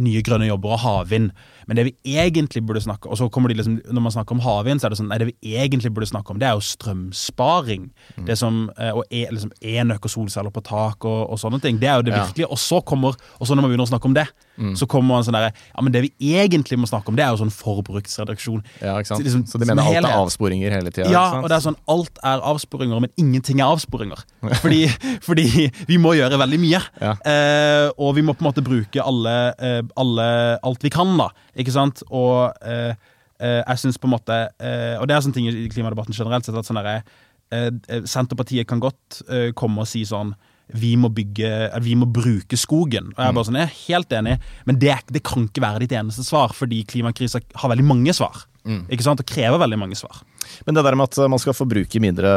nye 0.04 0.22
grønne 0.28 0.50
jobber 0.50 0.74
og 0.76 0.82
havvind. 0.84 1.30
Men 1.68 1.80
det 1.80 1.86
vi 1.88 2.18
egentlig 2.18 2.64
burde 2.66 2.82
snakke 2.84 3.10
og 3.10 3.20
så 3.20 3.30
kommer 3.32 3.52
de 3.52 3.58
liksom, 3.60 3.80
Når 3.94 4.02
man 4.02 4.14
snakker 4.16 4.36
om 4.36 4.44
havvind, 4.44 4.82
så 4.82 4.88
er 4.88 4.94
det 4.94 5.00
sånn 5.00 5.10
Nei, 5.12 5.20
det 5.22 5.30
vi 5.30 5.56
egentlig 5.58 5.92
burde 5.94 6.10
snakke 6.10 6.34
om, 6.34 6.40
det 6.42 6.48
er 6.48 6.58
jo 6.58 6.64
strømsparing. 6.66 7.90
Mm. 8.18 8.26
Det 8.28 8.38
som, 8.40 8.64
eh, 8.78 8.92
og 8.96 9.04
e, 9.10 9.26
liksom 9.30 9.52
enøk 9.60 10.08
og 10.08 10.14
solceller 10.14 10.54
på 10.54 10.64
tak 10.66 11.06
og, 11.06 11.20
og, 11.28 11.38
sånne 11.42 11.60
ting. 11.64 11.80
Det 11.82 11.90
er 11.90 12.00
jo 12.00 12.08
det 12.08 12.16
virkelige. 12.16 12.50
Og 12.50 12.60
så 12.62 12.80
kommer, 12.82 13.18
og 13.38 13.48
så 13.48 13.56
når 13.56 13.66
man 13.66 13.74
begynner 13.74 13.88
å 13.88 13.92
snakke 13.92 14.10
om 14.10 14.16
det, 14.18 14.26
mm. 14.58 14.74
så 14.80 14.88
kommer 14.90 15.16
man 15.16 15.28
sånn 15.28 15.38
derre 15.38 15.52
Ja, 15.54 15.84
men 15.86 15.94
det 15.96 16.04
vi 16.08 16.34
egentlig 16.40 16.80
må 16.80 16.90
snakke 16.90 17.12
om, 17.12 17.18
det 17.20 17.26
er 17.26 17.34
jo 17.36 17.42
sånn 17.44 17.54
forbruksreduksjon. 17.54 18.64
Ja, 18.82 18.96
ikke 18.98 19.12
sant? 19.12 19.26
Liksom, 19.26 19.46
så 19.50 19.62
de 19.62 19.70
mener 19.70 19.86
alt 19.86 20.02
er 20.02 20.18
avsporinger 20.18 20.74
hele 20.78 20.94
tida? 20.94 21.10
Ja, 21.14 21.26
og 21.42 21.50
det 21.52 21.60
er 21.60 21.66
sånn 21.68 21.80
alt 21.92 22.22
er 22.24 22.44
avsporinger, 22.54 23.04
men 23.04 23.14
ingenting 23.20 23.62
er 23.62 23.74
avsporinger. 23.74 24.24
Fordi, 24.64 24.86
fordi 25.24 25.70
vi 25.88 25.98
må 26.02 26.14
gjøre 26.18 26.38
veldig 26.40 26.58
mye. 26.62 26.80
Ja. 27.02 27.14
Eh, 27.28 27.88
og 28.02 28.14
vi 28.18 28.24
må 28.26 28.36
på 28.36 28.44
en 28.44 28.50
måte 28.50 28.64
bruke 28.66 29.02
alle, 29.04 29.34
eh, 29.56 29.80
alle, 30.00 30.28
alt 30.64 30.84
vi 30.84 30.92
kan, 30.94 31.16
da. 31.20 31.30
Ikke 31.60 31.74
sant? 31.76 32.04
Og 32.10 32.54
eh, 32.66 32.96
eh, 33.40 33.60
jeg 33.62 33.84
syns 33.84 34.00
på 34.02 34.10
en 34.10 34.16
måte 34.16 34.40
eh, 34.58 34.96
Og 35.00 35.08
det 35.08 35.16
er 35.16 35.26
sånne 35.26 35.38
ting 35.38 35.50
i 35.52 35.68
klimadebatten 35.72 36.16
generelt 36.16 36.48
sett 36.48 36.58
at 36.58 36.70
sånn 36.70 36.82
der, 36.82 37.06
eh, 37.54 37.70
Senterpartiet 38.10 38.70
kan 38.70 38.82
godt 38.84 39.22
komme 39.60 39.84
og 39.84 39.90
si 39.90 40.06
sånn 40.08 40.34
vi 40.74 40.94
må, 40.98 41.10
bygge, 41.14 41.50
vi 41.84 41.94
må 42.00 42.08
bruke 42.10 42.58
skogen. 42.58 43.12
Og 43.12 43.20
Jeg 43.20 43.30
er 43.30 43.36
bare 43.36 43.48
sånn, 43.50 43.60
jeg 43.60 43.68
er 43.68 43.80
helt 43.92 44.16
enig, 44.16 44.38
men 44.66 44.80
det, 44.82 44.96
det 45.12 45.22
kan 45.28 45.44
ikke 45.46 45.62
være 45.62 45.84
ditt 45.84 45.94
eneste 46.00 46.24
svar, 46.26 46.56
fordi 46.56 46.80
klimakrisa 46.90 47.42
har 47.62 47.72
veldig 47.74 47.86
mange 47.86 48.16
svar. 48.16 48.46
Mm. 48.64 48.86
Ikke 48.96 49.04
sant? 49.06 49.20
Og 49.20 49.28
krever 49.28 49.60
veldig 49.60 49.80
mange 49.80 49.98
svar. 50.00 50.22
Men 50.64 50.78
det 50.78 50.86
der 50.88 50.96
med 50.96 51.12
at 51.12 51.32
man 51.32 51.42
skal 51.42 51.56
forbruke 51.58 52.00
mindre 52.04 52.32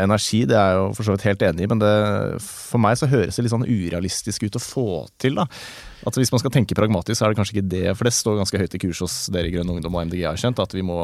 energi, 0.00 0.44
det 0.48 0.56
er 0.56 0.70
jeg 0.70 0.78
jo 0.80 0.86
for 0.94 1.06
så 1.06 1.16
vidt 1.16 1.26
helt 1.28 1.44
enig 1.50 1.66
i, 1.66 1.70
men 1.70 1.82
det, 1.82 1.94
for 2.44 2.82
meg 2.82 2.98
så 3.00 3.10
høres 3.10 3.36
det 3.36 3.44
litt 3.44 3.54
sånn 3.54 3.66
urealistisk 3.66 4.46
ut 4.46 4.60
å 4.60 4.62
få 4.62 4.86
til. 5.20 5.42
da. 5.42 5.48
At 6.04 6.16
Hvis 6.20 6.32
man 6.32 6.42
skal 6.42 6.52
tenke 6.52 6.76
pragmatisk, 6.76 7.18
så 7.18 7.26
er 7.26 7.32
det 7.32 7.38
kanskje 7.40 7.58
ikke 7.58 7.68
det, 7.72 7.84
for 7.96 8.04
det 8.04 8.12
står 8.12 8.40
ganske 8.42 8.58
høyt 8.60 8.74
i 8.76 8.80
kurs 8.82 9.00
hos 9.00 9.14
dere 9.32 9.48
i 9.48 9.54
Grønn 9.54 9.70
Ungdom 9.72 9.94
og 9.96 10.08
MDG, 10.08 10.26
har 10.28 10.40
skjønt, 10.40 10.60
at 10.60 10.74
vi 10.76 10.84
må 10.84 10.98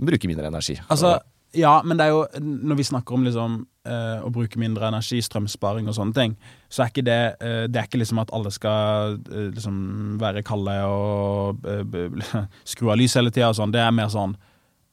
bruke 0.00 0.30
mindre 0.30 0.48
energi. 0.48 0.78
Altså, 0.88 1.18
ja, 1.56 1.80
men 1.84 1.98
det 1.98 2.06
er 2.06 2.12
jo, 2.12 2.22
når 2.40 2.78
vi 2.80 2.86
snakker 2.86 3.16
om 3.16 3.24
liksom, 3.26 3.58
uh, 3.88 4.24
å 4.26 4.30
bruke 4.32 4.60
mindre 4.60 4.88
energi, 4.90 5.20
strømsparing 5.24 5.88
og 5.88 5.96
sånne 5.96 6.16
ting, 6.16 6.34
så 6.68 6.84
er 6.84 6.92
ikke 6.92 7.06
det 7.06 7.20
uh, 7.40 7.64
Det 7.70 7.80
er 7.80 7.88
ikke 7.88 8.00
liksom 8.02 8.20
at 8.22 8.32
alle 8.36 8.52
skal 8.54 9.16
uh, 9.20 9.46
liksom 9.54 9.76
være 10.20 10.44
kalde 10.46 10.76
og 10.90 11.68
skru 12.72 12.90
av 12.92 13.00
lys 13.00 13.16
hele 13.18 13.32
tida 13.32 13.52
og 13.52 13.58
sånn. 13.60 13.74
Det 13.74 13.82
er 13.82 13.94
mer 13.94 14.12
sånn 14.12 14.36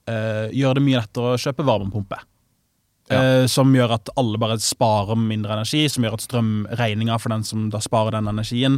Gjør 0.04 0.76
det 0.76 0.82
mye 0.84 1.00
lettere 1.00 1.30
å 1.32 1.40
kjøpe 1.40 1.64
varmepumpe. 1.64 2.18
Ja. 3.08 3.46
som 3.52 3.70
gjør 3.76 3.94
at 3.96 4.10
alle 4.20 4.40
bare 4.40 4.58
sparer 4.64 5.16
mindre 5.20 5.54
energi, 5.56 5.86
som 5.92 6.04
gjør 6.04 6.18
at 6.18 6.24
strømregninga 6.26 7.16
for 7.20 7.32
den 7.32 7.44
som 7.48 7.70
da 7.72 7.80
sparer 7.84 8.16
den 8.16 8.28
energien, 8.32 8.78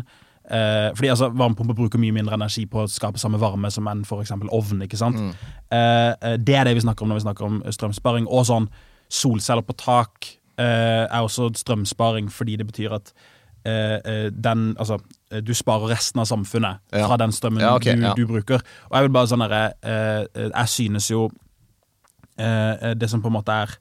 Eh, 0.51 0.95
fordi 0.95 1.08
altså, 1.08 1.29
Varmepumper 1.34 1.73
bruker 1.73 1.99
mye 1.99 2.13
mindre 2.13 2.38
energi 2.38 2.67
på 2.69 2.84
å 2.84 2.89
skape 2.89 3.17
samme 3.17 3.39
varme 3.41 3.71
som 3.73 3.88
en 3.89 4.03
f.eks. 4.05 4.34
ovn. 4.53 4.84
ikke 4.86 4.99
sant? 4.99 5.17
Mm. 5.17 5.31
Eh, 5.73 6.12
eh, 6.13 6.36
det 6.38 6.58
er 6.60 6.67
det 6.69 6.75
vi 6.77 6.84
snakker 6.86 7.05
om 7.05 7.13
når 7.13 7.21
vi 7.21 7.25
snakker 7.25 7.47
om 7.47 7.62
strømsparing. 7.73 8.27
Og 8.29 8.45
sånn 8.49 8.67
solceller 9.10 9.65
på 9.65 9.73
tak 9.79 10.29
eh, 10.62 11.05
er 11.05 11.21
også 11.21 11.49
strømsparing, 11.58 12.29
fordi 12.31 12.60
det 12.62 12.67
betyr 12.69 12.93
at 12.99 13.13
eh, 13.65 13.97
eh, 13.97 14.27
den 14.29 14.75
Altså, 14.77 14.99
du 15.41 15.53
sparer 15.53 15.89
resten 15.95 16.21
av 16.21 16.29
samfunnet 16.29 16.77
ja. 16.93 17.08
fra 17.08 17.17
den 17.17 17.34
strømmen 17.34 17.63
ja, 17.63 17.73
okay, 17.75 17.95
du, 17.95 18.05
ja. 18.05 18.13
du, 18.13 18.27
bruker. 18.27 18.62
Og 18.89 18.97
jeg 18.97 19.08
vil 19.08 19.15
bare 19.17 19.27
sånn 19.27 19.43
derre 19.43 19.63
Jeg 20.36 20.69
synes 20.69 21.10
jo 21.12 21.25
det 22.36 23.08
som 23.08 23.21
på 23.23 23.29
en 23.31 23.36
måte 23.38 23.53
er 23.55 23.71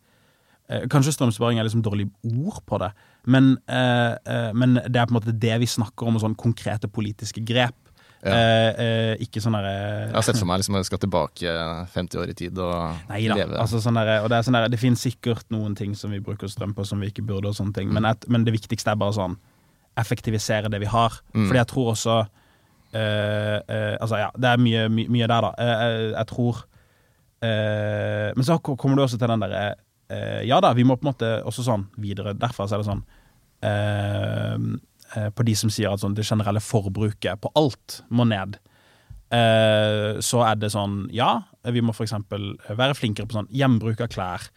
Kanskje 0.90 1.12
strømsparing 1.12 1.58
er 1.58 1.66
liksom 1.66 1.82
dårlig 1.82 2.06
ord 2.24 2.60
på 2.66 2.78
det, 2.78 2.92
men, 3.24 3.58
eh, 3.66 4.12
eh, 4.12 4.52
men, 4.52 4.74
det 4.74 5.00
er 5.00 5.08
på 5.08 5.14
en 5.14 5.18
måte 5.20 5.32
det 5.32 5.56
vi 5.62 5.68
snakker 5.68 6.08
om, 6.08 6.18
sånn 6.20 6.36
konkrete 6.38 6.90
politiske 6.92 7.42
grep. 7.44 7.76
Ja. 8.24 8.32
Eh, 8.32 8.80
eh 8.80 9.20
ikke 9.20 9.40
sånn 9.44 9.52
derre 9.52 9.72
Jeg 10.06 10.14
har 10.14 10.24
sett 10.24 10.38
for 10.40 10.48
meg 10.48 10.62
liksom, 10.62 10.78
jeg 10.78 10.86
skal 10.88 11.00
tilbake 11.02 11.50
50 11.92 12.20
år 12.22 12.30
i 12.32 12.36
tid 12.38 12.56
og 12.56 13.02
Nei, 13.10 13.18
da, 13.28 13.36
leve. 13.36 13.58
Altså, 13.60 13.82
sånn 13.84 13.98
der, 14.00 14.14
og 14.22 14.30
det, 14.32 14.38
er 14.38 14.46
sånn 14.46 14.56
der, 14.56 14.70
det 14.72 14.80
finnes 14.80 15.04
sikkert 15.04 15.44
noen 15.52 15.76
ting 15.76 15.92
som 15.98 16.14
vi 16.14 16.22
bruker 16.24 16.48
strøm 16.48 16.72
på 16.72 16.86
som 16.88 17.04
vi 17.04 17.10
ikke 17.12 17.26
burde, 17.26 17.52
og 17.52 17.58
sånne 17.58 17.76
ting, 17.76 17.90
mm. 17.90 17.98
men, 17.98 18.08
et, 18.08 18.24
men, 18.32 18.46
det 18.46 18.56
viktigste 18.56 18.94
er 18.94 19.00
bare 19.00 19.16
sånn 19.16 19.36
effektivisere 20.00 20.72
det 20.72 20.80
vi 20.82 20.88
har. 20.90 21.20
Mm. 21.36 21.44
Fordi 21.44 21.60
jeg 21.60 21.70
tror 21.70 21.90
også 21.92 22.16
uh, 22.24 22.96
uh, 22.96 23.94
Altså, 24.00 24.16
ja, 24.24 24.30
det 24.34 24.48
er 24.50 24.64
mye, 24.64 24.88
my, 24.90 25.04
mye 25.12 25.28
der, 25.28 25.44
da. 25.44 25.52
Uh, 25.60 26.08
jeg 26.14 26.30
tror 26.34 26.64
Men 27.44 28.40
så 28.46 28.54
kommer 28.56 28.96
du 28.96 29.02
også 29.04 29.18
til 29.20 29.28
den 29.28 29.42
derre 29.42 29.74
eh, 30.08 30.42
ja 30.48 30.60
da, 30.60 30.72
vi 30.72 30.84
må 30.84 30.96
på 30.96 31.06
en 31.06 31.12
måte 31.12 31.30
også 31.46 31.64
sånn 31.66 31.86
videre 32.00 32.34
Derfor 32.38 32.68
så 32.68 32.76
er 32.76 32.82
det 32.82 32.88
sånn 32.88 33.04
eh, 33.04 33.12
eh, 33.12 33.13
På 35.34 35.44
de 35.46 35.54
som 35.56 35.70
sier 35.70 35.92
at 35.92 36.02
sånn, 36.02 36.16
det 36.16 36.26
generelle 36.26 36.60
forbruket 36.60 37.40
på 37.40 37.50
alt 37.56 38.00
må 38.10 38.26
ned, 38.28 38.58
eh, 39.34 40.20
så 40.24 40.42
er 40.46 40.58
det 40.58 40.72
sånn 40.74 41.04
Ja, 41.14 41.44
vi 41.70 41.82
må 41.84 41.94
f.eks. 41.94 42.16
være 42.68 42.96
flinkere 42.98 43.30
på 43.30 43.38
sånn 43.38 43.50
hjembruk 43.54 44.02
av 44.04 44.10
klær. 44.12 44.48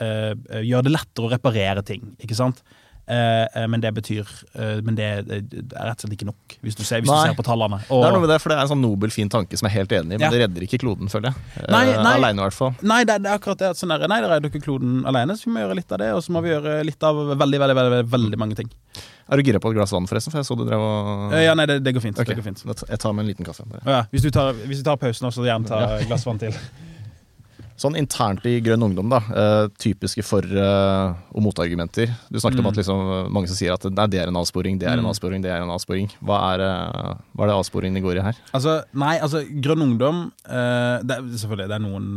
Eh, 0.00 0.34
gjøre 0.62 0.86
det 0.86 0.94
lettere 0.94 1.28
å 1.28 1.32
reparere 1.32 1.84
ting, 1.86 2.14
ikke 2.22 2.38
sant. 2.38 2.62
Eh, 3.08 3.46
eh, 3.56 3.66
men 3.72 3.80
det 3.80 3.88
betyr 3.96 4.28
eh, 4.52 4.80
Men 4.84 4.96
det, 4.98 5.04
er 5.08 5.22
rett 5.24 5.94
og 5.94 6.02
slett 6.02 6.16
ikke 6.18 6.26
nok, 6.28 6.56
hvis 6.60 6.76
du 6.76 6.82
ser, 6.84 7.00
hvis 7.00 7.08
du 7.08 7.16
ser 7.16 7.36
på 7.38 7.44
tallene. 7.46 7.78
Og, 7.88 8.02
det 8.02 8.08
er 8.10 8.16
noe 8.16 8.24
med 8.24 8.32
det, 8.34 8.36
for 8.42 8.52
det 8.52 8.58
er 8.58 8.66
en 8.66 8.72
sånn 8.74 8.82
nobel, 8.84 9.12
fin 9.14 9.30
tanke 9.32 9.56
som 9.56 9.68
jeg 9.68 9.72
er 9.72 9.80
helt 9.80 9.94
enig 9.96 10.16
i, 10.16 10.18
men 10.18 10.26
ja. 10.26 10.30
det 10.34 10.42
redder 10.42 10.66
ikke 10.66 10.80
kloden, 10.82 11.08
føler 11.08 11.30
jeg. 11.30 11.68
Nei, 11.72 11.84
nei, 11.94 12.14
alene, 12.18 12.42
i 12.42 12.44
hvert 12.44 12.58
fall. 12.58 12.74
Nei, 12.82 12.98
det, 13.08 13.16
det 13.24 13.30
er 13.30 13.40
akkurat 13.40 13.62
det. 13.62 13.70
Sånn 13.78 13.94
der, 13.94 14.04
nei, 14.12 14.18
det 14.24 14.28
redder 14.34 14.52
ikke 14.52 14.60
kloden 14.66 14.98
alene, 15.08 15.38
så 15.38 15.48
vi 15.48 15.54
må 15.54 15.62
gjøre 15.62 15.78
litt 15.78 15.94
av 15.96 16.02
det. 16.02 16.10
Og 16.18 16.20
så 16.26 16.34
må 16.36 16.42
vi 16.44 16.52
gjøre 16.52 16.74
litt 16.84 17.06
av 17.08 17.22
veldig, 17.30 17.62
veldig, 17.64 17.76
veldig, 17.80 18.02
veldig, 18.16 18.40
mange 18.44 18.58
ting. 18.60 18.68
Er 19.28 19.40
du 19.40 19.48
gira 19.48 19.62
på 19.62 19.72
et 19.72 19.78
glass 19.78 19.94
vann, 19.96 20.08
forresten? 20.10 20.34
For 20.34 20.42
jeg 20.42 20.50
så 20.50 20.58
du 20.58 20.66
drev 20.68 20.84
og 20.84 21.32
Ja, 21.40 21.56
nei, 21.56 21.64
det, 21.70 21.78
det 21.86 21.94
går 21.96 22.04
fint. 22.04 22.20
Okay. 22.20 22.34
Det 22.34 22.42
går 22.42 22.50
fint. 22.50 22.84
Jeg 22.84 23.00
tar 23.00 23.16
med 23.16 23.24
en 23.24 23.32
liten 23.32 23.48
kaffe. 23.48 23.64
Ja, 23.88 24.02
hvis, 24.12 24.24
du 24.24 24.32
tar, 24.34 24.52
hvis, 24.66 24.82
du 24.82 24.88
tar, 24.90 25.00
pausen, 25.00 25.32
så 25.32 25.48
gjerne 25.48 25.68
ta 25.68 25.80
et 25.96 26.08
glass 26.10 26.28
vann 26.28 26.44
til. 26.44 26.52
Sånn 27.78 27.94
internt 27.94 28.42
i 28.48 28.56
Grønn 28.64 28.82
Ungdom, 28.82 29.06
da, 29.12 29.20
uh, 29.30 29.68
typiske 29.78 30.24
for- 30.26 30.42
uh, 30.42 31.14
og 31.30 31.44
motargumenter. 31.44 32.10
Du 32.26 32.40
snakket 32.40 32.58
mm. 32.58 32.64
om 32.64 32.70
at 32.72 32.78
liksom, 32.80 33.02
mange 33.30 33.50
som 33.50 33.58
sier 33.58 33.76
at 33.76 33.84
nei, 33.86 34.06
det 34.10 34.18
er 34.18 34.32
en 34.32 34.38
avsporing, 34.40 34.80
det 34.80 34.88
er 34.88 34.96
en 34.96 35.04
mm. 35.04 35.10
avsporing, 35.12 35.44
det 35.44 35.52
er 35.54 35.62
en 35.62 35.70
avsporing. 35.70 36.08
Hva 36.18 36.40
er, 36.56 36.64
uh, 36.66 37.12
hva 37.38 37.46
er 37.46 37.52
det 37.52 37.54
avsporingen 37.54 38.02
går 38.02 38.18
i 38.18 38.24
her? 38.26 38.40
Altså, 38.50 38.80
nei, 38.98 39.12
altså 39.22 39.44
Grønn 39.62 39.84
Ungdom 39.84 40.24
det 40.48 41.14
er, 41.14 41.26
Selvfølgelig, 41.38 41.68
det 41.70 41.76
er 41.76 41.84
noen 41.84 42.08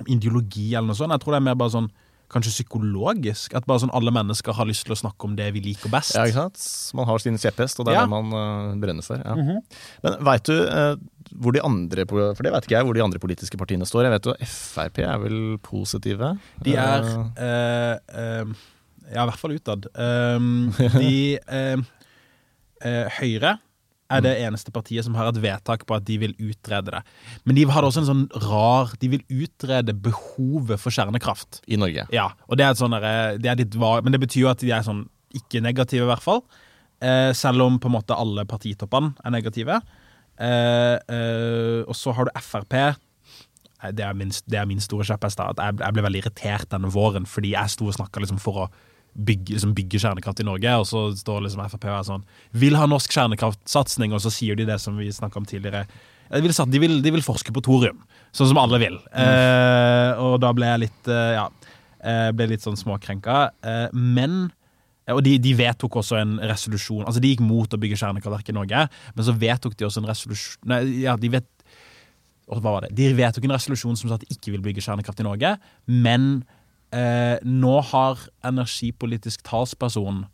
ideologi 0.05 0.75
eller 0.75 0.91
noe 0.91 0.99
sånt. 0.99 1.15
Jeg 1.15 1.25
tror 1.25 1.37
det 1.37 1.41
er 1.41 1.49
mer 1.49 1.59
bare 1.59 1.75
sånn 1.75 1.89
kanskje 2.33 2.53
psykologisk. 2.57 3.55
At 3.57 3.67
bare 3.69 3.85
sånn 3.85 3.93
alle 3.97 4.13
mennesker 4.15 4.57
har 4.57 4.69
lyst 4.69 4.87
til 4.87 4.97
å 4.97 4.99
snakke 4.99 5.29
om 5.29 5.37
det 5.39 5.49
vi 5.55 5.63
liker 5.69 5.93
best. 5.93 6.17
Ja, 6.19 6.27
ikke 6.27 6.47
sant? 6.47 6.63
Man 6.99 7.09
har 7.09 7.23
sin 7.23 7.39
kjepphest, 7.41 7.81
og 7.81 7.89
det 7.89 7.95
er 7.95 8.01
ja. 8.01 8.07
det 8.07 8.13
man 8.13 8.33
uh, 8.35 8.77
brenner 8.83 9.07
for. 9.07 9.21
Ja. 9.23 9.37
Mm 9.39 9.49
-hmm. 9.49 9.61
Men 10.03 10.19
veit 10.27 10.45
du 10.45 10.57
uh, 10.67 10.97
hvor 11.33 11.53
de 11.53 11.61
andre 11.61 12.07
For 12.07 12.43
det 12.43 12.53
vet 12.53 12.65
ikke 12.65 12.77
jeg, 12.77 12.85
hvor 12.85 12.95
de 12.95 13.03
andre 13.03 13.19
politiske 13.19 13.57
partiene 13.59 13.87
står. 13.87 14.05
Jeg 14.05 14.13
vet 14.13 14.27
jo 14.27 14.35
Frp 14.47 14.99
er 14.99 15.19
vel 15.19 15.59
positive? 15.59 16.39
De 16.63 16.75
er 16.75 17.03
uh, 17.03 18.55
Ja, 19.07 19.23
i 19.23 19.27
hvert 19.27 19.39
fall 19.39 19.53
utad. 19.53 19.87
de 20.99 21.39
Høyre 23.21 23.59
er 24.13 24.23
det 24.23 24.35
eneste 24.45 24.73
partiet 24.75 25.07
som 25.07 25.17
har 25.19 25.31
et 25.31 25.41
vedtak 25.43 25.85
på 25.89 25.97
at 25.97 26.05
de 26.07 26.19
vil 26.23 26.35
utrede 26.39 26.93
det. 26.95 27.03
Men 27.45 27.59
de 27.59 27.65
har 27.71 27.87
også 27.87 28.05
en 28.05 28.09
sånn 28.11 28.25
rar 28.47 28.93
De 29.03 29.11
vil 29.17 29.25
utrede 29.45 29.95
behovet 29.95 30.81
for 30.83 30.95
kjernekraft. 30.95 31.61
I 31.67 31.79
Norge. 31.81 32.07
Ja, 32.15 32.31
og 32.47 32.59
det 32.59 32.67
er, 32.67 32.75
et 32.75 32.81
sånn, 32.81 32.95
er 32.95 34.03
Men 34.05 34.15
det 34.15 34.23
betyr 34.23 34.45
jo 34.45 34.53
at 34.53 34.63
de 34.63 34.71
er 34.71 34.87
sånn 34.87 35.07
ikke 35.37 35.61
negative, 35.61 36.07
i 36.07 36.11
hvert 36.11 36.25
fall. 36.25 36.45
Eh, 37.05 37.33
selv 37.37 37.65
om 37.67 37.81
på 37.81 37.91
en 37.91 37.97
måte 37.99 38.17
alle 38.17 38.47
partitoppene 38.49 39.17
er 39.25 39.35
negative. 39.35 39.81
Eh, 40.39 40.97
eh, 40.97 41.83
og 41.85 41.97
så 41.97 42.15
har 42.17 42.29
du 42.29 42.41
Frp. 42.41 42.77
Det 43.93 44.03
er 44.03 44.15
min, 44.17 44.33
det 44.49 44.59
er 44.59 44.69
min 44.69 44.81
store 44.81 45.05
kjepphest. 45.05 45.43
Jeg, 45.43 45.79
jeg 45.83 45.95
ble 45.95 46.05
veldig 46.07 46.23
irritert 46.25 46.71
denne 46.73 46.91
våren 46.91 47.29
fordi 47.29 47.53
jeg 47.53 47.75
sto 47.75 47.91
og 47.91 47.99
snakka 47.99 48.23
liksom 48.23 48.41
for 48.43 48.65
å 48.65 48.71
bygge, 49.17 49.61
som 49.63 49.73
bygger 49.77 50.03
kjernekraft 50.03 50.43
i 50.43 50.47
Norge, 50.47 50.75
og 50.81 50.87
så 50.89 51.07
står 51.17 51.47
liksom 51.47 51.63
Frp 51.73 51.87
og 51.89 51.95
er 51.95 52.05
sånn 52.09 52.27
Vil 52.61 52.77
ha 52.79 52.89
norsk 52.91 53.15
kjernekraftsatsing, 53.17 54.15
og 54.17 54.23
så 54.25 54.33
sier 54.33 54.59
de 54.59 54.69
det 54.69 54.79
som 54.83 54.99
vi 55.01 55.09
snakka 55.13 55.41
om 55.41 55.49
tidligere. 55.49 55.87
De 56.33 56.43
vil, 56.43 56.53
de, 56.53 56.83
vil, 56.83 56.99
de 57.05 57.15
vil, 57.15 57.25
forske 57.25 57.55
på 57.55 57.63
thorium, 57.63 58.03
sånn 58.35 58.51
som 58.51 58.61
alle 58.61 58.81
vil. 58.83 58.99
Mm. 59.13 59.23
Eh, 59.23 60.23
og 60.27 60.41
da 60.43 60.51
ble 60.57 60.73
jeg 60.73 60.85
litt 60.89 61.11
eh, 61.13 61.33
Ja, 61.39 61.47
eh, 62.03 62.31
ble 62.35 62.51
litt 62.51 62.67
sånn 62.67 62.79
småkrenka. 62.79 63.43
Eh, 63.63 63.89
men 63.95 64.47
og 65.15 65.21
de, 65.23 65.37
de, 65.39 65.53
vedtok 65.55 66.01
også 66.01 66.17
en 66.19 66.33
resolusjon 66.51 67.05
Altså 67.07 67.21
De 67.23 67.29
gikk 67.31 67.43
mot 67.47 67.71
å 67.71 67.79
bygge 67.79 67.95
kjernekraftverk 68.01 68.49
i 68.51 68.57
Norge, 68.57 68.81
men 69.15 69.27
så 69.29 69.35
vedtok 69.39 69.77
de 69.79 69.87
også 69.87 70.03
en 70.03 70.09
resolusjon 70.11 70.73
Nei, 70.73 70.81
ja, 71.05 71.15
de 71.21 71.31
vet, 71.31 71.47
hva 72.51 72.59
var 72.65 72.87
det? 72.87 72.91
De 72.99 73.13
vedtok 73.15 73.47
en 73.47 73.55
resolusjon 73.55 73.99
som 74.01 74.11
sa 74.11 74.19
at 74.19 74.25
de 74.27 74.35
ikke 74.35 74.57
vil 74.57 74.65
bygge 74.65 74.83
kjernekraft 74.83 75.23
i 75.23 75.27
Norge, 75.29 75.53
men 75.87 76.27
eh, 76.97 77.37
nå 77.45 77.77
har 77.93 78.27
energipolitisk 78.47 79.45
talsperson 79.47 80.25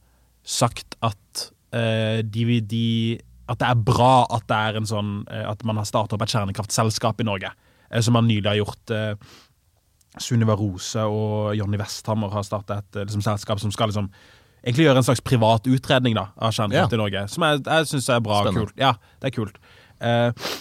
sagt 0.43 0.97
at 1.03 1.49
eh, 1.75 2.23
de, 2.23 2.61
de, 2.61 2.87
at 3.51 3.61
det 3.63 3.69
er 3.69 3.87
bra 3.87 4.25
at 4.33 4.47
det 4.51 4.59
er 4.59 4.81
en 4.81 4.89
sånn 4.89 5.13
eh, 5.31 5.45
At 5.49 5.63
man 5.67 5.79
har 5.81 5.89
startet 5.89 6.17
opp 6.17 6.25
et 6.27 6.35
kjernekraftselskap 6.35 7.23
i 7.23 7.27
Norge, 7.29 7.53
eh, 7.91 8.03
som 8.03 8.17
man 8.19 8.29
nylig 8.31 8.49
har 8.51 8.61
gjort. 8.61 8.95
Eh, 8.95 9.41
Sunniva 10.21 10.55
Rose 10.61 11.01
og 11.09 11.55
Jonny 11.57 11.79
Westhammer 11.81 12.33
har 12.35 12.45
startet 12.45 12.83
et 12.83 13.07
liksom, 13.07 13.23
selskap 13.25 13.63
som 13.63 13.73
skal 13.73 13.89
liksom 13.89 14.11
egentlig 14.63 14.85
gjøre 14.85 15.01
en 15.01 15.07
slags 15.07 15.23
privat 15.25 15.65
utredning 15.67 16.15
da, 16.19 16.27
av 16.37 16.53
kjernekraft 16.53 16.93
ja. 16.93 16.99
i 16.99 17.01
Norge. 17.01 17.23
Som 17.33 17.47
jeg, 17.47 17.63
jeg 17.65 17.89
syns 17.91 18.11
er 18.13 18.21
bra 18.25 18.43
og 18.45 18.59
kult. 18.59 18.77
Ja, 18.79 18.93
det 19.23 19.31
er 19.31 19.35
kult. 19.39 19.57
Eh, 20.03 20.53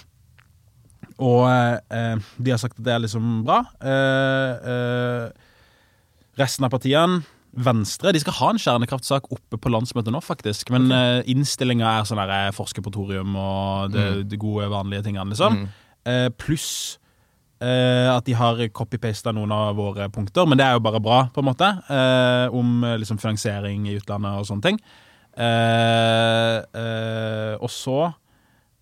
og 1.22 1.44
eh, 1.52 2.32
de 2.42 2.54
har 2.54 2.62
sagt 2.62 2.80
at 2.80 2.86
det 2.86 2.96
er 2.96 3.04
liksom 3.04 3.42
bra. 3.46 3.62
Eh, 3.84 5.50
Resten 6.42 6.66
av 6.68 6.74
partiene 6.74 7.22
Venstre 7.52 8.14
de 8.16 8.20
skal 8.22 8.36
ha 8.38 8.50
en 8.54 8.60
kjernekraftsak 8.62 9.26
oppe 9.34 9.58
på 9.60 9.72
landsmøtet 9.74 10.14
nå, 10.14 10.22
faktisk. 10.24 10.70
Men 10.72 10.88
okay. 10.88 11.20
uh, 11.20 11.32
innstillinga 11.34 11.98
er 12.00 12.08
sånn 12.08 12.22
eh, 12.24 12.48
på 12.56 12.94
thorium 12.96 13.36
og 13.36 13.92
det, 13.92 14.06
mm. 14.08 14.22
de 14.32 14.40
gode, 14.40 14.70
vanlige 14.72 15.04
tingene, 15.10 15.34
liksom. 15.34 15.58
Mm. 15.60 15.66
Uh, 16.08 16.30
Pluss 16.40 16.98
uh, 17.60 18.16
at 18.16 18.24
de 18.26 18.38
har 18.40 18.64
copy-pasta 18.72 19.34
noen 19.36 19.52
av 19.52 19.76
våre 19.76 20.08
punkter, 20.10 20.48
men 20.48 20.58
det 20.62 20.66
er 20.66 20.78
jo 20.78 20.86
bare 20.88 21.04
bra, 21.04 21.26
på 21.34 21.44
en 21.44 21.50
måte. 21.50 21.68
Uh, 21.92 22.48
om 22.56 22.88
liksom 23.04 23.20
finansiering 23.20 23.90
i 23.90 23.98
utlandet 24.00 24.40
og 24.40 24.48
sånne 24.48 24.70
ting. 24.70 24.80
og 27.60 27.70
så 27.72 28.00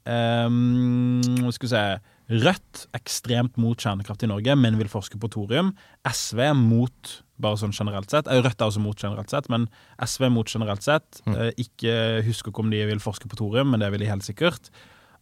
um, 0.05 1.21
Skal 1.53 1.65
vi 1.67 1.73
se 1.73 1.83
Rødt 2.29 2.83
ekstremt 2.93 3.55
mot 3.57 3.79
kjernekraft 3.81 4.21
i 4.21 4.29
Norge, 4.29 4.53
men 4.53 4.77
vil 4.77 4.91
forske 4.91 5.17
på 5.17 5.31
thorium. 5.33 5.71
SV 6.05 6.51
mot 6.53 7.13
bare 7.41 7.57
sånn 7.57 7.73
generelt 7.73 8.11
sett. 8.11 8.27
Rødt 8.29 8.59
er 8.59 8.67
også 8.67 8.83
mot 8.83 8.99
generelt 8.99 9.31
sett, 9.33 9.47
men 9.49 9.65
SV 10.03 10.27
mot 10.35 10.49
generelt 10.49 10.85
sett. 10.85 11.23
Mm. 11.25 11.35
Eh, 11.35 11.63
ikke 11.65 11.93
husker 12.27 12.53
ikke 12.53 12.61
om 12.61 12.69
de 12.73 12.83
vil 12.91 13.01
forske 13.01 13.29
på 13.31 13.39
thorium, 13.39 13.71
men 13.73 13.81
det 13.81 13.89
vil 13.93 14.03
de 14.03 14.11
helt 14.11 14.27
sikkert. 14.27 14.69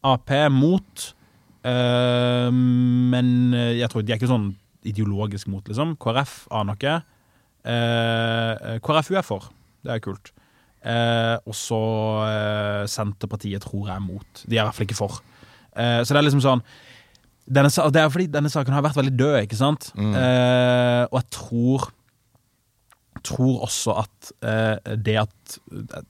Ap 0.04 0.30
mot, 0.52 1.06
øh, 1.66 2.52
men 2.52 3.30
jeg 3.54 3.90
tror 3.90 4.04
de 4.04 4.12
er 4.12 4.20
ikke 4.20 4.34
sånn 4.34 4.52
ideologisk 4.88 5.48
mot, 5.52 5.64
liksom. 5.68 5.96
KrF 6.02 6.48
aner 6.52 6.76
ikke. 6.76 6.98
Uh, 7.68 8.78
KrFU 8.80 9.18
er 9.20 9.26
for. 9.28 9.50
Det 9.84 9.92
er 9.92 10.04
kult. 10.04 10.32
Uh, 10.86 11.36
og 11.44 11.56
så 11.58 11.80
Senterpartiet 12.88 13.66
tror 13.66 13.90
jeg 13.90 13.96
er 13.96 14.04
mot. 14.06 14.44
De 14.46 14.56
er 14.56 14.62
i 14.62 14.68
hvert 14.68 14.78
fall 14.78 14.88
ikke 14.88 15.00
for. 15.00 15.18
så 15.78 16.10
det 16.10 16.18
er 16.18 16.26
liksom 16.26 16.42
sånn 16.42 16.64
denne, 17.48 17.70
Det 17.72 18.02
er 18.02 18.10
fordi 18.12 18.28
denne 18.32 18.52
saken 18.52 18.76
har 18.76 18.84
vært 18.86 19.00
veldig 19.00 19.16
død, 19.18 19.38
ikke 19.46 19.60
sant? 19.60 19.92
Mm. 19.96 20.14
Eh, 20.20 21.04
og 21.12 21.22
jeg 21.22 21.30
tror 21.32 21.88
tror 23.28 23.64
også 23.68 23.96
at 24.04 24.34
eh, 24.46 24.96
det 24.96 25.18
at 25.24 25.58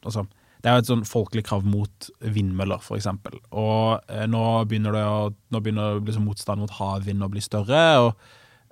Altså, 0.06 0.26
det 0.64 0.70
er 0.70 0.76
jo 0.76 0.84
et 0.84 0.90
sånn 0.90 1.06
folkelig 1.08 1.44
krav 1.48 1.66
mot 1.68 2.10
vindmøller, 2.20 2.82
f.eks. 2.82 3.08
Og 3.54 4.10
eh, 4.12 4.26
nå 4.30 4.44
begynner 4.68 4.96
det 4.98 5.04
å, 5.06 5.30
nå 5.54 5.62
begynner 5.64 6.02
liksom 6.02 6.26
motstand 6.28 6.64
mot 6.64 6.74
havvind 6.80 7.24
å 7.24 7.30
bli 7.32 7.44
større. 7.46 7.84
og 8.02 8.10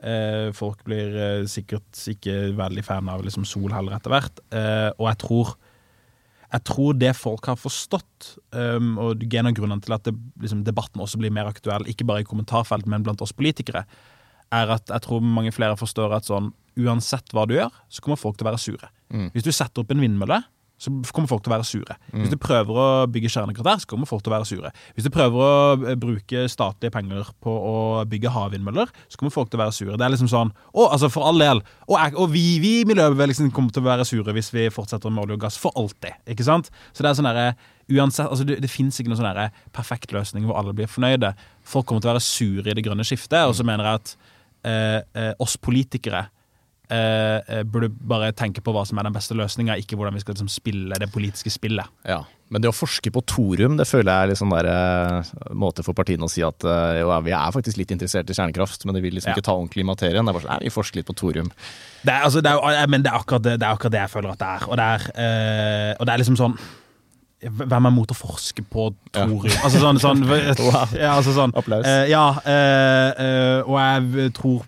eh, 0.02 0.50
Folk 0.58 0.82
blir 0.88 1.14
eh, 1.14 1.46
sikkert 1.50 2.02
ikke 2.12 2.56
veldig 2.58 2.84
fan 2.86 3.12
av 3.14 3.24
liksom, 3.26 3.46
sol 3.48 3.70
heller 3.76 3.96
etter 3.96 4.16
hvert. 4.16 4.42
Eh, 4.50 4.90
og 4.98 5.08
jeg 5.12 5.22
tror, 5.24 5.54
jeg 6.56 6.64
tror 6.64 6.96
det 6.96 7.12
folk 7.18 7.50
har 7.50 7.58
forstått, 7.60 8.36
um, 8.56 8.94
og 9.02 9.24
en 9.28 9.50
av 9.50 9.56
grunnene 9.58 9.84
til 9.84 9.96
at 9.98 10.06
det, 10.08 10.14
liksom, 10.42 10.64
debatten 10.68 11.04
også 11.04 11.20
blir 11.20 11.34
mer 11.36 11.50
aktuell, 11.50 11.88
ikke 11.92 12.08
bare 12.08 12.24
i 12.24 12.28
kommentarfelt, 12.28 12.88
men 12.88 13.04
blant 13.04 13.24
oss 13.26 13.36
politikere, 13.36 13.84
er 14.56 14.72
at 14.78 14.92
jeg 14.94 15.04
tror 15.04 15.26
mange 15.26 15.52
flere 15.56 15.76
forstår 15.80 16.14
at 16.16 16.30
sånn 16.30 16.54
uansett 16.80 17.34
hva 17.36 17.46
du 17.48 17.56
gjør, 17.58 17.74
så 17.92 18.04
kommer 18.04 18.20
folk 18.20 18.38
til 18.38 18.46
å 18.48 18.52
være 18.52 18.62
sure. 18.62 18.92
Mm. 19.12 19.30
Hvis 19.34 19.48
du 19.48 19.52
setter 19.56 19.84
opp 19.84 19.92
en 19.92 20.04
vindmølle, 20.04 20.42
så 20.78 20.92
kommer 21.16 21.30
folk 21.32 21.44
til 21.46 21.54
å 21.54 21.56
være 21.56 21.68
sure. 21.68 21.96
Mm. 22.12 22.24
Hvis 22.24 22.34
du 22.34 22.40
prøver 22.42 22.80
å 22.80 22.88
bygge 23.12 23.32
kjernekraft 23.32 23.86
så 23.86 23.90
kommer 23.90 24.10
folk 24.10 24.24
til 24.26 24.34
å 24.34 24.36
være 24.36 24.48
sure. 24.50 24.72
Hvis 24.96 25.08
du 25.08 25.12
prøver 25.14 25.44
å 25.46 25.52
eh, 25.78 25.96
bruke 26.00 26.46
statlige 26.52 26.94
penger 26.94 27.30
på 27.44 27.52
å 27.52 27.76
bygge 28.10 28.34
havvindmøller, 28.36 28.92
så 29.08 29.20
kommer 29.20 29.34
folk 29.34 29.52
til 29.52 29.60
å 29.60 29.64
være 29.64 29.76
sure. 29.78 29.96
Det 29.96 30.08
er 30.08 30.14
liksom 30.14 30.32
sånn 30.32 30.52
Å, 30.52 30.90
altså, 30.90 31.10
for 31.12 31.28
all 31.30 31.40
del. 31.40 31.64
Og, 31.88 31.96
og 32.20 32.28
vi, 32.34 32.44
vi 32.64 32.74
i 32.82 32.90
miljøbevegelsen 32.90 33.54
kommer 33.56 33.72
til 33.76 33.86
å 33.86 33.90
være 33.90 34.08
sure 34.08 34.36
hvis 34.36 34.52
vi 34.56 34.68
fortsetter 34.74 35.14
med 35.14 35.26
olje 35.26 35.40
og 35.40 35.48
gass 35.48 35.60
for 35.62 35.76
alltid. 35.80 36.20
Ikke 36.36 36.48
sant? 36.48 36.72
Så 36.92 37.06
det 37.06 37.12
er 37.12 37.18
sånn 37.22 37.32
derre 37.32 37.56
Uansett, 37.86 38.26
altså 38.26 38.48
det, 38.50 38.56
det 38.64 38.70
fins 38.74 38.98
ikke 38.98 39.12
noen 39.12 39.20
sånn 39.20 39.60
perfekt 39.76 40.10
løsning 40.16 40.48
hvor 40.48 40.58
alle 40.58 40.72
blir 40.74 40.90
fornøyde. 40.90 41.36
Folk 41.70 41.86
kommer 41.86 42.02
til 42.02 42.10
å 42.10 42.16
være 42.16 42.24
sure 42.26 42.72
i 42.72 42.74
det 42.74 42.82
grønne 42.82 43.06
skiftet, 43.06 43.44
og 43.46 43.54
så 43.54 43.66
mener 43.68 43.86
jeg 43.86 44.00
at 44.00 44.14
eh, 44.66 45.02
eh, 45.22 45.34
oss 45.38 45.54
politikere 45.62 46.24
Eh, 46.90 47.38
eh, 47.48 47.64
burde 47.66 47.90
bare 47.90 48.30
tenke 48.38 48.62
på 48.62 48.74
hva 48.74 48.84
som 48.86 49.00
er 49.02 49.08
den 49.08 49.16
beste 49.16 49.34
løsninga, 49.38 49.78
ikke 49.82 49.98
hvordan 49.98 50.14
vi 50.14 50.22
skal 50.22 50.36
liksom, 50.36 50.52
spille 50.54 51.00
det 51.02 51.10
politiske 51.14 51.50
spillet. 51.50 51.90
Ja, 52.06 52.20
Men 52.54 52.62
det 52.62 52.70
å 52.70 52.76
forske 52.76 53.10
på 53.10 53.24
Torum 53.26 53.80
det 53.80 53.88
føler 53.90 54.12
jeg 54.12 54.22
er 54.28 54.32
liksom 54.32 54.54
der, 54.54 54.70
uh, 54.70 55.50
måte 55.58 55.82
for 55.82 55.98
partiene 55.98 56.28
å 56.28 56.30
si 56.30 56.44
at 56.46 56.62
uh, 56.62 56.94
jo, 57.00 57.10
vi 57.26 57.34
er 57.34 57.56
faktisk 57.56 57.80
litt 57.82 57.96
interessert 57.96 58.30
i 58.30 58.38
kjernekraft, 58.38 58.86
men 58.86 58.98
de 58.98 59.02
vil 59.02 59.18
liksom 59.18 59.34
ja. 59.34 59.38
ikke 59.38 59.48
ta 59.48 59.56
ordentlig 59.58 59.82
i 59.82 59.90
materien. 59.90 60.22
Det 60.22 60.30
er 60.30 60.38
bare 60.38 60.46
sånn, 60.46 60.66
vi 60.68 60.74
forsker 60.76 61.02
litt 61.02 61.10
på 61.10 61.18
Torum. 61.18 61.50
Det 62.06 62.14
er, 62.14 62.28
altså, 62.30 62.46
det 62.46 62.54
er, 62.54 62.86
men 62.94 63.06
det 63.06 63.10
er, 63.10 63.18
akkurat 63.18 63.48
det, 63.48 63.58
det 63.58 63.66
er, 63.66 63.74
akkurat 63.74 63.98
det, 63.98 64.04
jeg 64.06 64.14
føler 64.14 64.36
at 64.36 64.44
det 64.44 64.52
er. 64.52 64.68
Og 64.70 64.78
det 64.78 64.90
er, 64.94 65.08
og 65.98 66.06
det 66.06 66.14
er 66.14 66.22
liksom 66.22 66.38
sånn 66.44 66.60
hvem 67.46 67.86
er 67.90 67.94
mot 67.94 68.10
å 68.10 68.16
forske 68.18 68.64
på 68.70 68.88
thorium? 69.14 69.50
Ja. 69.50 69.58
Altså 69.66 69.82
sånn, 69.82 70.00
sånn, 70.02 70.24
wow. 70.70 70.94
ja, 70.94 71.18
altså 71.18 71.34
sånn 71.36 71.52
Applaus. 71.58 71.90
ja, 72.10 72.24
og 73.66 73.76
jeg 73.82 74.32
tror 74.38 74.64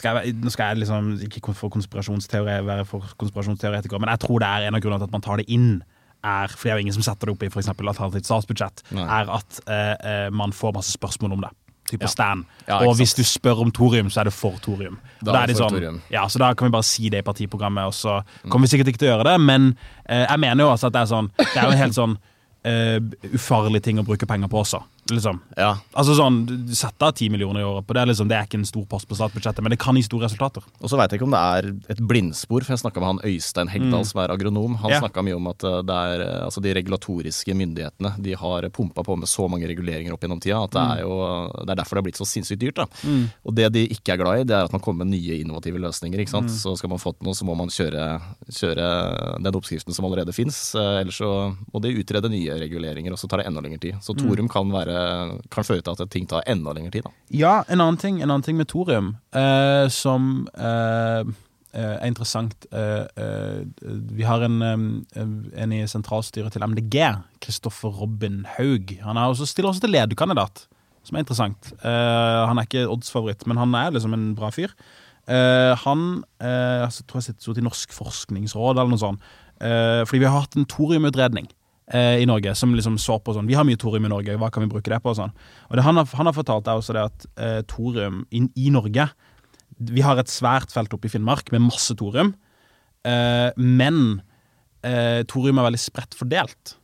skal 0.00 0.20
jeg, 0.20 0.34
nå 0.40 0.52
skal 0.52 0.72
jeg 0.72 0.82
liksom 0.82 1.14
ikke 1.28 1.54
for 1.54 1.70
være 1.70 2.84
for 2.88 3.14
konspirasjonsteoretiker, 3.20 4.02
men 4.02 4.12
jeg 4.14 4.24
tror 4.26 4.42
det 4.42 4.50
er 4.50 4.68
en 4.68 4.78
av 4.78 4.84
grunnene 4.84 5.02
til 5.02 5.10
at 5.10 5.16
man 5.16 5.24
tar 5.24 5.40
det 5.42 5.48
inn, 5.52 5.72
er, 6.20 6.52
for 6.52 6.66
det 6.66 6.72
er 6.72 6.78
jo 6.80 6.84
ingen 6.84 6.96
som 6.98 7.06
setter 7.06 7.28
det 7.28 7.36
opp 7.36 7.44
i 7.46 7.48
f.eks. 7.48 7.70
alternativt 7.72 8.28
statsbudsjett, 8.28 8.84
Nei. 8.96 9.06
er 9.06 9.32
at 9.38 9.60
eh, 9.64 9.94
eh, 10.10 10.28
man 10.32 10.52
får 10.52 10.74
masse 10.76 10.92
spørsmål 10.98 11.38
om 11.38 11.46
det. 11.46 11.52
Type 11.90 12.06
ja. 12.06 12.10
stand. 12.12 12.44
Ja, 12.68 12.82
og 12.86 12.94
hvis 13.00 13.16
du 13.18 13.22
spør 13.26 13.64
om 13.64 13.70
thorium, 13.74 14.10
så 14.12 14.20
er 14.22 14.28
det 14.28 14.34
for 14.36 14.60
thorium. 14.62 15.00
Da, 15.24 15.40
er 15.40 15.50
det 15.50 15.56
sånn, 15.58 16.02
ja, 16.12 16.26
så 16.30 16.38
da 16.42 16.52
kan 16.54 16.68
vi 16.68 16.74
bare 16.76 16.86
si 16.86 17.08
det 17.10 17.24
i 17.24 17.26
partiprogrammet, 17.26 17.88
og 17.90 17.96
så 17.96 18.20
mm. 18.20 18.50
kommer 18.50 18.68
vi 18.68 18.74
sikkert 18.74 18.92
ikke 18.92 19.02
til 19.02 19.10
å 19.10 19.14
gjøre 19.14 19.30
det. 19.32 19.38
Men 19.48 19.72
eh, 20.04 20.26
jeg 20.26 20.42
mener 20.44 20.66
jo 20.66 20.74
også 20.74 20.90
at 20.90 20.98
det 20.98 21.02
er 21.02 21.10
sånn 21.10 21.32
Det 21.40 21.56
er 21.56 21.64
jo 21.64 21.72
en 21.72 21.82
helt 21.82 21.96
sånn 21.96 22.14
uh, 22.68 22.98
ufarlig 23.34 23.82
ting 23.84 24.00
å 24.00 24.06
bruke 24.06 24.28
penger 24.28 24.50
på 24.52 24.60
også. 24.62 24.82
Liksom. 25.16 25.40
Ja. 25.58 25.74
Altså 25.92 26.16
sånn, 26.18 26.42
Sette 26.76 27.08
av 27.08 27.14
ti 27.18 27.28
millioner 27.32 27.62
i 27.62 27.66
året 27.66 27.86
på 27.86 27.96
det. 27.96 28.06
Liksom, 28.10 28.28
det 28.30 28.38
er 28.38 28.48
ikke 28.48 28.60
en 28.60 28.68
stor 28.68 28.86
post 28.90 29.08
på 29.10 29.18
statsbudsjettet, 29.18 29.62
men 29.64 29.74
det 29.74 29.80
kan 29.82 29.96
gi 29.98 30.04
store 30.06 30.28
resultater. 30.28 30.64
Og 30.80 30.90
så 30.90 30.98
veit 31.00 31.12
jeg 31.12 31.20
ikke 31.20 31.28
om 31.28 31.34
det 31.34 31.42
er 31.56 31.70
et 31.94 32.02
blindspor, 32.12 32.64
for 32.64 32.74
jeg 32.74 32.82
snakka 32.84 33.02
med 33.02 33.10
han 33.10 33.22
Øystein 33.30 33.72
Hegdal, 33.72 34.04
mm. 34.04 34.08
som 34.12 34.22
er 34.24 34.34
agronom. 34.34 34.76
Han 34.84 34.94
ja. 34.94 35.00
snakka 35.02 35.24
mye 35.26 35.38
om 35.38 35.50
at 35.52 35.66
eh, 35.66 35.78
det 35.86 35.98
er, 36.12 36.24
eh, 36.26 36.38
altså 36.46 36.64
de 36.64 36.74
regulatoriske 36.80 37.56
myndighetene 37.56 38.14
de 38.22 38.36
har 38.38 38.68
pumpa 38.74 39.04
på 39.06 39.18
med 39.20 39.30
så 39.30 39.48
mange 39.50 39.68
reguleringer 39.70 40.14
opp 40.14 40.24
gjennom 40.24 40.40
tida 40.42 40.62
at 40.64 40.74
det 40.74 40.82
er 40.94 41.02
jo 41.04 41.16
det 41.50 41.72
er 41.72 41.78
derfor 41.80 41.96
det 41.96 42.02
har 42.02 42.06
blitt 42.08 42.20
så 42.20 42.28
sinnssykt 42.28 42.60
dyrt. 42.62 42.80
da. 42.80 42.86
Mm. 43.04 43.24
Og 43.46 43.56
det 43.56 43.68
de 43.74 43.84
ikke 43.94 44.14
er 44.14 44.20
glad 44.20 44.42
i, 44.42 44.46
det 44.48 44.56
er 44.56 44.68
at 44.68 44.74
man 44.74 44.82
kommer 44.84 45.04
med 45.04 45.14
nye 45.14 45.40
innovative 45.40 45.80
løsninger. 45.82 46.22
ikke 46.22 46.34
sant? 46.34 46.50
Mm. 46.50 46.58
Så 46.62 46.74
skal 46.78 46.92
man 46.92 47.02
få 47.02 47.14
til 47.16 47.28
noe, 47.28 47.36
så 47.36 47.46
må 47.48 47.56
man 47.58 47.72
kjøre, 47.72 48.06
kjøre 48.48 48.88
den 49.42 49.58
oppskriften 49.60 49.96
som 49.96 50.06
allerede 50.08 50.34
fins. 50.36 50.58
Ellers 50.78 51.20
så 51.20 51.30
må 51.72 51.82
de 51.82 51.94
utrede 52.00 52.30
nye 52.32 52.58
reguleringer, 52.60 53.14
og 53.14 53.20
så 53.20 53.30
tar 53.30 53.42
det 53.42 53.48
enda 53.50 53.64
lengre 53.64 53.82
tid. 53.82 53.98
Så 54.04 54.14
mm. 54.14 54.22
Torum 54.22 54.50
kan, 54.52 54.70
være, 54.74 54.99
kan 55.52 55.66
føre 55.66 55.84
til 55.84 55.94
at 55.94 56.10
ting 56.12 56.26
tar 56.30 56.46
enda 56.50 56.74
lengre 56.76 56.94
tid. 56.94 57.06
Da. 57.06 57.12
Ja, 57.34 57.54
en 57.68 57.82
annen 57.82 58.00
ting, 58.00 58.20
en 58.20 58.30
annen 58.30 58.46
ting 58.46 58.58
med 58.58 58.70
thorium 58.70 59.14
eh, 59.36 59.86
som 59.92 60.48
eh, 60.54 61.22
eh 61.70 61.92
er 62.00 62.08
interessant 62.08 62.66
eh, 62.74 63.06
eh, 63.14 63.60
Vi 64.18 64.24
har 64.26 64.42
en, 64.42 64.62
en, 65.14 65.72
i 65.72 65.84
sentralstyret 65.86 66.52
til 66.52 66.66
MDG, 66.66 66.96
Kristoffer 67.40 67.94
Robin 67.94 68.44
Haug. 68.56 68.96
Han 69.04 69.16
også, 69.16 69.46
stiller 69.46 69.70
også 69.70 69.84
til 69.84 69.94
lederkandidat, 69.94 70.66
som 71.04 71.16
er 71.16 71.22
interessant. 71.22 71.72
han 71.82 72.58
er 72.58 72.66
ikke 72.66 72.88
oddsfavoritt, 72.90 73.46
men 73.46 73.56
han 73.56 73.74
er 73.74 73.94
liksom 73.94 74.14
en 74.14 74.34
bra 74.34 74.50
fyr. 74.50 74.74
han 75.26 76.24
jeg 76.40 77.06
tror 77.06 77.20
jeg 77.20 77.22
sitter 77.22 77.58
i 77.58 77.64
Norsk 77.64 77.92
forskningsråd 77.94 78.76
eller 78.76 78.90
noe 78.90 78.98
sånt. 78.98 79.22
fordi 79.60 80.18
vi 80.18 80.26
har 80.26 80.40
hatt 80.40 80.56
en 80.56 80.66
thoriumutredning 80.66 81.46
eh, 81.46 81.59
i 81.90 82.26
Norge 82.28 82.52
som 82.54 82.70
liksom 82.76 83.00
så 83.02 83.16
på 83.18 83.32
sånn 83.34 83.48
Vi 83.50 83.56
har 83.58 83.64
mye 83.66 83.78
thorium 83.80 84.04
i 84.06 84.10
Norge, 84.12 84.36
hva 84.38 84.46
kan 84.54 84.62
vi 84.62 84.70
bruke 84.70 84.92
det 84.92 85.00
på? 85.02 85.10
Og 85.10 85.18
sånn. 85.18 85.32
Og 85.66 85.74
det 85.74 85.82
han, 85.82 85.98
har, 85.98 86.06
han 86.14 86.28
har 86.28 86.36
fortalt, 86.36 86.68
er 86.70 86.78
også 86.78 86.94
det 86.94 87.02
at 87.02 87.26
eh, 87.42 87.60
thorium 87.66 88.20
i, 88.30 88.44
i, 88.54 88.68
Norge 88.70 89.08
Vi 89.90 90.04
har 90.06 90.20
et 90.20 90.30
svært 90.30 90.70
felt 90.70 90.94
oppe 90.94 91.10
i 91.10 91.12
Finnmark 91.12 91.50
med 91.50 91.64
masse 91.66 91.96
thorium, 91.98 92.30
eh, 93.02 93.48
men 93.58 94.20
eh, 94.86 95.26
thorium 95.26 95.58
er 95.58 95.66
veldig 95.70 95.82
spredt 95.82 96.14
fordelt. 96.14 96.76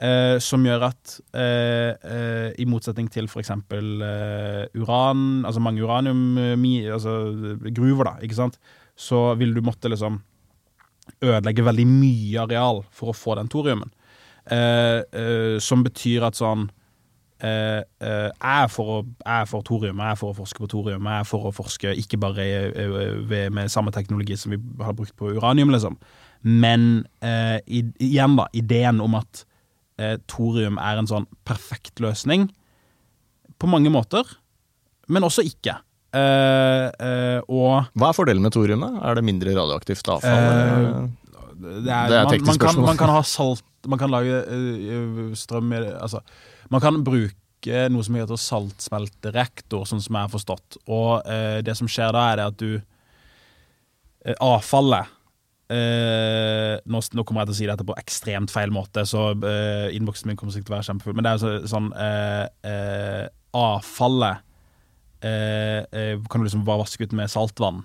Eh, 0.00 0.38
som 0.40 0.62
gjør 0.64 0.86
at 0.86 1.14
eh, 1.36 2.54
i 2.56 2.64
motsetning 2.64 3.10
til 3.12 3.26
f.eks. 3.28 3.50
Eh, 3.52 4.62
uran, 4.80 5.44
altså 5.44 5.60
mange 5.60 5.84
uranium, 5.84 6.38
altså 6.88 7.18
da, 7.60 8.14
ikke 8.24 8.38
sant, 8.38 8.56
så 8.96 9.34
vil 9.36 9.52
du 9.52 9.60
måtte 9.64 9.92
liksom 9.92 10.16
ødelegge 11.20 11.66
veldig 11.66 11.86
mye 11.90 12.46
areal 12.46 12.80
for 12.96 13.12
å 13.12 13.16
få 13.16 13.36
den 13.36 13.52
thoriumen. 13.52 13.92
Eh, 14.46 15.00
eh, 15.12 15.56
som 15.62 15.82
betyr 15.84 16.24
at 16.28 16.38
sånn 16.38 16.64
eh, 17.44 17.82
jeg 18.00 18.32
er 18.40 18.70
for, 18.72 19.04
for 19.50 19.66
thorium, 19.66 20.00
jeg 20.00 20.14
er 20.14 20.18
for 20.20 20.32
å 20.32 20.38
forske 20.40 20.62
på 20.64 20.70
thorium, 20.72 21.08
jeg 21.08 21.24
er 21.24 21.28
for 21.28 21.50
å 21.50 21.54
forske 21.54 21.92
ikke 22.02 22.20
bare 22.20 22.46
ved, 23.28 23.52
med 23.56 23.72
samme 23.72 23.92
teknologi 23.94 24.38
som 24.40 24.54
vi 24.54 24.60
har 24.80 24.96
brukt 24.96 25.16
på 25.18 25.34
uranium, 25.36 25.72
liksom. 25.74 25.98
Men 26.40 27.04
i, 27.20 27.82
igjen, 28.00 28.36
da, 28.38 28.46
ideen 28.56 29.00
om 29.04 29.18
at 29.18 29.44
thorium 30.32 30.78
er 30.80 30.96
en 30.96 31.08
sånn 31.08 31.26
perfekt 31.44 32.00
løsning 32.00 32.46
på 33.60 33.68
mange 33.68 33.92
måter, 33.92 34.24
men 35.12 35.26
også 35.26 35.44
ikke. 35.44 35.76
Uh, 36.10 36.90
uh, 36.98 37.38
og 37.46 37.90
Hva 37.94 38.08
er 38.08 38.16
fordelen 38.16 38.42
med 38.42 38.54
thorium? 38.54 38.82
da? 38.82 38.88
Er 39.06 39.20
det 39.20 39.22
mindre 39.28 39.52
radioaktivt 39.54 40.08
avfall? 40.10 40.48
Uh, 40.50 41.19
det 41.60 41.92
er, 41.92 42.08
det 42.08 42.16
er 42.16 42.24
man, 42.24 42.46
man, 42.46 42.58
kan, 42.58 42.80
man, 42.82 42.98
kan, 42.98 43.12
ha 43.12 43.22
salt 43.26 43.64
man 43.88 44.00
kan 44.00 44.10
lage 44.12 44.42
uh, 44.48 45.30
strøm 45.36 45.72
i 45.72 45.80
Altså, 45.94 46.20
man 46.70 46.82
kan 46.82 47.04
bruke 47.04 47.86
noe 47.92 48.04
som 48.04 48.16
heter 48.16 48.40
saltsmeltereaktor, 48.40 49.84
sånn 49.88 50.00
som 50.00 50.16
jeg 50.16 50.26
har 50.26 50.32
forstått. 50.32 50.78
Og 50.88 51.20
uh, 51.26 51.60
det 51.64 51.76
som 51.76 51.88
skjer 51.90 52.12
da, 52.16 52.26
er 52.30 52.40
det 52.40 52.46
at 52.50 52.60
du 52.60 52.70
uh, 52.80 54.36
Avfallet 54.40 55.16
nå, 55.70 56.98
nå, 57.14 57.22
kommer 57.22 57.44
jeg 57.44 57.46
til 57.46 57.54
å 57.54 57.58
si 57.60 57.66
dette 57.68 57.84
på 57.86 57.94
ekstremt 58.00 58.50
feil 58.50 58.72
måte, 58.74 59.04
så 59.06 59.28
innboksen 59.94 60.26
min 60.26 60.34
kommer 60.34 60.50
sikkert 60.50 60.66
til 60.66 60.74
å 60.74 60.76
være 60.80 60.86
kjempefull. 60.88 61.14
Men 61.14 61.22
det 61.22 61.30
er 61.30 61.38
så, 61.38 61.50
sånn 61.70 61.86
Avfallet 63.54 64.42
kan 65.22 66.42
du 66.42 66.48
liksom 66.48 66.66
bare 66.66 66.82
vaske 66.82 67.06
ut 67.06 67.14
med 67.14 67.30
saltvann. 67.30 67.84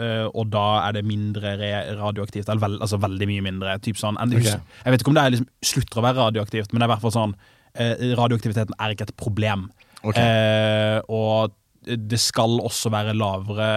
Uh, 0.00 0.30
og 0.32 0.48
da 0.48 0.64
er 0.86 0.96
det 0.96 1.04
mindre 1.04 1.54
radioaktivt. 1.98 2.48
Eller 2.48 2.62
veld, 2.62 2.80
altså 2.80 3.00
veldig 3.02 3.28
mye 3.28 3.44
mindre. 3.44 3.76
Sånn, 3.98 4.16
okay. 4.22 4.56
Jeg 4.56 4.94
vet 4.94 5.02
ikke 5.02 5.12
om 5.12 5.18
det 5.18 5.26
liksom, 5.34 5.48
slutter 5.72 6.00
å 6.00 6.04
være 6.06 6.20
radioaktivt, 6.28 6.72
men 6.72 6.80
det 6.80 6.86
er 6.86 6.90
i 6.90 6.92
hvert 6.94 7.04
fall 7.04 7.16
sånn 7.16 7.34
uh, 7.36 8.04
radioaktiviteten 8.22 8.78
er 8.78 8.94
ikke 8.94 9.10
et 9.10 9.16
problem. 9.20 9.68
Okay. 10.00 10.24
Uh, 10.24 10.98
og 11.12 11.56
det 11.84 12.20
skal 12.20 12.60
også 12.60 12.92
være 12.92 13.16
lavere 13.16 13.70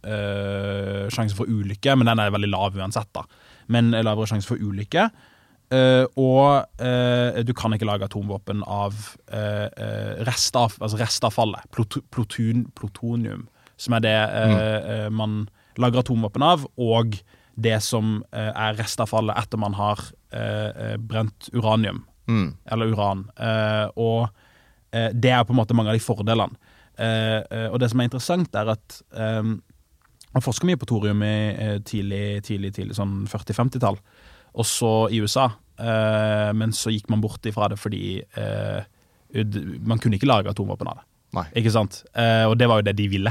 sjanse 0.00 1.34
for 1.36 1.50
ulykke, 1.50 1.92
men 1.98 2.08
den 2.08 2.22
er 2.22 2.30
veldig 2.32 2.48
lav 2.48 2.78
uansett. 2.78 3.10
da 3.12 3.26
Men 3.74 3.90
lavere 3.92 4.30
sjanse 4.30 4.48
for 4.48 4.62
ulykke. 4.62 5.08
og 6.16 6.78
du 7.44 7.52
kan 7.58 7.74
ikke 7.74 7.88
lage 7.90 8.06
atomvåpen 8.06 8.62
av 8.64 8.94
restav, 10.30 10.78
altså 10.78 11.02
restavfallet. 11.02 11.66
Plot 11.74 11.98
plutun, 12.14 12.64
plutonium 12.78 13.48
som 13.80 13.96
er 13.96 14.04
det 14.04 14.16
mm. 14.16 14.56
eh, 14.60 15.08
man 15.14 15.42
lager 15.80 16.02
atomvåpen 16.02 16.44
av, 16.44 16.66
og 16.80 17.16
det 17.60 17.78
som 17.84 18.20
eh, 18.32 18.50
er 18.50 18.78
restavfallet 18.78 19.38
etter 19.40 19.60
man 19.60 19.76
har 19.78 20.02
eh, 20.32 20.70
eh 20.70 20.96
brent 20.96 21.50
uranium. 21.52 22.04
Mm. 22.30 22.54
Eller 22.72 22.94
uran. 22.94 23.26
Eh, 23.36 23.86
og 23.96 24.28
det 24.90 25.30
er 25.30 25.44
på 25.46 25.52
en 25.54 25.58
måte 25.60 25.74
mange 25.74 25.92
av 25.92 25.94
de 25.94 26.02
fordelene. 26.02 26.56
og 27.70 27.76
det 27.78 27.88
som 27.92 28.00
er 28.00 28.08
interessant, 28.08 28.56
er 28.58 28.72
at 28.72 28.96
man 29.14 30.42
forsker 30.42 30.66
mye 30.66 30.80
på 30.80 30.88
thorium 30.90 31.22
i 31.22 31.78
tidlig, 31.86 32.42
tidlig, 32.42 32.72
tidlig 32.74 32.96
sånn 32.98 33.28
40-50-tall, 33.30 34.00
også 34.58 34.90
i 35.14 35.20
USA. 35.22 35.46
men 36.58 36.74
så 36.74 36.90
gikk 36.90 37.06
man 37.08 37.22
bort 37.22 37.46
ifra 37.46 37.68
det 37.70 37.78
fordi 37.78 38.18
man 39.86 40.02
kunne 40.02 40.18
ikke 40.18 40.26
lage 40.26 40.50
atomvåpen 40.50 40.90
av 40.90 40.98
det. 40.98 41.06
Nei. 41.38 41.46
Ikke 41.62 41.70
sant? 41.70 42.02
og 42.50 42.58
det 42.58 42.66
var 42.66 42.82
jo 42.82 42.88
det 42.90 42.98
de 42.98 43.08
ville. 43.14 43.30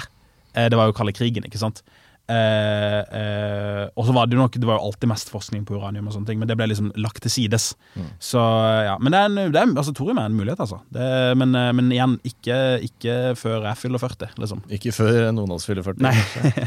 Det 0.53 0.77
var 0.77 0.89
jo 0.89 0.95
kalde 0.97 1.13
krigen, 1.13 1.45
ikke 1.45 1.61
sant. 1.61 1.83
Eh, 2.29 2.99
eh, 3.19 3.85
og 3.97 4.05
så 4.05 4.13
var 4.13 4.27
det 4.29 4.35
jo 4.37 4.43
nok 4.43 4.53
Det 4.53 4.67
var 4.67 4.77
jo 4.77 4.89
alltid 4.91 5.09
mest 5.09 5.31
forskning 5.33 5.63
på 5.65 5.79
uranium, 5.79 6.05
og 6.05 6.13
sånne 6.13 6.29
ting 6.29 6.37
men 6.37 6.49
det 6.49 6.57
ble 6.59 6.67
liksom 6.69 6.91
lagt 7.01 7.23
til 7.25 7.33
sides. 7.33 7.71
Mm. 7.95 8.11
Så 8.21 8.43
ja, 8.85 8.97
Men 9.01 9.15
det 9.15 9.21
er, 9.21 9.31
en, 9.31 9.53
det 9.55 9.61
er, 9.61 9.73
altså, 9.73 9.95
thorium 9.97 10.21
er 10.21 10.29
en 10.29 10.37
mulighet, 10.37 10.61
altså. 10.61 10.81
Det, 10.93 11.07
men, 11.41 11.55
eh, 11.57 11.71
men, 11.73 11.89
igjen, 11.95 12.19
ikke, 12.27 12.59
ikke, 12.85 13.17
før 13.39 13.65
jeg 13.71 13.81
fyller 13.81 14.03
40, 14.03 14.37
liksom. 14.43 14.61
Ikke 14.77 14.93
før 14.93 15.31
noen 15.31 15.49
av 15.49 15.57
oss 15.57 15.67
fyller 15.69 15.85
40. 15.85 16.05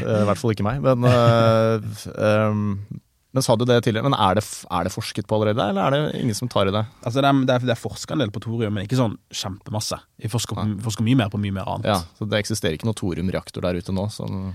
Eh, 0.03 0.21
I 0.23 0.27
hvert 0.27 0.39
fall 0.41 0.53
ikke 0.53 0.65
meg. 0.65 0.83
Men, 0.83 1.05
uh, 1.07 2.03
um, 2.51 2.75
men 3.33 3.45
sa 3.45 3.55
du 3.57 3.63
det 3.65 3.79
tidligere, 3.81 4.05
men 4.05 4.13
er 4.13 4.37
det, 4.37 4.43
er 4.45 4.85
det, 4.85 4.91
forsket 4.93 5.25
på 5.29 5.39
allerede, 5.39 5.65
eller 5.73 5.87
er 5.87 5.95
det 5.95 6.19
ingen 6.21 6.37
som 6.37 6.49
tar 6.51 6.69
i 6.69 6.73
det? 6.75 6.83
Altså 7.01 7.17
Det 7.17 7.29
er, 7.29 7.39
det 7.49 7.55
er, 7.55 7.63
det 7.65 7.73
er 7.73 7.79
forska 7.81 8.13
en 8.13 8.21
del 8.21 8.33
på 8.33 8.43
thorium, 8.43 8.75
men 8.77 8.85
ikke 8.85 8.99
sånn 8.99 9.15
kjempemasse. 9.33 9.97
Vi 10.21 10.29
forsker, 10.29 10.59
ja. 10.59 10.67
forsker, 10.85 11.07
mye 11.07 11.17
mer 11.23 11.31
på 11.33 11.41
mye 11.41 11.55
mer 11.55 11.71
annet. 11.71 11.89
Ja, 11.89 11.97
Så 12.19 12.29
det 12.29 12.43
eksisterer 12.43 12.77
ikke 12.77 12.89
noe 12.89 12.99
thoriumreaktor 12.99 13.65
der 13.65 13.81
ute 13.81 13.95
nå? 13.95 14.05
Sånn 14.13 14.53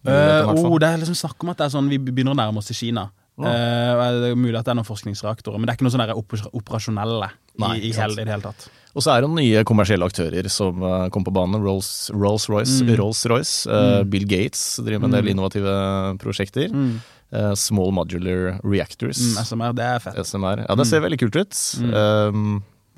Uh, 0.00 0.48
oh, 0.56 0.78
det 0.80 0.88
er 0.88 1.00
liksom 1.02 1.16
snakk 1.18 1.42
om 1.44 1.50
at 1.52 1.58
det 1.60 1.66
er 1.66 1.72
sånn 1.74 1.88
vi 1.90 1.98
begynner 2.00 2.32
å 2.32 2.38
nærme 2.38 2.62
oss 2.62 2.70
i 2.72 2.76
Kina. 2.78 3.10
Oh. 3.36 3.44
Uh, 3.44 4.00
det 4.16 4.30
er 4.30 4.38
mulig 4.38 4.56
at 4.56 4.64
det 4.64 4.72
er 4.72 4.78
noen 4.78 4.88
forskningsreaktorer, 4.88 5.60
men 5.60 5.68
det 5.68 5.74
er 5.74 5.76
ikke 5.76 5.86
noe 5.86 5.92
sånn 5.92 6.54
operasjonelle 6.56 7.28
Nei, 7.60 7.74
i, 7.76 7.90
i, 7.90 7.92
hel, 7.92 8.16
i, 8.16 8.24
det 8.24 8.32
hele 8.32 8.46
tatt. 8.46 8.64
Og 8.96 9.04
så 9.04 9.12
er 9.12 9.22
det 9.22 9.30
nye 9.36 9.62
kommersielle 9.68 10.08
aktører 10.08 10.48
som 10.52 10.80
uh, 10.82 11.06
kom 11.12 11.26
på 11.26 11.34
banen. 11.34 11.60
Rolls-Royce, 11.62 12.80
Rolls 12.96 13.20
mm. 13.20 13.28
Rolls 13.30 13.54
uh, 13.68 14.00
mm. 14.00 14.10
Bill 14.10 14.26
Gates 14.30 14.64
driver 14.80 15.04
med 15.04 15.10
en 15.10 15.18
del 15.18 15.28
mm. 15.28 15.32
innovative 15.34 15.74
prosjekter. 16.22 16.72
Mm. 16.72 16.96
Uh, 17.30 17.54
small 17.54 17.94
Modular 17.94 18.60
Reactors. 18.66 19.22
Mm, 19.22 19.40
SMR, 19.46 19.74
det 19.78 19.86
er 19.86 20.04
fett. 20.04 20.20
SMR. 20.26 20.66
Ja, 20.66 20.76
det 20.78 20.86
ser 20.90 21.02
veldig 21.06 21.20
kult 21.22 21.40
ut. 21.40 21.64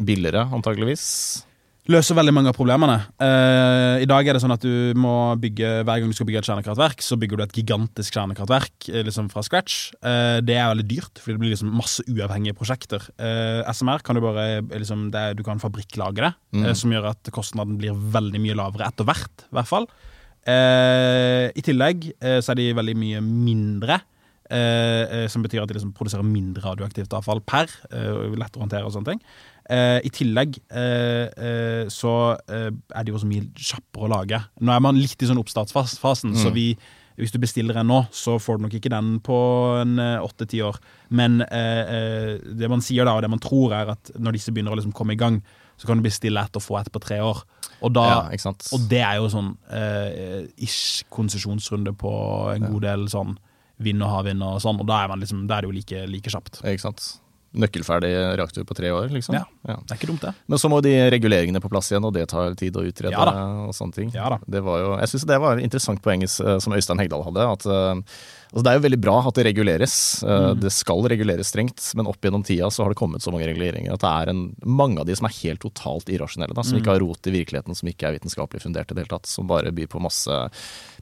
billigere, 0.02 0.48
antageligvis. 0.50 1.44
Løser 1.90 2.14
veldig 2.14 2.30
mange 2.30 2.50
av 2.52 2.54
problemene. 2.54 2.94
Uh, 3.18 3.98
I 3.98 4.06
dag 4.06 4.28
er 4.28 4.36
det 4.36 4.42
sånn 4.44 4.54
at 4.54 4.62
du 4.62 4.94
må 4.94 5.34
bygge 5.42 5.80
hver 5.82 5.98
gang 5.98 6.12
du 6.12 6.14
skal 6.14 6.28
bygge 6.28 6.38
et 6.44 6.46
kjernekraftverk, 6.46 7.02
så 7.02 7.18
bygger 7.18 7.40
du 7.40 7.42
et 7.42 7.56
gigantisk 7.58 8.14
kjernekraftverk 8.14 8.86
eh, 8.92 9.02
liksom 9.08 9.26
fra 9.32 9.42
scratch. 9.42 9.90
Uh, 9.98 10.38
det 10.46 10.54
er 10.54 10.70
veldig 10.70 10.86
dyrt, 10.86 11.18
fordi 11.18 11.34
det 11.34 11.42
blir 11.42 11.54
liksom 11.56 11.74
masse 11.74 12.04
uavhengige 12.06 12.54
prosjekter. 12.60 13.02
Uh, 13.18 13.66
SMR 13.74 14.06
kan 14.06 14.14
du 14.14 14.22
bare 14.22 14.62
liksom, 14.70 15.08
er, 15.10 15.34
Du 15.34 15.42
kan 15.46 15.62
fabrikklage 15.62 16.22
det, 16.22 16.32
mm. 16.54 16.70
som 16.78 16.94
gjør 16.94 17.10
at 17.16 17.32
kostnaden 17.34 17.74
blir 17.80 17.98
veldig 18.14 18.44
mye 18.44 18.58
lavere 18.62 18.86
etter 18.86 19.08
hvert. 19.08 19.48
I 19.50 19.58
hvert 19.58 19.72
fall. 19.72 19.90
I 20.42 21.62
tillegg 21.62 22.08
så 22.18 22.50
er 22.50 22.58
de 22.58 22.64
veldig 22.74 22.94
mye 22.98 23.20
mindre. 23.22 24.00
Som 25.32 25.44
betyr 25.44 25.62
at 25.62 25.70
de 25.70 25.76
liksom 25.78 25.94
produserer 25.96 26.26
mindre 26.26 26.60
radioaktivt 26.66 27.14
avfall 27.16 27.40
per. 27.48 27.72
lettere 27.88 28.60
å 28.60 28.64
håndtere 28.66 28.84
og 28.84 28.92
sånne 28.92 29.14
ting. 29.14 29.22
Eh, 29.70 30.00
I 30.02 30.10
tillegg 30.10 30.56
uh, 30.74 31.28
uh, 31.30 31.84
så 31.92 32.14
er 32.50 33.04
det 33.04 33.12
jo 33.12 33.20
så 33.22 33.28
mye 33.30 33.46
kjappere 33.54 34.08
å 34.08 34.10
lage. 34.10 34.40
Nå 34.60 34.74
er 34.74 34.82
man 34.82 34.98
litt 34.98 35.22
i 35.22 35.28
sånn 35.28 35.40
oppstartsfasen, 35.40 36.34
mm. 36.34 36.40
så 36.42 36.50
vi, 36.54 36.72
hvis 37.20 37.34
du 37.34 37.38
bestiller 37.42 37.78
en 37.78 37.88
nå, 37.92 38.00
så 38.10 38.38
får 38.42 38.58
du 38.58 38.66
nok 38.66 38.76
ikke 38.78 38.92
den 38.92 39.14
på 39.24 39.38
en 39.80 39.96
åtte-ti 40.00 40.62
år. 40.66 40.80
Men 41.14 41.42
det 41.44 42.70
man 42.72 42.82
sier 42.84 43.06
da, 43.06 43.14
og 43.14 43.22
det 43.24 43.30
man 43.30 43.42
tror, 43.42 43.74
er 43.76 43.92
at 43.94 44.14
når 44.18 44.38
disse 44.38 44.54
begynner 44.54 44.74
å 44.74 44.80
liksom 44.80 44.94
komme 44.96 45.14
i 45.14 45.20
gang, 45.20 45.38
så 45.76 45.88
kan 45.88 46.00
du 46.00 46.06
bestille 46.06 46.40
et 46.40 46.56
og 46.58 46.64
få 46.64 46.80
et 46.80 46.90
på 46.92 47.02
tre 47.02 47.20
år. 47.22 47.44
Og, 47.82 47.92
da, 47.94 48.06
ja, 48.32 48.52
og 48.72 48.84
det 48.90 49.00
er 49.02 49.18
jo 49.18 49.30
sånn 49.30 49.52
ish 50.62 51.02
konsesjonsrunde 51.12 51.94
på 51.98 52.12
en 52.54 52.68
god 52.70 52.84
del 52.86 53.08
sånn 53.12 53.36
vind 53.84 54.04
og 54.04 54.14
havvind 54.16 54.44
og 54.46 54.60
sånn, 54.64 54.80
og 54.82 54.88
da 54.88 55.02
er, 55.04 55.16
liksom, 55.20 55.44
da 55.50 55.58
er 55.58 55.66
det 55.66 55.72
jo 55.72 55.76
like, 55.76 56.06
like 56.10 56.32
kjapt. 56.32 56.62
Ikke 56.62 56.86
sant 56.86 57.12
nøkkelferdig 57.52 58.10
reaktor 58.40 58.64
på 58.64 58.74
tre 58.76 58.90
år, 58.92 59.10
liksom. 59.12 59.36
Ja, 59.36 59.44
ja, 59.68 59.76
det 59.84 59.94
er 59.94 59.98
ikke 60.00 60.08
dumt 60.08 60.24
det. 60.24 60.32
Men 60.48 60.60
så 60.60 60.70
må 60.72 60.80
de 60.84 60.92
reguleringene 61.12 61.60
på 61.60 61.70
plass 61.72 61.90
igjen, 61.92 62.04
og 62.08 62.14
det 62.16 62.24
tar 62.32 62.54
tid 62.58 62.76
å 62.80 62.84
utrede. 62.88 63.12
Ja, 63.12 63.26
og 63.66 63.74
sånne 63.76 63.96
ting. 63.96 64.12
Ja, 64.16 64.30
da. 64.32 64.38
Det 64.56 64.62
var 64.64 64.80
jo, 64.80 64.94
jeg 65.02 65.12
syns 65.12 65.26
det 65.28 65.40
var 65.42 65.58
et 65.58 65.66
interessant 65.66 66.00
poeng 66.04 66.24
eh, 66.24 66.54
som 66.64 66.76
Øystein 66.76 67.02
Hegdal 67.02 67.26
hadde. 67.28 67.48
at 67.56 67.68
uh, 67.68 68.22
Altså, 68.52 68.66
det 68.66 68.70
er 68.70 68.76
jo 68.76 68.84
veldig 68.84 68.98
bra 69.00 69.14
at 69.24 69.38
det 69.38 69.44
reguleres. 69.46 69.94
Eh, 70.26 70.46
mm. 70.52 70.58
Det 70.60 70.70
skal 70.76 71.06
reguleres 71.08 71.48
strengt, 71.48 71.80
men 71.96 72.08
opp 72.10 72.20
gjennom 72.20 72.42
tida 72.44 72.68
så 72.68 72.84
har 72.84 72.92
det 72.92 72.98
kommet 73.00 73.24
så 73.24 73.32
mange 73.32 73.46
reguleringer 73.48 73.94
at 73.94 74.02
det 74.04 74.10
er 74.12 74.32
en, 74.32 74.42
mange 74.68 75.00
av 75.00 75.08
de 75.08 75.16
som 75.16 75.28
er 75.28 75.36
helt 75.38 75.62
totalt 75.64 76.12
irrasjonelle. 76.12 76.52
Da, 76.52 76.64
som 76.66 76.76
mm. 76.76 76.82
ikke 76.82 76.92
har 76.92 77.00
rot 77.00 77.30
i 77.30 77.34
virkeligheten, 77.38 77.78
som 77.78 77.88
ikke 77.88 78.10
er 78.10 78.18
vitenskapelig 78.18 78.60
fundert 78.66 78.92
i 78.92 78.98
det 78.98 79.06
hele 79.06 79.12
tatt. 79.14 79.30
Som 79.30 79.48
bare 79.48 79.72
byr 79.72 79.88
på 79.88 80.02
masse 80.04 80.36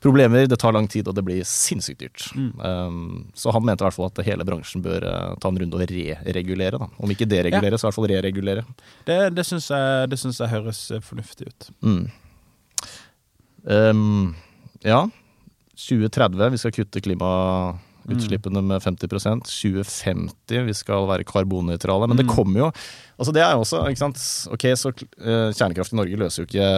problemer. 0.05 0.47
Det 0.47 0.61
tar 0.63 0.77
lang 0.79 0.87
tid, 0.91 1.11
og 1.11 1.19
det 1.19 1.27
blir 1.27 1.43
sinnssykt 1.43 2.05
dyrt. 2.05 2.29
Mm. 2.39 2.53
Um, 2.63 3.13
så 3.35 3.51
han 3.57 3.67
mente 3.67 3.83
i 3.83 3.89
hvert 3.89 3.99
fall 3.99 4.13
at 4.13 4.23
hele 4.31 4.47
bransjen 4.47 4.87
bør 4.87 5.11
uh, 5.11 5.35
ta 5.43 5.51
en 5.51 5.59
runde 5.65 5.81
og 5.81 5.91
re-regulere. 5.91 6.79
Da. 6.79 6.91
Om 7.03 7.17
ikke 7.17 7.29
deregulere, 7.35 7.75
ja. 7.75 7.83
så 7.83 7.89
i 7.89 7.91
hvert 7.91 7.99
fall 7.99 8.11
re-regulere. 8.15 8.67
Det, 9.11 9.19
det 9.35 9.47
syns 9.49 9.73
jeg, 9.75 10.21
jeg, 10.39 10.53
høres 10.55 10.87
fornuftig 11.03 11.51
ut. 11.51 11.73
Mm. 11.83 12.05
Um, 13.67 14.37
ja. 14.87 15.09
2030 15.89 16.53
vi 16.55 16.61
skal 16.61 16.75
kutte 16.75 17.03
klimautslippene 17.05 18.63
med 18.65 18.83
50% 18.85 19.47
2050 19.49 20.67
vi 20.67 20.75
skal 20.77 21.07
være 21.09 21.27
karbonnøytrale. 21.29 22.09
Men 22.11 22.21
det 22.21 22.27
mm. 22.29 22.35
kommer 22.35 22.65
jo 22.65 22.69
altså 23.21 23.35
Det 23.37 23.43
er 23.45 23.53
jo 23.53 23.61
også 23.61 23.83
ikke 23.91 24.01
sant? 24.01 24.21
Ok, 24.55 24.65
så 24.81 24.93
uh, 24.95 25.51
Kjernekraft 25.53 25.93
i 25.93 25.99
Norge 25.99 26.21
løser 26.23 26.41
jo 26.41 26.49
ikke 26.49 26.69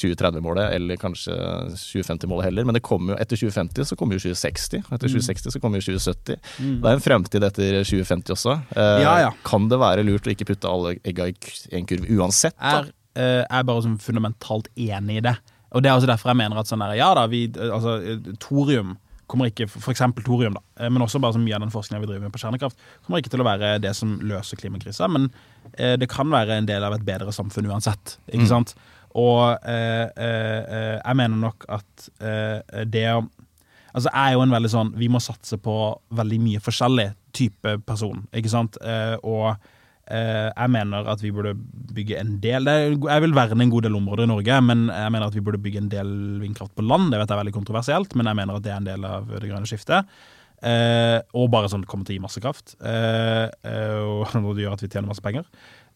2030-målet, 0.00 0.72
eller 0.74 0.98
kanskje 0.98 1.36
2050-målet 1.78 2.48
heller, 2.48 2.66
men 2.66 2.74
det 2.74 2.82
kommer 2.82 3.14
jo 3.14 3.20
etter 3.22 3.38
2050 3.38 3.92
så 3.92 3.98
kommer 3.98 4.18
jo 4.18 4.24
2060. 4.24 4.82
Etter 4.82 5.12
2060 5.12 5.46
mm. 5.46 5.54
så 5.54 5.62
kommer 5.62 5.78
jo 5.78 5.86
2070. 5.92 6.42
Mm. 6.58 6.74
Det 6.82 6.90
er 6.90 6.98
en 6.98 7.06
fremtid 7.06 7.46
etter 7.46 7.78
2050 7.86 8.34
også. 8.34 8.58
Uh, 8.74 8.98
ja, 9.04 9.14
ja. 9.28 9.30
Kan 9.46 9.70
det 9.70 9.78
være 9.82 10.02
lurt 10.08 10.26
å 10.26 10.34
ikke 10.34 10.50
putte 10.50 10.70
alle 10.70 10.96
egga 11.06 11.30
i 11.30 11.36
en 11.78 11.86
kurv 11.86 12.10
uansett? 12.18 12.58
Da? 12.58 12.82
Er, 12.82 12.90
uh, 13.14 13.42
er 13.46 13.70
bare 13.70 13.86
sånn 13.86 14.00
fundamentalt 14.02 14.72
enig 14.74 15.22
i 15.22 15.26
det. 15.30 15.36
Og 15.72 15.82
Det 15.82 15.90
er 15.90 15.96
også 15.96 16.10
derfor 16.10 16.32
jeg 16.32 16.40
mener 16.42 16.60
at 16.60 16.68
sånn 16.68 16.84
der, 16.84 16.94
ja 16.98 17.08
da, 17.16 17.26
vi, 17.30 17.46
altså, 17.56 17.96
thorium 18.42 18.96
kommer 19.30 19.48
ikke, 19.48 19.64
eksempel 19.88 20.24
thorium, 20.26 20.58
da, 20.58 20.62
eh, 20.76 20.90
men 20.92 21.04
også 21.04 21.20
bare 21.22 21.36
så 21.36 21.40
mye 21.40 21.56
av 21.56 21.62
den 21.64 21.72
forskningen 21.72 22.02
vi 22.02 22.10
driver 22.10 22.26
med 22.26 22.34
på 22.34 22.42
kjernekraft, 22.42 22.80
kommer 23.06 23.22
ikke 23.22 23.32
til 23.32 23.40
å 23.40 23.46
være 23.48 23.76
det 23.80 23.94
som 23.96 24.18
løser 24.28 24.60
klimakrisa, 24.60 25.08
men 25.08 25.30
eh, 25.72 25.94
det 26.00 26.10
kan 26.12 26.28
være 26.32 26.58
en 26.60 26.68
del 26.68 26.84
av 26.84 26.98
et 26.98 27.06
bedre 27.06 27.32
samfunn 27.32 27.70
uansett. 27.72 28.18
ikke 28.28 28.44
mm. 28.44 28.50
sant? 28.50 28.74
Og 29.16 29.54
eh, 29.68 30.04
eh, 30.08 30.98
jeg 30.98 31.16
mener 31.20 31.40
nok 31.40 31.64
at 31.80 32.10
eh, 32.20 32.84
det 32.88 33.08
å 33.12 33.22
Altså, 33.92 34.08
jeg 34.08 34.24
er 34.24 34.32
jo 34.38 34.40
en 34.40 34.52
veldig 34.54 34.68
sånn 34.72 34.90
Vi 34.96 35.04
må 35.12 35.18
satse 35.20 35.58
på 35.60 35.72
veldig 36.16 36.38
mye 36.40 36.60
forskjellig 36.64 37.10
type 37.36 37.74
person, 37.84 38.22
ikke 38.32 38.48
sant? 38.48 38.78
Eh, 38.80 39.18
og 39.20 39.50
Eh, 39.52 39.58
jeg 40.12 40.70
mener 40.74 41.06
at 41.08 41.22
vi 41.24 41.30
burde 41.32 41.54
bygge 41.96 42.18
en 42.20 42.34
del 42.42 42.68
Jeg 42.68 43.22
vil 43.24 43.32
verne 43.32 43.64
en 43.64 43.72
god 43.72 43.86
del 43.86 43.96
områder 43.96 44.26
i 44.26 44.28
Norge, 44.28 44.58
men 44.60 44.82
jeg 44.92 45.12
mener 45.14 45.26
at 45.26 45.36
vi 45.36 45.44
burde 45.44 45.60
bygge 45.62 45.80
en 45.80 45.88
del 45.92 46.12
vindkraft 46.42 46.74
på 46.76 46.84
land. 46.84 47.08
Det 47.12 47.20
vet 47.20 47.30
jeg 47.30 47.38
er 47.38 47.42
veldig 47.42 47.56
kontroversielt, 47.56 48.16
men 48.18 48.28
jeg 48.28 48.38
mener 48.42 48.58
at 48.58 48.66
det 48.66 48.74
er 48.74 48.80
en 48.82 48.90
del 48.90 49.06
av 49.08 49.32
det 49.32 49.48
grønne 49.48 49.70
skiftet. 49.70 50.12
Eh, 50.62 51.18
og 51.34 51.48
bare 51.50 51.70
sånn 51.70 51.86
kommer 51.90 52.06
til 52.06 52.14
å 52.14 52.18
gi 52.20 52.22
masse 52.22 52.42
kraft. 52.42 52.76
eh 52.86 53.48
og 54.02 54.54
det 54.56 54.66
gjør 54.66 54.76
at 54.76 54.84
vi 54.84 54.90
tjener 54.90 55.10
masse 55.10 55.24
penger. 55.24 55.46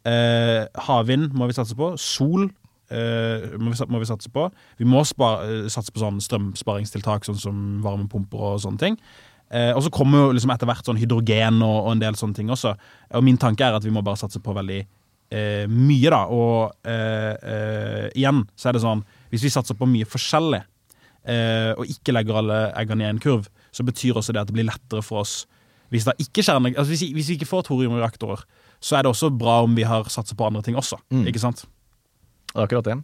Eh, 0.06 0.66
havvind 0.88 1.34
må 1.34 1.48
vi 1.50 1.56
satse 1.56 1.76
på. 1.78 1.92
Sol 2.00 2.48
eh, 2.90 3.54
må 3.58 3.70
vi, 3.70 3.78
må, 3.88 4.02
vi, 4.02 4.10
satse 4.10 4.30
på. 4.32 4.48
Vi 4.78 4.88
må 4.88 5.04
spare, 5.06 5.66
satse 5.72 5.94
på 5.94 6.02
sånn 6.02 6.20
strømsparingstiltak, 6.22 7.26
sånn 7.26 7.40
som 7.40 7.64
varmepumper 7.86 8.52
og 8.52 8.60
sånne 8.64 8.82
ting. 8.82 9.00
Eh, 9.50 9.72
og 9.76 9.84
så 9.84 9.92
kommer 9.94 10.24
jo 10.24 10.36
liksom 10.36 10.50
etter 10.54 10.68
hvert 10.68 10.86
sånn 10.86 10.98
hydrogen 10.98 11.60
og, 11.62 11.76
og, 11.84 11.90
en 11.94 12.02
del 12.02 12.18
sånne 12.18 12.38
ting 12.38 12.52
også. 12.52 12.74
Og 13.18 13.26
min 13.26 13.38
tanke 13.40 13.66
er 13.66 13.76
at 13.76 13.84
vi 13.86 13.94
må 13.94 14.02
bare 14.06 14.18
satse 14.20 14.42
på 14.42 14.54
veldig 14.56 14.80
eh, 14.82 15.66
mye, 15.70 16.12
da. 16.12 16.22
Og 16.34 16.88
eh, 16.88 17.34
eh 17.34 18.08
igjen 18.18 18.44
så 18.56 18.70
er 18.70 18.76
det 18.76 18.84
sånn 18.84 19.04
Hvis 19.30 19.44
vi 19.46 19.52
satser 19.52 19.78
på 19.78 19.88
mye 19.90 20.06
forskjellig, 20.08 20.62
eh, 21.26 21.72
og 21.74 21.86
ikke 21.90 22.14
legger 22.14 22.40
alle 22.40 22.60
eggene 22.78 23.06
i 23.06 23.10
en 23.10 23.22
kurv, 23.22 23.48
så 23.74 23.86
betyr 23.86 24.18
også 24.18 24.34
det 24.34 24.42
at 24.42 24.50
det 24.50 24.56
blir 24.56 24.68
lettere 24.68 25.04
for 25.04 25.24
oss 25.24 25.44
hvis, 25.92 26.06
ikke 26.18 26.42
kjerne, 26.42 26.72
altså 26.74 26.90
hvis, 26.90 27.04
hvis, 27.14 27.28
vi 27.30 27.34
ikke 27.38 27.46
får 27.46 27.66
thoriumreaktorer, 27.68 28.40
så 28.82 28.96
er 28.98 29.04
det 29.04 29.12
også 29.12 29.30
bra 29.30 29.60
om 29.62 29.76
vi 29.76 29.84
har 29.86 30.08
satset 30.10 30.36
på 30.38 30.46
andre 30.46 30.62
ting 30.66 30.78
også. 30.78 30.98
Mm. 31.14 31.26
Ikke 31.30 31.42
sant? 31.42 31.62
Akkurat 32.56 32.88
det. 32.88 32.96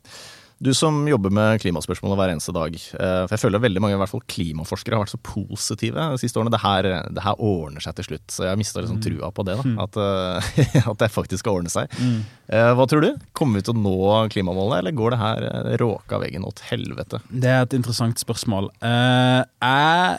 Du 0.63 0.71
som 0.79 1.01
jobber 1.11 1.33
med 1.35 1.59
klimaspørsmålet 1.59 2.19
hver 2.21 2.33
eneste 2.37 2.53
dag. 2.55 2.77
Eh, 2.77 3.23
for 3.27 3.35
Jeg 3.35 3.43
føler 3.43 3.63
veldig 3.65 3.81
mange 3.83 3.97
i 3.97 3.99
hvert 3.99 4.13
fall 4.13 4.23
klimaforskere 4.31 4.95
har 4.95 5.03
vært 5.03 5.15
så 5.17 5.19
positive 5.27 6.05
de 6.13 6.21
siste 6.23 6.39
årene. 6.39 6.53
Det 6.55 6.61
her, 6.63 6.89
det 7.11 7.25
her 7.25 7.43
ordner 7.43 7.83
seg 7.83 7.97
til 7.99 8.13
slutt. 8.13 8.29
Så 8.31 8.45
jeg 8.45 8.53
har 8.53 8.61
mista 8.61 8.79
liksom 8.79 9.01
mm. 9.01 9.05
trua 9.09 9.33
på 9.35 9.47
det. 9.49 9.57
da, 9.59 9.67
mm. 9.67 9.81
at, 9.83 9.99
eh, 9.99 10.79
at, 10.93 11.01
det 11.03 11.11
faktisk 11.11 11.43
skal 11.43 11.59
ordne 11.59 11.73
seg. 11.73 11.91
Mm. 11.99 12.23
Eh, 12.55 12.71
hva 12.79 12.87
tror 12.87 13.03
du? 13.03 13.11
Kommer 13.35 13.59
vi 13.59 13.67
til 13.67 13.75
å 13.75 13.83
nå 13.83 13.99
klimamålene, 14.37 14.79
eller 14.85 14.97
går 15.03 15.17
det 15.17 15.21
her 15.25 15.49
råka 15.83 16.23
veggen 16.23 16.47
åt 16.47 16.63
helvete? 16.71 17.25
Det 17.27 17.51
er 17.51 17.67
et 17.67 17.79
interessant 17.81 18.23
spørsmål. 18.23 18.71
Jeg 18.87 20.17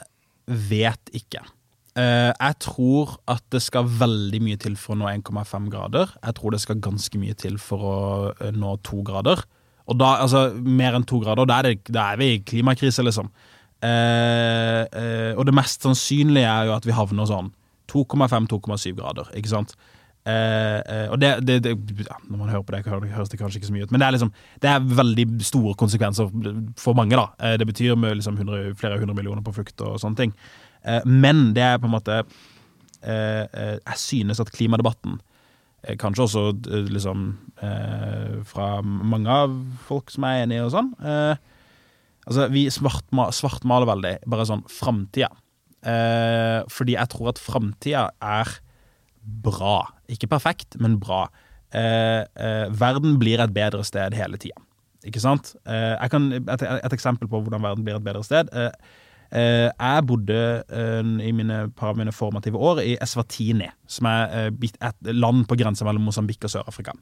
vet 0.74 1.18
ikke. 1.24 1.46
Uh, 1.94 2.34
jeg 2.34 2.56
tror 2.66 3.12
at 3.30 3.44
det 3.54 3.60
skal 3.62 3.86
veldig 3.86 4.39
mye 4.41 4.58
til 4.60 4.74
for 4.82 4.96
å 4.96 5.04
nå 5.04 5.12
1,5 5.12 5.68
grader. 5.72 6.16
Jeg 6.20 6.39
tror 6.39 6.56
det 6.56 6.64
skal 6.66 6.82
ganske 6.82 7.20
mye 7.22 7.38
til 7.38 7.60
for 7.62 7.86
å 7.86 7.98
nå 8.52 8.80
2 8.84 9.04
grader. 9.08 9.46
Og 9.92 9.98
da, 10.00 10.14
altså, 10.24 10.46
mer 10.56 10.96
enn 10.96 11.08
to 11.08 11.20
grader, 11.24 11.48
da 11.50 11.60
er, 11.60 11.72
det, 11.74 11.94
da 11.94 12.12
er 12.14 12.22
vi 12.22 12.30
i 12.36 12.44
klimakrise, 12.48 13.04
liksom. 13.04 13.32
Eh, 13.84 14.84
eh, 14.88 15.34
og 15.36 15.44
det 15.48 15.56
mest 15.58 15.84
sannsynlige 15.84 16.48
er 16.48 16.70
jo 16.70 16.78
at 16.78 16.88
vi 16.88 16.96
havner 16.96 17.28
sånn 17.28 17.52
2,5-2,7 17.92 18.94
grader, 18.96 19.28
ikke 19.38 19.52
sant. 19.52 19.76
Eh, 20.24 20.80
eh, 20.80 21.08
og 21.12 21.20
det, 21.20 21.34
det, 21.44 21.58
det 21.68 21.74
ja, 22.08 22.16
Når 22.30 22.38
man 22.38 22.48
hører 22.48 22.64
på 22.64 22.72
det, 22.72 23.10
høres 23.12 23.30
det 23.30 23.40
kanskje 23.42 23.60
ikke 23.60 23.68
så 23.68 23.76
mye 23.76 23.88
ut, 23.88 23.92
men 23.92 24.00
det 24.00 24.08
er, 24.08 24.16
liksom, 24.16 24.32
det 24.64 24.70
er 24.72 24.86
veldig 25.02 25.26
store 25.44 25.74
konsekvenser 25.80 26.32
for 26.80 26.96
mange. 26.96 27.20
da. 27.20 27.28
Eh, 27.44 27.58
det 27.60 27.68
betyr 27.68 28.00
med 28.00 28.16
liksom 28.22 28.40
100, 28.40 28.78
flere 28.80 29.00
hundre 29.02 29.18
millioner 29.18 29.44
på 29.44 29.56
flukt 29.58 29.84
og 29.84 30.00
sånne 30.00 30.22
ting. 30.22 30.34
Eh, 30.88 31.04
men 31.06 31.50
det 31.56 31.66
er 31.68 31.78
på 31.80 31.92
en 31.92 31.98
måte 31.98 32.24
Jeg 33.04 33.98
synes 34.00 34.40
at 34.40 34.48
klimadebatten 34.56 35.18
Kanskje 36.00 36.24
også 36.24 36.42
liksom 36.88 37.26
fra 38.48 38.68
mange 38.84 39.28
av 39.28 39.52
folk 39.88 40.12
som 40.14 40.24
er 40.28 40.46
enige 40.46 40.64
og 40.64 40.72
sånn. 40.72 40.92
altså, 41.04 42.46
vi 42.54 42.66
svartmaler, 42.72 43.36
svart 43.36 43.68
veldig 43.68 44.14
bare 44.32 44.46
sånn 44.48 44.64
framtida. 44.72 45.28
fordi 46.72 46.96
jeg 46.96 47.12
tror 47.12 47.34
at 47.34 47.42
framtida 47.44 48.06
er 48.22 48.54
bra. 49.24 49.80
Ikke 50.12 50.30
perfekt, 50.32 50.78
men 50.80 51.00
bra. 51.00 51.26
Eh, 51.74 52.22
eh, 52.38 52.68
verden 52.70 53.18
blir 53.22 53.42
et 53.42 53.54
bedre 53.54 53.84
sted 53.88 54.14
hele 54.18 54.38
tida. 54.38 54.60
Ikke 55.08 55.22
sant? 55.24 55.56
Eh, 55.66 55.96
et, 55.98 56.62
et, 56.62 56.94
eksempel 56.96 57.28
på 57.28 57.42
hvordan 57.44 57.64
verden 57.64 57.86
blir 57.88 57.98
et 57.98 58.06
bedre 58.06 58.24
sted. 58.26 58.52
Eh, 58.54 58.70
eh, 58.70 59.03
jeg 59.34 60.06
bodde 60.06 60.40
eh, 60.62 61.12
i 61.26 61.32
mine, 61.34 61.60
par 61.74 61.94
av 61.94 61.98
mine 61.98 62.14
formative 62.14 62.60
år 62.60 62.84
i 62.84 62.92
Eswatini, 63.02 63.70
som 63.90 64.10
er 64.12 64.52
et 64.54 65.10
land 65.10 65.48
på 65.50 65.58
grensa 65.58 65.88
mellom 65.88 66.06
Mosambik 66.06 66.46
og 66.46 66.54
Sør-Afrika. 66.54 66.94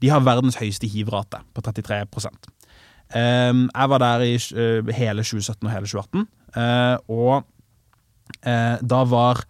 De 0.00 0.08
har 0.08 0.24
verdens 0.24 0.56
høyeste 0.60 0.88
hivrate, 0.88 1.42
på 1.52 1.60
33% 1.60 2.48
Jeg 3.14 3.90
var 3.92 4.00
der 4.00 4.24
i 4.24 4.32
hele 4.96 5.22
2017 5.22 5.68
og 5.68 5.70
hele 5.74 5.90
2018, 5.90 6.24
og 7.12 7.44
da 8.80 9.02
var 9.10 9.44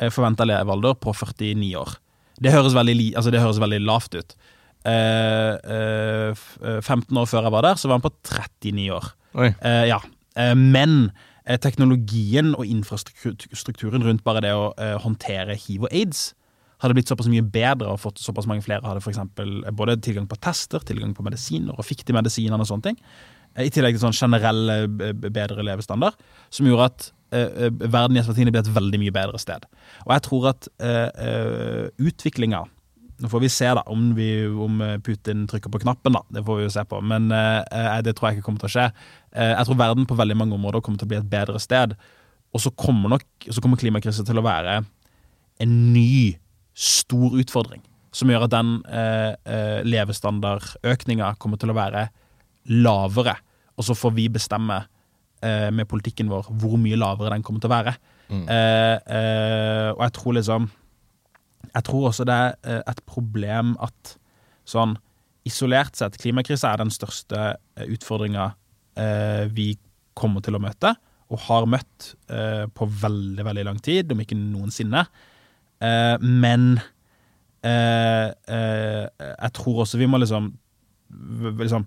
Eh, 0.00 0.10
forventa 0.12 0.46
levealder 0.46 0.94
på 0.94 1.12
49 1.12 1.74
år. 1.76 1.96
Det 2.40 2.52
høres 2.54 2.74
veldig, 2.74 3.12
altså 3.16 3.32
det 3.34 3.42
høres 3.42 3.60
veldig 3.60 3.80
lavt 3.84 4.16
ut. 4.16 4.36
Uh, 4.80 5.60
uh, 5.68 6.78
15 6.80 7.18
år 7.20 7.26
før 7.28 7.44
jeg 7.44 7.52
var 7.52 7.66
der, 7.66 7.76
så 7.76 7.88
var 7.90 7.98
han 7.98 8.04
på 8.06 8.14
39 8.24 8.86
år. 8.96 9.10
Uh, 9.36 9.84
ja. 9.90 9.98
Eh, 10.38 10.54
men 10.54 11.10
eh, 11.10 11.26
teknologien 11.62 12.52
og 12.54 12.68
infrastrukturen 12.68 14.04
rundt 14.04 14.24
bare 14.26 14.42
det 14.44 14.52
å 14.52 14.70
håndtere 15.04 15.56
hiv 15.56 15.86
og 15.88 15.94
aids 15.94 16.30
hadde 16.80 16.96
blitt 16.96 17.10
såpass 17.10 17.28
mye 17.30 17.44
bedre 17.44 17.92
og 17.92 18.00
fått 18.00 18.20
såpass 18.22 18.48
mange 18.48 18.64
flere 18.64 18.86
hadde 18.86 19.02
for 19.04 19.12
eksempel, 19.12 19.60
både 19.76 19.98
tilgang 20.04 20.28
på 20.30 20.38
tester, 20.40 20.82
tilgang 20.86 21.12
på 21.16 21.24
medisiner 21.26 21.76
og 21.76 21.86
fikk 21.86 22.06
de 22.08 22.16
medisinene 22.16 22.60
og 22.64 22.70
sånne 22.70 22.90
ting. 22.90 23.00
I 23.60 23.70
tillegg 23.72 23.96
til 23.96 24.04
sånn 24.04 24.16
generell 24.16 24.86
bedre 25.20 25.64
levestandard, 25.66 26.18
som 26.54 26.68
gjorde 26.68 26.86
at 26.86 27.08
uh, 27.34 27.66
verden 27.82 28.16
i 28.16 28.22
Eswatini 28.22 28.52
ble 28.54 28.62
et 28.62 28.74
veldig 28.76 29.00
mye 29.02 29.14
bedre 29.14 29.40
sted. 29.42 29.66
Og 30.06 30.14
jeg 30.14 30.24
tror 30.28 30.52
at 30.52 30.70
uh, 30.80 31.88
utviklinga 32.00 32.62
Nå 33.20 33.28
får 33.28 33.42
vi 33.44 33.50
se 33.52 33.68
da 33.76 33.82
om, 33.92 34.10
vi, 34.16 34.30
om, 34.48 34.78
Putin 35.04 35.44
trykker 35.50 35.72
på 35.72 35.82
knappen, 35.82 36.16
da. 36.16 36.22
Det 36.32 36.44
får 36.46 36.56
vi 36.58 36.64
jo 36.64 36.72
se 36.72 36.84
på. 36.88 37.00
Men 37.04 37.28
eh, 37.34 37.98
det 38.06 38.14
tror 38.16 38.30
jeg 38.30 38.38
ikke 38.38 38.46
kommer 38.48 38.62
til 38.62 38.70
å 38.70 38.74
skje. 38.76 38.86
jeg 39.36 39.66
tror 39.68 39.78
verden 39.78 40.08
på 40.08 40.16
veldig 40.18 40.38
mange 40.40 40.56
områder 40.56 40.82
kommer 40.84 41.00
til 41.00 41.08
å 41.08 41.12
bli 41.12 41.20
et 41.20 41.28
bedre 41.30 41.60
sted. 41.60 41.92
Og 42.50 42.64
så 42.64 42.72
kommer 42.72 43.12
nok 43.12 43.26
så 43.46 43.62
kommer 43.62 43.78
klimakrisen 43.80 44.26
til 44.26 44.40
å 44.40 44.46
være 44.46 44.80
en 45.60 45.76
ny, 45.92 46.38
stor 46.74 47.36
utfordring. 47.36 47.84
Som 48.16 48.32
gjør 48.32 48.48
at 48.48 48.54
den 48.56 48.72
levestandardøkninga 49.86 51.34
kommer 51.38 51.60
til 51.60 51.70
å 51.70 51.76
være 51.76 52.08
lavere. 52.70 53.36
Og 53.78 53.86
så 53.86 53.96
får 53.96 54.16
vi 54.16 54.28
bestemme 54.32 54.82
eh, 55.44 55.68
med 55.72 55.88
politikken 55.88 56.30
vår 56.30 56.50
hvor 56.60 56.76
mye 56.80 56.98
lavere 57.00 57.34
den 57.34 57.44
kommer 57.46 57.62
til 57.62 57.70
å 57.70 57.76
være. 57.76 57.94
Mm. 58.30 58.44
Eh, 58.44 58.96
eh, 59.16 59.88
og 59.94 60.04
jeg 60.04 60.16
tror 60.18 60.36
liksom 60.38 60.68
Jeg 61.74 61.86
tror 61.86 62.08
også 62.10 62.26
det 62.28 62.36
er 62.36 62.56
eh, 62.64 62.82
et 62.90 63.02
problem 63.08 63.76
at 63.82 64.16
sånn 64.68 64.96
isolert 65.48 65.96
sett 65.96 66.18
Klimakrisa 66.20 66.72
er 66.72 66.82
den 66.82 66.92
største 66.94 67.38
eh, 67.54 67.86
utfordringa 67.94 68.50
eh, 69.00 69.44
vi 69.54 69.72
kommer 70.18 70.44
til 70.44 70.58
å 70.58 70.62
møte, 70.62 70.94
og 71.30 71.38
har 71.46 71.64
møtt 71.70 72.08
på 72.74 72.86
veldig, 73.00 73.44
veldig 73.46 73.62
lang 73.64 73.76
tid, 73.80 74.10
om 74.10 74.18
ikke 74.20 74.34
noensinne. 74.34 75.04
men 76.42 76.64
jeg 77.62 79.50
tror 79.54 79.78
også 79.84 80.00
vi 80.00 80.08
må 80.10 80.18
liksom 80.18 80.50
liksom 81.62 81.86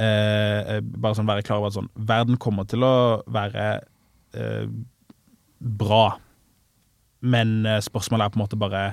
eh, 0.00 0.80
Bare 0.82 1.16
sånn 1.16 1.28
være 1.28 1.44
klar 1.46 1.60
over 1.60 1.70
at 1.70 1.78
sånn 1.78 1.90
Verden 2.08 2.38
kommer 2.40 2.68
til 2.68 2.84
å 2.86 3.22
være 3.32 3.66
eh, 4.36 4.66
bra, 5.56 6.18
men 7.26 7.58
eh, 7.66 7.82
spørsmålet 7.84 8.26
er 8.26 8.34
på 8.34 8.40
en 8.40 8.46
måte 8.46 8.60
bare 8.60 8.86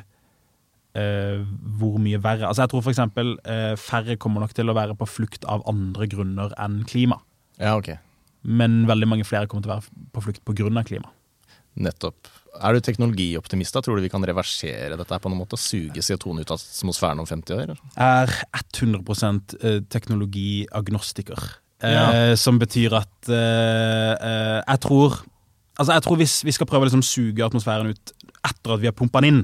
Uh, 0.93 1.41
hvor 1.79 1.95
mye 1.97 2.19
verre. 2.21 2.45
Altså 2.45 2.61
Jeg 2.61 2.69
tror 2.69 2.83
f.eks. 2.85 2.99
Uh, 3.01 3.71
færre 3.81 4.13
kommer 4.21 4.43
nok 4.43 4.51
til 4.53 4.69
å 4.69 4.75
være 4.77 4.93
på 4.93 5.07
flukt 5.09 5.41
av 5.49 5.63
andre 5.65 6.05
grunner 6.05 6.53
enn 6.61 6.83
klima. 6.85 7.17
Ja, 7.57 7.71
ok. 7.79 7.95
Men 8.45 8.83
veldig 8.85 9.07
mange 9.09 9.25
flere 9.25 9.49
kommer 9.49 9.65
til 9.65 9.71
å 9.71 9.79
være 9.79 10.05
på 10.13 10.21
flukt 10.27 10.43
pga. 10.45 10.83
klima. 10.85 11.09
Nettopp. 11.73 12.29
Er 12.61 12.75
du 12.75 12.83
teknologioptimist? 12.85 13.73
da? 13.73 13.81
Tror 13.81 13.97
du 13.97 14.05
vi 14.05 14.11
kan 14.13 14.23
reversere 14.25 14.97
dette 14.99 15.19
på 15.19 15.31
noen 15.31 15.41
måte? 15.41 15.57
Suge 15.57 16.03
CO2-en 16.05 16.43
ut 16.43 16.53
av 16.53 16.61
atmosfæren 16.61 17.23
om 17.23 17.25
50 17.25 17.57
år? 17.57 17.73
Jeg 17.97 18.27
er 18.29 18.33
100 18.77 19.57
eh, 19.57 19.79
teknologiagnostiker. 19.89 21.41
Eh, 21.81 21.95
ja. 21.95 22.05
Eh, 22.13 22.35
som 22.37 22.61
betyr 22.61 22.93
at 23.01 23.29
eh, 23.29 24.13
eh, 24.13 24.59
jeg 24.61 24.83
tror 24.87 25.23
Altså, 25.73 25.95
jeg 25.95 26.03
tror 26.05 26.17
hvis 26.19 26.33
vi 26.45 26.53
skal 26.53 26.67
prøve 26.69 26.85
å 26.85 26.85
liksom 26.85 27.01
suge 27.01 27.41
atmosfæren 27.41 27.87
ut 27.89 28.11
etter 28.47 28.75
at 28.75 28.83
vi 28.83 28.89
har 28.89 28.97
pumpa 28.97 29.21
den 29.23 29.29
inn, 29.29 29.41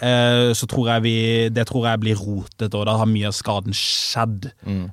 eh, 0.00 0.52
så 0.56 0.68
tror 0.70 0.92
jeg 0.94 1.04
vi 1.06 1.16
Det 1.50 1.66
tror 1.68 1.88
jeg 1.88 2.00
blir 2.04 2.16
rotet, 2.20 2.74
og 2.74 2.86
da 2.86 2.96
har 3.00 3.10
mye 3.10 3.28
av 3.30 3.36
skaden 3.36 3.74
skjedd. 3.74 4.50
Mm. 4.66 4.86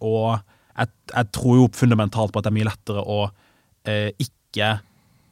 og 0.00 0.40
jeg, 0.74 0.88
jeg, 1.14 1.26
tror 1.32 1.56
jo 1.56 1.68
fundamentalt 1.72 2.32
på 2.32 2.38
at 2.40 2.46
det 2.46 2.50
er 2.50 2.58
mye 2.58 2.70
lettere 2.72 3.02
å 3.02 3.28
ikke 3.84 4.34
ikke 4.54 4.70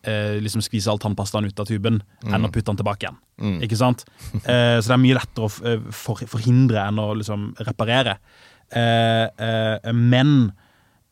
eh, 0.02 0.38
liksom 0.42 0.62
skvise 0.64 0.90
all 0.90 1.00
tannpastaen 1.02 1.46
ut 1.46 1.60
av 1.60 1.68
tuben 1.68 2.00
mm. 2.02 2.32
enn 2.32 2.46
å 2.46 2.50
putte 2.52 2.70
den 2.70 2.80
tilbake 2.80 3.06
igjen. 3.06 3.20
Mm. 3.42 3.60
Ikke 3.66 3.78
sant? 3.78 4.06
Eh, 4.42 4.78
så 4.80 4.90
det 4.90 4.96
er 4.96 5.04
mye 5.04 5.18
lettere 5.18 5.46
å 5.46 5.68
eh, 5.68 5.86
for, 5.94 6.24
forhindre 6.30 6.82
enn 6.82 7.00
å 7.00 7.12
liksom 7.18 7.52
reparere. 7.68 8.18
Eh, 8.72 9.28
eh 9.28 9.92
men 9.94 10.52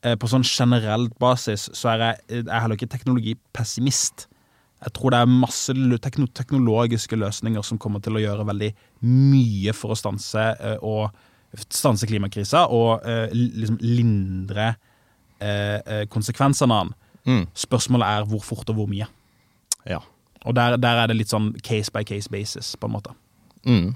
eh, 0.02 0.16
på 0.18 0.30
sånn 0.30 0.46
generelt 0.46 1.14
basis 1.22 1.68
så 1.76 1.94
er 1.94 2.04
jeg, 2.04 2.20
jeg 2.40 2.46
er 2.48 2.64
heller 2.64 2.78
ikke 2.78 2.90
teknologipessimist. 2.90 4.26
Jeg 4.80 4.94
tror 4.96 5.12
det 5.12 5.20
er 5.20 5.32
masse 5.32 5.74
teknologiske 6.06 7.18
løsninger 7.20 7.64
som 7.66 7.80
kommer 7.80 8.00
til 8.04 8.16
å 8.16 8.22
gjøre 8.22 8.46
veldig 8.48 8.70
mye 9.04 9.74
for 9.76 9.92
å 9.92 9.98
stanse, 9.98 10.44
og, 10.80 11.10
stanse 11.68 12.08
klimakrisa 12.08 12.64
og 12.72 13.04
liksom 13.34 13.76
lindre 13.82 14.70
konsekvensene 16.12 16.76
av 16.76 16.88
den. 16.88 16.94
Mm. 17.28 17.44
Spørsmålet 17.58 18.08
er 18.08 18.28
hvor 18.30 18.44
fort 18.44 18.72
og 18.72 18.78
hvor 18.80 18.88
mye. 18.88 19.08
Ja. 19.88 20.00
Og 20.48 20.56
der, 20.56 20.76
der, 20.80 21.02
er 21.02 21.10
det 21.10 21.18
litt 21.18 21.32
sånn 21.32 21.52
case 21.64 21.92
by 21.92 22.04
case 22.08 22.30
basis, 22.32 22.72
på 22.80 22.88
en 22.88 22.94
måte. 22.94 23.12
Mm. 23.68 23.92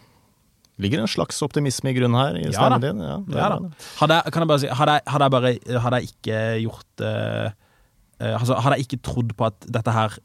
Ligger 0.83 1.05
en 1.05 1.11
slags 1.11 1.39
optimisme 1.47 1.93
i 1.93 1.97
grunnen 1.97 2.19
her? 2.19 2.37
i 2.41 2.49
ja, 2.51 2.69
da. 2.73 2.79
Din? 2.83 3.01
Ja, 3.01 3.19
ja 3.31 3.51
da. 3.55 3.73
Hadde, 4.01 4.21
kan 4.35 4.45
jeg 4.45 4.51
bare 4.51 4.63
si, 4.65 4.71
hadde 4.81 4.97
jeg, 4.99 5.07
hadde 5.15 5.29
jeg, 5.29 5.35
bare, 5.37 5.81
hadde 5.85 6.01
jeg 6.01 6.11
ikke 6.11 6.41
gjort 6.65 7.05
uh, 7.07 7.49
uh, 8.19 8.33
altså, 8.41 8.59
Hadde 8.59 8.79
jeg 8.79 8.89
ikke 8.89 9.03
trodd 9.07 9.37
på 9.39 9.47
at 9.47 9.69
dette 9.79 9.95
her 9.95 10.19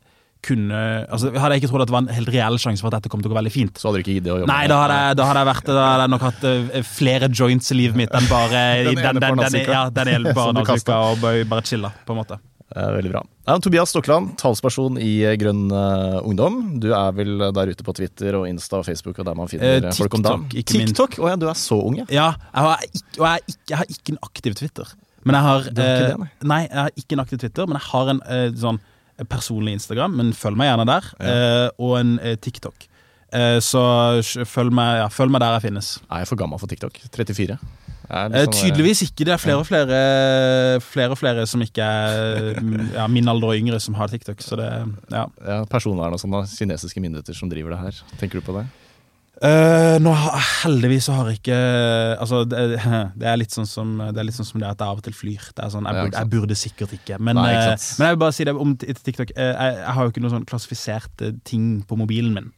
kunne 0.45 0.81
altså, 1.11 1.31
Hadde 1.35 1.55
jeg 1.55 1.63
ikke 1.63 1.71
trodd 1.73 1.83
at 1.83 1.89
det 1.91 1.95
var 1.95 2.03
en 2.05 2.13
helt 2.15 2.31
reell 2.31 2.59
sjanse 2.61 2.83
for 2.83 2.89
at 2.91 2.99
dette 2.99 3.11
kom 3.11 3.23
til 3.23 3.31
å 3.31 3.33
gå 3.33 3.39
veldig 3.39 3.53
fint 3.53 3.79
Så 3.79 3.89
hadde 3.89 3.99
du 3.99 4.05
ikke 4.05 4.17
giddet 4.17 4.33
å 4.33 4.37
jobbe 4.41 4.51
Nei, 4.51 4.67
da 4.71 4.77
hadde, 4.83 4.99
jeg, 5.03 5.17
da 5.19 5.29
hadde 5.29 5.41
jeg 5.41 5.49
vært 5.49 5.71
Da 5.71 5.87
hadde 5.87 6.05
jeg 6.05 6.13
nok 6.15 6.27
hatt 6.27 6.45
uh, 6.47 6.77
flere 6.87 7.31
joints 7.41 7.73
i 7.73 7.79
livet 7.79 7.99
mitt 7.99 8.15
enn 8.15 8.29
bare 8.31 8.61
den, 8.87 9.01
den, 9.01 9.19
den, 9.19 9.41
den, 9.43 9.59
ja, 9.65 9.81
den 9.93 10.13
ene 10.13 10.35
bare 10.39 10.55
nazika 10.55 11.01
og 11.09 11.19
bare 11.23 11.65
chilla, 11.67 11.91
på 12.05 12.15
en 12.15 12.21
måte. 12.21 12.39
Veldig 12.69 13.11
bra. 13.11 13.21
Tobias 13.65 13.89
Stokland, 13.89 14.35
talsperson 14.37 14.99
i 15.01 15.23
Grønn 15.41 15.71
uh, 15.73 16.19
Ungdom. 16.21 16.59
Du 16.81 16.91
er 16.93 17.15
vel 17.17 17.41
der 17.55 17.71
ute 17.73 17.85
på 17.85 17.95
Twitter 17.97 18.37
og 18.37 18.45
Insta 18.49 18.77
og 18.79 18.85
Facebook 18.85 19.17
og 19.17 19.25
der 19.25 19.37
man 19.37 19.49
finner 19.49 19.81
eh, 19.81 19.95
folk 19.97 20.19
om 20.19 20.25
dagen? 20.25 20.45
TikTok? 20.53 21.17
Å 21.17 21.31
ja, 21.31 21.39
du 21.39 21.47
er 21.49 21.57
så 21.57 21.79
ung, 21.81 21.97
ja. 22.03 22.05
ja 22.13 22.27
jeg 22.37 22.67
har 22.67 22.85
ikke, 22.85 23.15
og 23.17 23.25
jeg, 23.25 23.45
ikke, 23.47 23.63
jeg 23.71 23.79
har 23.81 23.95
ikke 23.95 24.13
en 24.13 24.21
aktiv 24.29 24.59
Twitter. 24.61 24.93
Men 25.25 25.39
jeg 25.39 25.47
har, 25.47 25.65
ikke 25.65 25.75
det, 25.79 25.89
nei. 26.21 26.29
nei, 26.51 26.61
jeg 26.67 26.79
har 26.79 27.01
ikke 27.01 27.17
en 27.17 27.23
aktiv 27.25 27.41
Twitter, 27.41 27.69
men 27.69 27.79
jeg 27.79 27.87
har 27.89 28.13
en 28.13 28.21
uh, 28.29 28.45
sånn 28.61 28.81
personlig 29.27 29.75
Instagram, 29.79 30.15
men 30.21 30.31
følg 30.37 30.59
meg 30.59 30.71
gjerne 30.71 30.87
der, 30.89 31.11
ja. 31.19 31.35
uh, 31.35 31.85
og 31.89 31.99
en 31.99 32.15
TikTok. 32.41 32.87
så 33.61 33.81
følg 34.49 34.73
meg, 34.73 35.03
ja, 35.03 35.09
følg 35.13 35.29
meg, 35.29 35.43
der 35.43 35.59
jeg 35.59 35.67
finnes. 35.67 35.89
Er 36.09 36.23
jeg 36.23 36.29
for 36.31 36.39
gammel 36.39 36.57
for 36.57 36.71
TikTok? 36.71 36.95
34? 37.13 37.59
Sånn 38.09 38.53
tydeligvis 38.55 39.03
ikke. 39.05 39.25
Det 39.27 39.35
er 39.35 39.41
flere 39.41 39.61
og 39.61 39.67
flere, 39.67 39.97
flere, 40.81 41.13
og 41.13 41.19
flere 41.19 41.45
som 41.49 41.61
ikke 41.61 41.85
er 41.85 42.57
ja, 42.97 43.05
min 43.11 43.29
alder 43.29 43.51
og 43.51 43.59
yngre, 43.59 43.77
som 43.83 43.97
har 43.99 44.09
TikTok. 44.09 44.41
Så 44.41 44.57
det, 44.57 44.69
ja. 45.13 45.27
ja 45.45 45.59
Personvern 45.69 46.17
og 46.17 46.21
sånne 46.21 46.41
kinesiske 46.49 47.03
myndigheter 47.03 47.37
som 47.37 47.51
driver 47.51 47.75
det 47.75 47.83
her. 47.83 48.03
Tenker 48.21 48.41
du 48.41 48.45
på 48.45 48.57
det? 48.57 48.65
Uh, 49.39 49.95
nå 50.03 50.11
Heldigvis 50.65 51.05
så 51.07 51.13
har 51.15 51.29
jeg 51.29 51.39
ikke 51.39 51.57
Altså, 52.19 52.41
det, 52.43 52.63
det, 53.15 53.23
er 53.23 53.37
litt 53.39 53.53
sånn 53.55 53.67
som 53.69 53.93
det 54.01 54.19
er 54.19 54.25
litt 54.27 54.35
sånn 54.35 54.47
som 54.49 54.59
det 54.59 54.67
at 54.67 54.81
jeg 54.83 54.91
av 54.91 54.99
og 54.99 55.05
til 55.05 55.15
flyr. 55.15 55.45
Det 55.55 55.63
er 55.63 55.71
sånn, 55.71 55.87
Jeg, 55.87 55.95
burde, 55.95 56.17
jeg 56.17 56.31
burde 56.33 56.57
sikkert 56.59 56.95
ikke. 56.97 57.19
Men, 57.23 57.39
Nei, 57.39 57.53
ikke 57.55 57.77
uh, 57.77 57.85
men 57.99 58.09
jeg 58.09 58.15
vil 58.15 58.21
bare 58.25 58.35
si 58.35 58.47
det 58.49 58.55
om 58.65 58.73
TikTok. 58.81 59.31
Uh, 59.37 59.45
jeg, 59.45 59.77
jeg, 59.77 59.93
har 59.95 60.01
jo 60.03 60.11
ikke 60.11 60.23
noen 60.25 60.33
sånn 60.35 60.47
klassifiserte 60.49 61.31
ting 61.47 61.69
på 61.87 61.99
mobilen 61.99 62.35
min. 62.35 62.55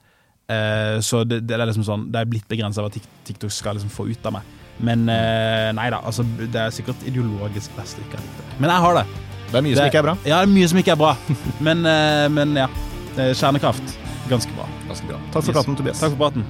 så 1.06 1.22
det, 1.24 1.38
det, 1.48 1.56
er 1.56 1.70
liksom 1.70 1.86
sånn 1.88 2.02
Det 2.12 2.20
er 2.20 2.28
blitt 2.28 2.48
begrensa 2.52 2.84
hva 2.84 2.90
TikTok 2.92 3.54
skal 3.56 3.78
liksom 3.78 3.94
få 3.94 4.10
ut 4.10 4.26
av 4.28 4.36
meg. 4.36 4.58
Men 4.84 5.06
nei 5.06 5.86
da, 5.94 6.02
altså 6.02 6.26
det 6.42 6.58
er 6.60 6.74
sikkert 6.74 7.06
ideologisk 7.08 7.72
best 7.78 8.02
ikke 8.02 8.20
ha 8.20 8.48
Men 8.58 8.74
jeg 8.74 8.84
har 8.84 8.98
det. 9.00 9.06
Det 9.52 9.60
er 9.60 9.66
mye 9.68 9.78
som 9.78 9.92
ikke 9.92 10.02
er 10.02 10.08
bra. 10.10 10.16
Ja, 10.26 10.42
det 10.42 10.50
er 10.50 10.56
mye 10.58 10.72
som 10.74 10.82
ikke 10.82 10.96
er 10.98 11.00
bra. 11.00 11.14
men, 11.68 11.86
men 12.36 12.58
ja. 12.66 12.68
Kjernekraft. 13.16 13.96
Ganske 14.32 14.58
bra. 14.58 14.68
Ganske 14.90 15.08
bra. 15.08 15.22
Takk 15.32 15.48
for 15.48 15.62
praten, 15.62 15.80
Tobias. 15.80 16.04
Takk 16.04 16.18
for 16.18 16.26
praten. 16.26 16.50